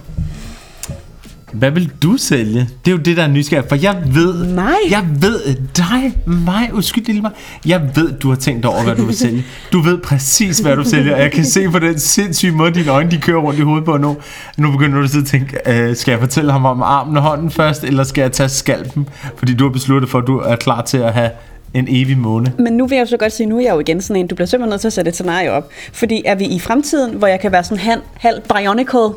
hvad 1.52 1.70
vil 1.70 1.92
du 2.02 2.16
sælge? 2.16 2.60
Det 2.60 2.90
er 2.90 2.92
jo 2.92 2.96
det, 2.96 3.16
der 3.16 3.22
er 3.22 3.28
nysgerrigt, 3.28 3.68
for 3.68 3.76
jeg 3.76 4.02
ved... 4.06 4.54
Mig? 4.54 4.74
Jeg 4.90 5.04
ved 5.20 5.40
dig, 5.76 6.16
mig, 6.26 6.70
uskyldig 6.72 7.06
lille 7.06 7.22
mig. 7.22 7.30
Jeg 7.66 7.90
ved, 7.94 8.12
du 8.12 8.28
har 8.28 8.36
tænkt 8.36 8.64
over, 8.64 8.84
hvad 8.84 8.96
du 8.96 9.04
vil 9.04 9.16
sælge. 9.16 9.44
Du 9.72 9.80
ved 9.80 9.98
præcis, 9.98 10.58
hvad 10.58 10.76
du 10.76 10.84
sælger, 10.84 11.14
og 11.14 11.20
jeg 11.20 11.32
kan 11.32 11.44
se 11.44 11.68
på 11.68 11.78
den 11.78 11.98
sindssyge 11.98 12.52
måde, 12.52 12.74
dine 12.74 12.90
øjne 12.90 13.10
de 13.10 13.18
kører 13.18 13.40
rundt 13.40 13.58
i 13.58 13.62
hovedet 13.62 13.84
på 13.84 13.96
nu. 13.96 14.16
Nu 14.56 14.70
begynder 14.70 14.98
du 14.98 15.04
at 15.04 15.10
sidde 15.10 15.22
og 15.22 15.28
tænke, 15.28 15.58
øh, 15.66 15.96
skal 15.96 16.12
jeg 16.12 16.20
fortælle 16.20 16.52
ham 16.52 16.64
om 16.64 16.82
armen 16.82 17.16
og 17.16 17.22
hånden 17.22 17.50
først, 17.50 17.84
eller 17.84 18.04
skal 18.04 18.22
jeg 18.22 18.32
tage 18.32 18.48
skalpen? 18.48 19.08
Fordi 19.36 19.54
du 19.54 19.64
har 19.64 19.72
besluttet 19.72 20.10
for, 20.10 20.18
at 20.18 20.26
du 20.26 20.38
er 20.38 20.56
klar 20.56 20.82
til 20.82 20.98
at 20.98 21.12
have 21.12 21.30
en 21.74 21.86
evig 21.90 22.18
måne. 22.18 22.52
Men 22.58 22.72
nu 22.72 22.86
vil 22.86 22.96
jeg 22.96 23.02
jo 23.04 23.10
så 23.10 23.16
godt 23.16 23.32
sige, 23.32 23.46
nu 23.46 23.58
er 23.58 23.62
jeg 23.62 23.74
jo 23.74 23.80
igen 23.80 24.00
sådan 24.00 24.20
en, 24.20 24.26
du 24.26 24.34
bliver 24.34 24.46
simpelthen 24.46 24.70
nødt 24.70 24.80
til 24.80 24.88
at 24.88 24.92
sætte 24.92 25.08
et 25.08 25.14
scenarie 25.14 25.52
op. 25.52 25.70
Fordi 25.92 26.22
er 26.24 26.34
vi 26.34 26.44
i 26.44 26.60
fremtiden, 26.60 27.14
hvor 27.14 27.26
jeg 27.26 27.40
kan 27.40 27.52
være 27.52 27.64
sådan 27.64 27.78
halv, 27.78 28.00
halv 28.14 28.40
bionical, 28.40 29.10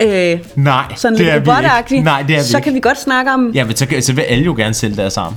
øh, 0.00 0.38
Nej, 0.56 0.84
sådan 0.96 1.18
det 1.18 1.24
lidt 1.24 1.34
er 1.34 1.38
vi 1.40 1.50
robotagtig, 1.50 1.96
ikke. 1.96 2.04
Nej, 2.04 2.22
det 2.22 2.36
er 2.36 2.40
vi 2.40 2.44
så 2.44 2.56
ikke. 2.56 2.64
kan 2.64 2.74
vi 2.74 2.80
godt 2.80 3.00
snakke 3.00 3.32
om, 3.32 3.50
Ja, 3.54 3.64
men 3.64 3.76
så, 3.76 3.86
så 4.00 4.12
vil 4.12 4.22
alle 4.22 4.44
jo 4.44 4.54
gerne 4.54 4.74
sælge 4.74 4.96
deres 4.96 5.16
arm. 5.16 5.34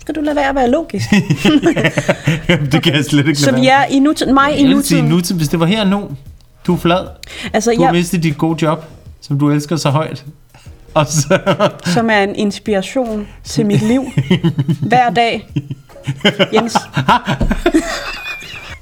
skal 0.00 0.14
du 0.14 0.20
lade 0.20 0.36
være 0.36 0.48
at 0.48 0.54
være 0.54 0.70
logisk? 0.70 1.06
Jamen, 2.48 2.72
det 2.72 2.82
kan 2.82 2.94
jeg 2.94 3.04
slet 3.04 3.26
ikke 3.26 3.38
så 3.40 3.52
vi 3.54 3.66
er 3.68 3.84
i 3.84 3.98
nutiden, 3.98 4.34
mig 4.34 4.58
i 4.58 4.62
Jeg 4.62 4.76
vil 4.76 4.84
sige 4.84 4.96
nutiden. 5.02 5.04
nutiden, 5.04 5.36
hvis 5.36 5.48
det 5.48 5.60
var 5.60 5.66
her 5.66 5.84
nu. 5.84 6.10
Du 6.66 6.74
er 6.74 6.78
flad. 6.78 7.06
Altså, 7.52 7.70
Du 7.70 7.80
har 7.80 7.86
jeg, 7.86 7.92
mistet 7.92 8.22
dit 8.22 8.38
gode 8.38 8.58
job, 8.66 8.84
som 9.20 9.38
du 9.38 9.50
elsker 9.50 9.76
så 9.76 9.90
højt. 9.90 10.24
Og 10.94 11.06
så... 11.06 11.38
som 11.84 12.10
er 12.10 12.22
en 12.22 12.34
inspiration 12.36 13.26
til 13.44 13.66
mit 13.66 13.82
liv. 13.82 14.04
Hver 14.82 15.10
dag. 15.10 15.48
Jens. 16.54 16.76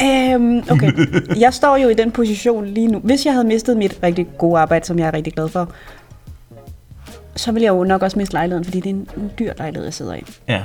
Øhm, 0.03 0.63
okay, 0.71 0.93
jeg 1.45 1.55
står 1.55 1.77
jo 1.77 1.89
i 1.89 1.95
den 1.95 2.11
position 2.11 2.67
lige 2.67 2.87
nu. 2.87 2.99
Hvis 2.99 3.27
jeg 3.27 3.33
havde 3.33 3.47
mistet 3.47 3.77
mit 3.77 3.99
rigtig 4.03 4.27
gode 4.39 4.59
arbejde, 4.59 4.87
som 4.87 4.99
jeg 4.99 5.07
er 5.07 5.15
rigtig 5.15 5.33
glad 5.33 5.49
for, 5.49 5.73
så 7.37 7.53
ville 7.53 7.65
jeg 7.65 7.73
jo 7.73 7.85
nok 7.85 8.03
også 8.03 8.19
miste 8.19 8.35
lejligheden, 8.35 8.65
fordi 8.65 8.81
det 8.81 8.91
er 8.91 8.95
en, 8.95 9.09
en 9.17 9.31
dyr 9.39 9.53
lejlighed, 9.59 9.85
jeg 9.85 9.95
sidder 9.95 10.15
i. 10.15 10.23
Ja. 10.49 10.63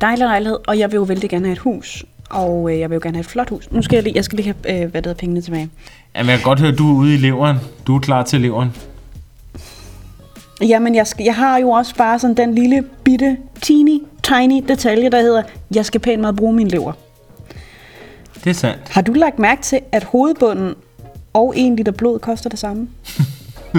Dejlig 0.00 0.26
lejlighed, 0.26 0.58
og 0.66 0.78
jeg 0.78 0.92
vil 0.92 0.96
jo 0.96 1.02
vældig 1.02 1.30
gerne 1.30 1.46
have 1.46 1.52
et 1.52 1.58
hus. 1.58 2.04
Og 2.30 2.72
øh, 2.72 2.80
jeg 2.80 2.90
vil 2.90 2.96
jo 2.96 3.00
gerne 3.02 3.16
have 3.16 3.20
et 3.20 3.26
flot 3.26 3.50
hus. 3.50 3.72
Nu 3.72 3.82
skal 3.82 3.96
jeg 3.96 4.02
lige, 4.04 4.16
jeg 4.16 4.24
skal 4.24 4.36
lige 4.36 4.54
have, 4.64 4.82
øh, 4.82 4.90
hvad 4.90 5.02
det 5.02 5.06
hedder, 5.06 5.20
pengene 5.20 5.40
tilbage. 5.40 5.70
Jamen, 6.16 6.30
jeg 6.30 6.38
kan 6.38 6.44
godt 6.44 6.60
høre, 6.60 6.72
at 6.72 6.78
du 6.78 6.90
er 6.90 6.94
ude 6.94 7.14
i 7.14 7.16
leveren. 7.16 7.56
Du 7.86 7.96
er 7.96 8.00
klar 8.00 8.22
til 8.22 8.40
leveren. 8.40 8.76
Jamen, 10.62 10.94
jeg, 10.94 11.06
skal, 11.06 11.24
jeg 11.24 11.34
har 11.34 11.58
jo 11.58 11.70
også 11.70 11.94
bare 11.96 12.18
sådan 12.18 12.36
den 12.36 12.54
lille, 12.54 12.84
bitte, 13.04 13.36
teeny, 13.62 14.02
tiny 14.22 14.64
detalje, 14.68 15.10
der 15.10 15.20
hedder, 15.20 15.42
jeg 15.74 15.86
skal 15.86 16.00
pænt 16.00 16.20
meget 16.20 16.36
bruge 16.36 16.52
min 16.52 16.68
lever. 16.68 16.92
Det 18.44 18.50
er 18.50 18.54
sandt. 18.54 18.80
Har 18.90 19.00
du 19.02 19.12
lagt 19.12 19.38
mærke 19.38 19.62
til, 19.62 19.80
at 19.92 20.04
hovedbunden 20.04 20.74
og 21.32 21.54
en 21.56 21.76
liter 21.76 21.92
blod 21.92 22.18
koster 22.18 22.50
det 22.50 22.58
samme? 22.58 22.88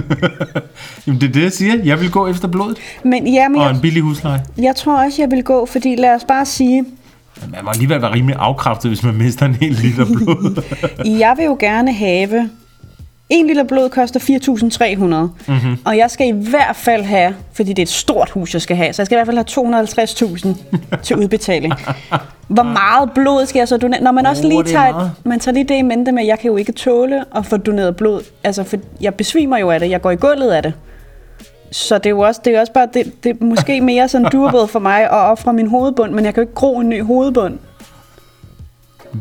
Jamen, 1.07 1.21
det 1.21 1.29
er 1.29 1.33
det, 1.33 1.43
jeg 1.43 1.51
siger. 1.51 1.75
Jeg 1.83 1.99
vil 1.99 2.11
gå 2.11 2.27
efter 2.27 2.47
blodet. 2.47 2.77
Men 3.03 3.27
jamen, 3.27 3.59
Og 3.59 3.65
jeg, 3.67 3.75
en 3.75 3.81
billig 3.81 4.01
husleje. 4.01 4.43
jeg 4.57 4.75
tror 4.75 5.03
også, 5.05 5.21
jeg 5.21 5.31
vil 5.31 5.43
gå, 5.43 5.65
fordi 5.65 5.95
lad 5.95 6.15
os 6.15 6.23
bare 6.27 6.45
sige, 6.45 6.81
Men 6.81 7.51
Man 7.51 7.63
må 7.63 7.69
alligevel 7.69 8.01
være 8.01 8.13
rimelig 8.13 8.35
afkræftet, 8.39 8.89
hvis 8.91 9.03
man 9.03 9.15
mister 9.15 9.45
en 9.45 9.55
hel 9.55 9.71
liter 9.73 10.05
blod. 10.05 10.63
jeg 11.23 11.33
vil 11.37 11.45
jo 11.45 11.57
gerne 11.59 11.93
have... 11.93 12.49
En 13.29 13.47
liter 13.47 13.63
blod 13.63 13.89
koster 13.89 14.19
4.300, 14.19 15.51
mm-hmm. 15.51 15.77
og 15.85 15.97
jeg 15.97 16.11
skal 16.11 16.27
i 16.27 16.31
hvert 16.49 16.75
fald 16.75 17.03
have, 17.03 17.35
fordi 17.53 17.69
det 17.69 17.79
er 17.79 17.83
et 17.83 17.89
stort 17.89 18.29
hus, 18.29 18.53
jeg 18.53 18.61
skal 18.61 18.77
have, 18.77 18.93
så 18.93 19.01
jeg 19.01 19.05
skal 19.05 19.15
i 19.15 19.17
hvert 19.17 19.45
fald 19.45 19.65
have 19.65 20.55
250.000 20.95 20.97
til 21.03 21.15
udbetaling. 21.15 21.73
Hvor 22.47 22.63
meget 22.81 23.11
blod 23.15 23.45
skal 23.45 23.59
jeg 23.59 23.67
så 23.67 23.77
donere? 23.77 24.01
Når 24.01 24.11
man 24.11 24.25
også 24.25 24.43
Åh, 24.43 24.49
lige 24.49 24.59
er 24.59 24.63
tager, 24.63 24.91
meget. 24.91 25.11
man 25.23 25.39
tager 25.39 25.53
lige 25.53 25.63
det 25.63 25.75
i 25.75 25.81
mente 25.81 26.11
med, 26.11 26.21
at 26.21 26.27
jeg 26.27 26.39
kan 26.39 26.51
jo 26.51 26.57
ikke 26.57 26.71
tåle 26.71 27.25
at 27.35 27.45
få 27.45 27.57
doneret 27.57 27.95
blod. 27.95 28.21
Altså, 28.43 28.63
for 28.63 28.77
jeg 29.01 29.15
besvimer 29.15 29.57
jo 29.57 29.71
af 29.71 29.79
det, 29.79 29.89
jeg 29.89 30.01
går 30.01 30.11
i 30.11 30.15
gulvet 30.15 30.51
af 30.51 30.63
det. 30.63 30.73
Så 31.71 31.97
det 31.97 32.05
er 32.05 32.09
jo 32.09 32.19
også, 32.19 32.41
det 32.45 32.55
er 32.55 32.59
også 32.59 32.73
bare, 32.73 32.87
det, 32.93 33.23
det 33.23 33.37
er 33.41 33.45
måske 33.45 33.81
mere 33.81 34.07
sådan 34.07 34.31
doable 34.31 34.67
for 34.67 34.79
mig 34.79 35.01
at 35.03 35.11
ofre 35.11 35.53
min 35.53 35.67
hovedbund, 35.67 36.11
men 36.11 36.25
jeg 36.25 36.33
kan 36.33 36.43
jo 36.43 36.47
ikke 36.47 36.55
gro 36.55 36.79
en 36.79 36.89
ny 36.89 37.03
hovedbund. 37.03 37.57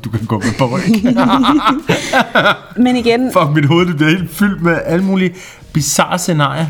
Du 0.05 0.11
kan 0.11 0.27
gå 0.27 0.39
med 0.39 0.59
på 0.59 0.67
ryg. 0.67 1.15
Men 2.85 2.97
igen, 2.97 3.31
Fuck, 3.33 3.51
mit 3.55 3.65
hoved 3.65 3.87
det 3.87 3.97
bliver 3.97 4.11
helt 4.11 4.31
fyldt 4.31 4.63
med 4.63 4.79
alle 4.85 5.05
mulige 5.05 5.35
bizarre 5.73 6.19
scenarier. 6.19 6.67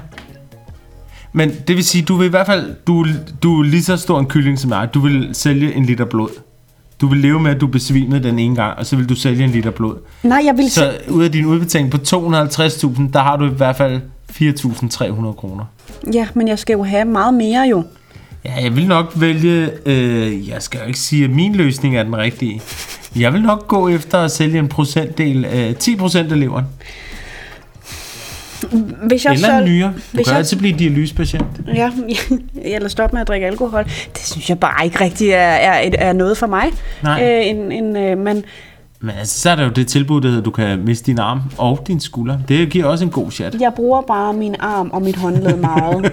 Men 1.32 1.50
det 1.68 1.76
vil 1.76 1.84
sige, 1.84 2.04
du 2.04 2.16
vil 2.16 2.26
i 2.26 2.30
hvert 2.30 2.46
fald, 2.46 2.74
du, 2.86 3.06
du 3.42 3.60
er 3.60 3.64
lige 3.64 3.82
så 3.84 3.96
stor 3.96 4.18
en 4.18 4.26
kylling 4.26 4.58
som 4.58 4.70
jeg. 4.70 4.88
Du 4.94 5.00
vil 5.00 5.28
sælge 5.32 5.74
en 5.74 5.84
liter 5.84 6.04
blod. 6.04 6.28
Du 7.00 7.06
vil 7.06 7.18
leve 7.18 7.40
med, 7.40 7.50
at 7.54 7.60
du 7.60 7.66
besvimede 7.66 8.22
den 8.22 8.38
ene 8.38 8.56
gang, 8.56 8.78
og 8.78 8.86
så 8.86 8.96
vil 8.96 9.08
du 9.08 9.14
sælge 9.14 9.44
en 9.44 9.50
liter 9.50 9.70
blod. 9.70 9.94
nej, 10.22 10.42
jeg 10.44 10.56
vil 10.56 10.70
Så 10.70 10.92
ud 11.08 11.24
af 11.24 11.32
din 11.32 11.44
udbetaling 11.46 11.90
på 11.90 11.96
250.000, 11.96 13.12
der 13.12 13.18
har 13.18 13.36
du 13.36 13.44
i 13.44 13.54
hvert 13.54 13.76
fald 13.76 14.00
4.300 14.32 15.32
kroner. 15.32 15.64
Ja, 16.14 16.26
men 16.34 16.48
jeg 16.48 16.58
skal 16.58 16.72
jo 16.74 16.82
have 16.84 17.04
meget 17.04 17.34
mere 17.34 17.66
jo. 17.70 17.84
Ja, 18.44 18.62
jeg 18.62 18.76
vil 18.76 18.86
nok 18.86 19.12
vælge, 19.16 19.70
øh, 19.86 20.48
jeg 20.48 20.62
skal 20.62 20.80
jo 20.80 20.86
ikke 20.86 20.98
sige, 20.98 21.24
at 21.24 21.30
min 21.30 21.54
løsning 21.54 21.96
er 21.96 22.02
den 22.02 22.16
rigtige. 22.16 22.60
Jeg 23.16 23.32
vil 23.32 23.42
nok 23.42 23.68
gå 23.68 23.88
efter 23.88 24.18
at 24.18 24.30
sælge 24.30 24.58
en 24.58 24.68
procentdel, 24.68 25.44
øh, 25.44 25.74
10% 25.80 26.32
af 26.32 26.40
leveren. 26.40 26.64
Hvis 29.06 29.24
jeg 29.24 29.32
Eller 29.32 29.48
så, 29.48 29.58
en 29.58 29.64
nyere. 29.64 29.88
Du 29.88 30.00
hvis 30.12 30.24
kan 30.26 30.32
jeg- 30.32 30.38
altid 30.38 30.56
blive 30.56 30.78
dialysepatient. 30.78 31.46
Ja, 31.74 31.90
eller 32.74 32.88
stoppe 32.88 33.14
med 33.14 33.20
at 33.20 33.28
drikke 33.28 33.46
alkohol. 33.46 33.84
Det 33.84 34.20
synes 34.24 34.48
jeg 34.48 34.58
bare 34.60 34.84
ikke 34.84 35.00
rigtig 35.04 35.28
er, 35.30 35.36
er, 35.38 35.90
er 35.98 36.12
noget 36.12 36.38
for 36.38 36.46
mig. 36.46 36.64
Nej. 37.02 37.22
Øh, 37.40 37.46
en, 37.46 37.72
en, 37.72 37.96
øh, 37.96 38.18
men 38.18 38.44
Men 39.04 39.14
altså, 39.18 39.40
så 39.40 39.50
er 39.50 39.56
der 39.56 39.64
jo 39.64 39.70
det 39.70 39.86
tilbud, 39.88 40.20
der 40.20 40.26
hedder, 40.28 40.40
at 40.40 40.44
du 40.44 40.50
kan 40.50 40.84
miste 40.84 41.06
din 41.06 41.18
arm 41.18 41.40
og 41.58 41.84
din 41.86 42.00
skulder. 42.00 42.38
Det 42.48 42.70
giver 42.70 42.84
også 42.86 43.04
en 43.04 43.10
god 43.10 43.30
chat. 43.30 43.54
jeg 43.60 43.72
bruger 43.76 44.00
bare 44.02 44.32
min 44.32 44.56
arm 44.60 44.90
og 44.92 45.02
mit 45.02 45.16
håndled 45.16 45.56
meget. 45.56 46.12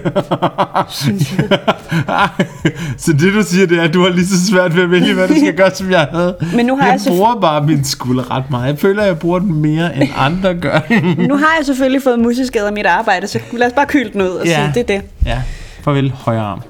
så 2.98 3.12
det 3.12 3.34
du 3.34 3.42
siger, 3.42 3.66
det 3.66 3.78
er, 3.78 3.82
at 3.82 3.94
du 3.94 4.02
har 4.02 4.08
lige 4.08 4.26
så 4.26 4.46
svært 4.46 4.76
ved 4.76 4.82
at 4.82 4.90
vælge, 4.90 5.14
hvad 5.14 5.28
du 5.28 5.34
skal 5.34 5.54
gøre, 5.56 5.74
som 5.74 5.90
jeg 5.90 6.08
havde. 6.12 6.36
Men 6.54 6.66
nu 6.66 6.76
har 6.76 6.86
jeg 6.86 7.00
jeg 7.06 7.12
bruger 7.12 7.40
bare 7.40 7.62
min 7.66 7.84
skulder 7.84 8.30
ret 8.36 8.50
meget. 8.50 8.66
Jeg 8.66 8.78
føler, 8.78 9.02
at 9.02 9.08
jeg 9.08 9.18
bruger 9.18 9.38
den 9.38 9.54
mere, 9.54 9.96
end 9.96 10.08
andre 10.16 10.54
gør. 10.54 10.80
Nu 11.28 11.36
har 11.36 11.54
jeg 11.58 11.66
selvfølgelig 11.66 12.02
fået 12.02 12.18
muskelskader 12.18 12.66
af 12.66 12.72
mit 12.72 12.86
arbejde, 12.86 13.26
så 13.26 13.38
lad 13.52 13.66
os 13.66 13.72
bare 13.72 13.86
kylde 13.86 14.12
den 14.12 14.22
ud 14.22 14.26
og 14.28 14.46
Ja. 14.46 14.54
sige, 14.72 14.84
det 14.84 14.90
er 14.90 15.00
det. 15.00 15.08
ja, 15.26 15.42
farvel, 15.82 16.10
højre 16.10 16.40
arm. 16.40 16.60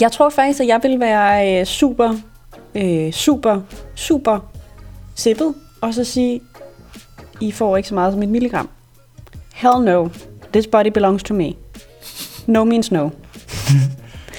Jeg 0.00 0.12
tror 0.12 0.30
faktisk, 0.30 0.60
at 0.60 0.66
jeg 0.66 0.80
vil 0.82 1.00
være 1.00 1.60
øh, 1.60 1.66
super, 1.66 2.14
øh, 2.74 3.12
super, 3.12 3.60
super 3.94 4.38
sippet, 5.14 5.54
og 5.80 5.94
så 5.94 6.04
sige, 6.04 6.40
I 7.40 7.52
får 7.52 7.76
ikke 7.76 7.88
så 7.88 7.94
meget 7.94 8.12
som 8.12 8.22
et 8.22 8.28
milligram. 8.28 8.68
Hell 9.54 9.84
no. 9.84 10.08
This 10.52 10.66
body 10.66 10.90
belongs 10.94 11.22
to 11.22 11.34
me. 11.34 11.52
No 12.46 12.64
means 12.64 12.92
no. 12.92 13.08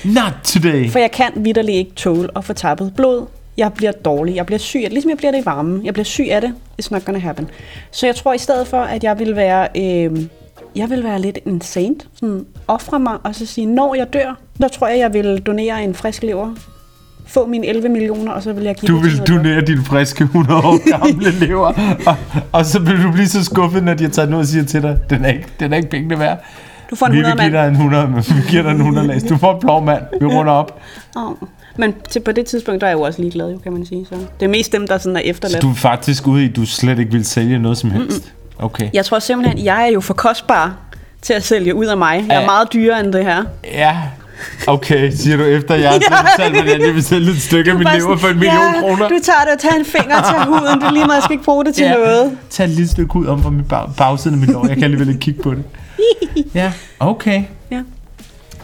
Not 0.05 0.33
today. 0.43 0.89
For 0.89 0.99
jeg 0.99 1.11
kan 1.11 1.31
vidderligt 1.35 1.77
ikke 1.77 1.91
tåle 1.91 2.29
at 2.35 2.45
få 2.45 2.53
tappet 2.53 2.93
blod. 2.95 3.25
Jeg 3.57 3.73
bliver 3.73 3.91
dårlig. 3.91 4.35
Jeg 4.35 4.45
bliver 4.45 4.59
syg. 4.59 4.79
Ligesom 4.89 5.09
jeg 5.09 5.17
bliver 5.17 5.31
det 5.31 5.41
i 5.41 5.45
varmen. 5.45 5.85
Jeg 5.85 5.93
bliver 5.93 6.05
syg 6.05 6.27
af 6.29 6.41
det. 6.41 6.53
It's 6.81 6.87
not 6.91 7.05
gonna 7.05 7.19
happen. 7.19 7.49
Så 7.91 8.05
jeg 8.05 8.15
tror 8.15 8.33
i 8.33 8.37
stedet 8.37 8.67
for, 8.67 8.81
at 8.81 9.03
jeg 9.03 9.19
vil 9.19 9.35
være... 9.35 9.67
Øh, 9.77 10.27
jeg 10.75 10.89
vil 10.89 11.03
være 11.03 11.21
lidt 11.21 11.39
en 11.45 11.61
saint. 11.61 12.07
Sådan 12.13 12.45
ofre 12.67 12.99
mig 12.99 13.17
og 13.23 13.35
så 13.35 13.45
sige, 13.45 13.67
når 13.67 13.95
jeg 13.95 14.13
dør, 14.13 14.37
der 14.61 14.67
tror 14.67 14.87
jeg, 14.87 14.99
jeg 14.99 15.13
vil 15.13 15.41
donere 15.41 15.83
en 15.83 15.95
frisk 15.95 16.23
lever. 16.23 16.55
Få 17.27 17.45
mine 17.47 17.67
11 17.67 17.89
millioner, 17.89 18.31
og 18.31 18.43
så 18.43 18.53
vil 18.53 18.63
jeg 18.63 18.75
give 18.75 18.87
Du 18.87 18.97
vil 19.01 19.17
donere 19.27 19.61
din 19.61 19.83
friske 19.85 20.23
100 20.23 20.59
år 20.61 20.97
gamle 20.99 21.31
lever, 21.47 21.73
og, 22.07 22.15
og 22.51 22.65
så 22.65 22.79
vil 22.79 23.03
du 23.03 23.11
blive 23.11 23.27
så 23.27 23.43
skuffet, 23.43 23.83
når 23.83 23.93
de 23.93 24.03
har 24.03 24.11
taget 24.11 24.29
noget 24.29 24.41
og 24.43 24.47
siger 24.47 24.65
til 24.65 24.81
dig, 24.81 24.97
den 25.09 25.25
er 25.25 25.29
ikke, 25.29 25.47
den 25.59 25.73
er 25.73 25.77
ikke 25.77 25.89
pengene 25.89 26.19
værd. 26.19 26.43
Du 26.89 26.95
får 26.95 27.05
en 27.05 27.11
Vi 27.11 27.17
vil 27.17 27.25
100 27.25 27.49
give 27.49 27.57
mand. 27.57 27.63
dig 27.63 27.67
en 27.69 27.91
100, 27.91 28.07
men 28.07 28.17
vi 28.37 28.49
giver 28.49 28.63
dig 28.63 28.69
en 28.71 28.77
100 28.77 29.07
læs. 29.07 29.23
Du 29.23 29.37
får 29.37 29.53
en 29.53 29.59
blå 29.59 29.79
mand. 29.79 30.01
Vi 30.19 30.25
runder 30.25 30.51
op. 30.53 30.79
Oh. 31.15 31.31
Men 31.77 31.93
til, 32.09 32.19
på 32.19 32.31
det 32.31 32.45
tidspunkt, 32.45 32.81
der 32.81 32.87
er 32.87 32.91
jeg 32.91 32.97
jo 32.97 33.01
også 33.01 33.21
ligeglad, 33.21 33.51
jo, 33.51 33.57
kan 33.57 33.73
man 33.73 33.85
sige. 33.85 34.05
Så 34.09 34.15
det 34.39 34.45
er 34.45 34.49
mest 34.49 34.71
dem, 34.71 34.87
der 34.87 34.97
sådan 34.97 35.15
er 35.15 35.19
Så 35.21 35.25
efterladt. 35.25 35.61
du 35.61 35.69
er 35.69 35.75
faktisk 35.75 36.27
ude 36.27 36.43
i, 36.45 36.49
at 36.49 36.55
du 36.55 36.65
slet 36.65 36.99
ikke 36.99 37.11
vil 37.11 37.25
sælge 37.25 37.59
noget 37.59 37.77
som 37.77 37.91
helst. 37.91 38.33
Okay. 38.59 38.89
Jeg 38.93 39.05
tror 39.05 39.19
simpelthen, 39.19 39.65
jeg 39.65 39.83
er 39.87 39.91
jo 39.91 40.01
for 40.01 40.13
kostbar 40.13 40.73
til 41.21 41.33
at 41.33 41.43
sælge 41.43 41.75
ud 41.75 41.85
af 41.85 41.97
mig. 41.97 42.25
Jeg 42.29 42.41
er 42.41 42.45
meget 42.45 42.73
dyrere 42.73 42.99
end 43.05 43.13
det 43.13 43.23
her. 43.25 43.43
Ja. 43.73 43.97
Okay, 44.67 45.11
siger 45.11 45.37
du 45.37 45.43
efter, 45.43 45.75
jeg 45.75 45.89
har 45.89 45.99
fortalt, 46.37 46.53
hvordan 46.63 46.81
jeg 46.81 46.93
vil 46.93 47.03
sælge 47.03 47.31
et 47.31 47.41
stykke 47.41 47.71
af 47.71 47.77
min 47.77 47.87
lever 47.97 48.17
for 48.17 48.27
en 48.27 48.39
million 48.39 48.73
ja, 48.75 48.79
kroner. 48.81 49.07
Du 49.07 49.19
tager 49.23 49.39
det 49.45 49.53
og 49.53 49.59
tager 49.59 49.75
en 49.75 49.85
finger 49.85 50.15
til 50.21 50.35
huden. 50.49 50.79
Det 50.81 50.87
er 50.87 50.91
lige 50.91 51.05
meget, 51.05 51.15
jeg 51.15 51.23
skal 51.23 51.33
ikke 51.33 51.43
bruge 51.45 51.65
det 51.65 51.75
til 51.75 51.83
Ja. 51.85 51.93
noget. 51.93 52.37
Tag 52.49 52.63
et 52.63 52.69
lille 52.69 52.87
stykke 52.87 53.15
ud 53.15 53.25
om 53.25 53.43
fra 53.43 53.49
min 53.49 53.63
bag, 53.63 53.89
bagsiden 53.97 54.33
af 54.35 54.39
mit 54.39 54.49
lår. 54.49 54.67
Jeg 54.67 54.75
kan 54.75 54.83
alligevel 54.83 55.07
ikke 55.09 55.19
kigge 55.19 55.43
på 55.43 55.51
det. 55.53 55.63
Ja, 56.55 56.71
okay. 56.99 57.43
Ja. 57.71 57.81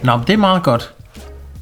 Nå, 0.02 0.16
men 0.16 0.26
det 0.26 0.32
er 0.32 0.36
meget 0.36 0.62
godt. 0.62 0.92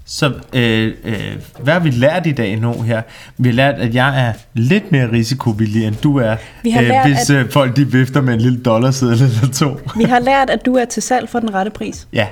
Så 0.07 0.33
øh, 0.53 0.93
øh, 1.05 1.15
hvad 1.63 1.73
har 1.73 1.81
vi 1.81 1.91
lært 1.91 2.27
i 2.27 2.33
dag 2.33 2.57
nu 2.57 2.83
her? 2.83 3.03
Vi 3.39 3.49
har 3.49 3.55
lært, 3.55 3.75
at 3.75 3.95
jeg 3.95 4.27
er 4.27 4.33
lidt 4.55 4.93
mere 4.93 5.13
risikovillig, 5.13 5.87
end 5.87 5.95
du 6.03 6.19
er. 6.19 6.37
Vi 6.63 6.71
har 6.71 6.81
lært, 6.81 7.07
hvis 7.07 7.31
at- 7.31 7.37
øh, 7.37 7.51
folk 7.51 7.77
de 7.77 7.87
vifter 7.93 8.21
med 8.21 8.35
en 8.35 8.41
lille 8.41 8.59
dollarseddel 8.63 9.23
eller 9.23 9.53
to. 9.55 9.81
Vi 9.97 10.05
har 10.05 10.19
lært, 10.19 10.51
at 10.51 10.67
du 10.67 10.75
er 10.77 10.85
til 10.85 11.03
salg 11.03 11.29
for 11.29 11.39
den 11.41 11.55
rette 11.55 11.71
pris. 11.71 12.07
Ja, 12.13 12.27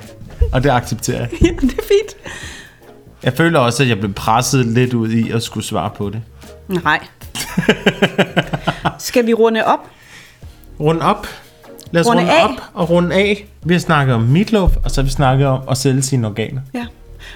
og 0.53 0.63
det 0.63 0.69
accepterer 0.69 1.19
jeg. 1.19 1.29
Ja, 1.41 1.47
det 1.47 1.71
er 1.71 1.83
fint. 1.87 2.31
Jeg 3.23 3.33
føler 3.33 3.59
også, 3.59 3.83
at 3.83 3.89
jeg 3.89 3.99
blev 3.99 4.13
presset 4.13 4.65
lidt 4.65 4.93
ud 4.93 5.09
i 5.09 5.31
at 5.31 5.43
skulle 5.43 5.65
svare 5.65 5.89
på 5.97 6.09
det. 6.09 6.21
Nej. 6.67 6.99
Skal 8.99 9.25
vi 9.27 9.33
runde 9.33 9.65
op? 9.65 9.79
Rund 10.79 11.01
op. 11.01 11.27
Lad 11.91 12.01
os 12.01 12.07
Runde 12.07 12.21
runde, 12.21 12.33
af. 12.33 12.43
op 12.45 12.51
og 12.73 12.89
runde 12.89 13.15
af. 13.15 13.47
Vi 13.63 13.73
har 13.73 13.79
snakket 13.79 14.15
om 14.15 14.21
meatloaf, 14.21 14.71
og 14.83 14.91
så 14.91 15.01
har 15.01 15.05
vi 15.05 15.11
snakket 15.11 15.47
om 15.47 15.61
at 15.71 15.77
sælge 15.77 16.01
sine 16.01 16.27
organer. 16.27 16.61
Ja. 16.73 16.85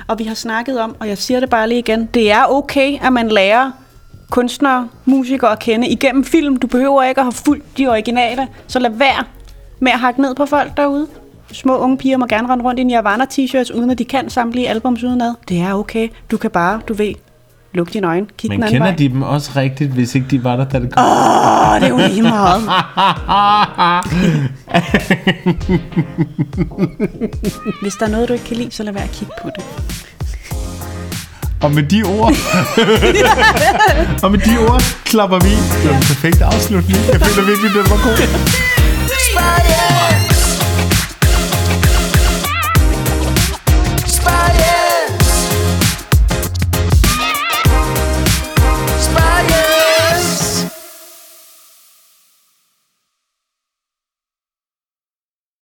Og 0.07 0.19
vi 0.19 0.23
har 0.23 0.35
snakket 0.35 0.79
om, 0.81 0.95
og 0.99 1.07
jeg 1.07 1.17
siger 1.17 1.39
det 1.39 1.49
bare 1.49 1.69
lige 1.69 1.79
igen, 1.79 2.09
det 2.13 2.31
er 2.31 2.45
okay, 2.49 2.97
at 3.05 3.13
man 3.13 3.29
lærer 3.29 3.71
kunstnere, 4.31 4.89
musikere 5.05 5.51
at 5.51 5.59
kende 5.59 5.87
igennem 5.87 6.23
film. 6.25 6.57
Du 6.57 6.67
behøver 6.67 7.03
ikke 7.03 7.19
at 7.21 7.25
have 7.25 7.31
fulgt 7.31 7.77
de 7.77 7.87
originale, 7.87 8.47
så 8.67 8.79
lad 8.79 8.89
være 8.89 9.23
med 9.79 9.91
at 9.91 9.99
hakke 9.99 10.21
ned 10.21 10.35
på 10.35 10.45
folk 10.45 10.77
derude. 10.77 11.07
Små 11.53 11.77
unge 11.77 11.97
piger 11.97 12.17
må 12.17 12.25
gerne 12.25 12.49
rende 12.49 12.63
rundt 12.63 12.79
i 12.79 12.83
Nirvana 12.83 13.25
t-shirts, 13.33 13.77
uden 13.77 13.89
at 13.89 13.99
de 13.99 14.05
kan 14.05 14.29
samtlige 14.29 14.69
albums 14.69 15.03
udenad. 15.03 15.33
Det 15.49 15.61
er 15.61 15.73
okay. 15.73 16.09
Du 16.31 16.37
kan 16.37 16.51
bare, 16.51 16.81
du 16.87 16.93
ved, 16.93 17.13
lukke 17.73 17.93
dine 17.93 18.07
øjne, 18.07 18.25
kigge 18.37 18.57
Men 18.57 18.57
den 18.57 18.63
anden 18.63 18.73
kender 18.73 18.87
vej. 18.87 18.95
de 18.95 19.09
dem 19.09 19.21
også 19.21 19.51
rigtigt, 19.55 19.91
hvis 19.91 20.15
ikke 20.15 20.27
de 20.31 20.43
var 20.43 20.55
der, 20.55 20.65
da 20.65 20.79
det 20.79 20.93
kom? 20.95 21.05
Åh, 21.05 21.81
det 21.81 21.83
er 21.83 21.89
jo 21.89 21.97
lige 21.97 22.21
meget. 22.21 22.61
Hvis 27.81 27.93
der 27.93 28.05
er 28.05 28.09
noget, 28.09 28.27
du 28.29 28.33
ikke 28.33 28.45
kan 28.45 28.57
lide, 28.57 28.71
så 28.71 28.83
lad 28.83 28.93
være 28.93 29.03
at 29.03 29.11
kigge 29.11 29.33
på 29.41 29.49
det. 29.55 29.63
Og 31.61 31.71
med 31.71 31.83
de 31.83 32.03
ord... 32.03 32.33
og 34.23 34.31
med 34.31 34.39
de 34.39 34.57
ord 34.69 34.81
klapper 35.05 35.39
vi. 35.39 35.49
Det 35.49 35.89
var 35.89 35.95
en 35.95 36.01
perfekt 36.01 36.41
afslutning. 36.41 36.97
Jeg 37.11 37.21
føler 37.21 37.47
virkelig, 37.47 37.71
det 37.71 37.91
var 37.91 38.03
god. 38.03 38.17
Spy 39.07 40.22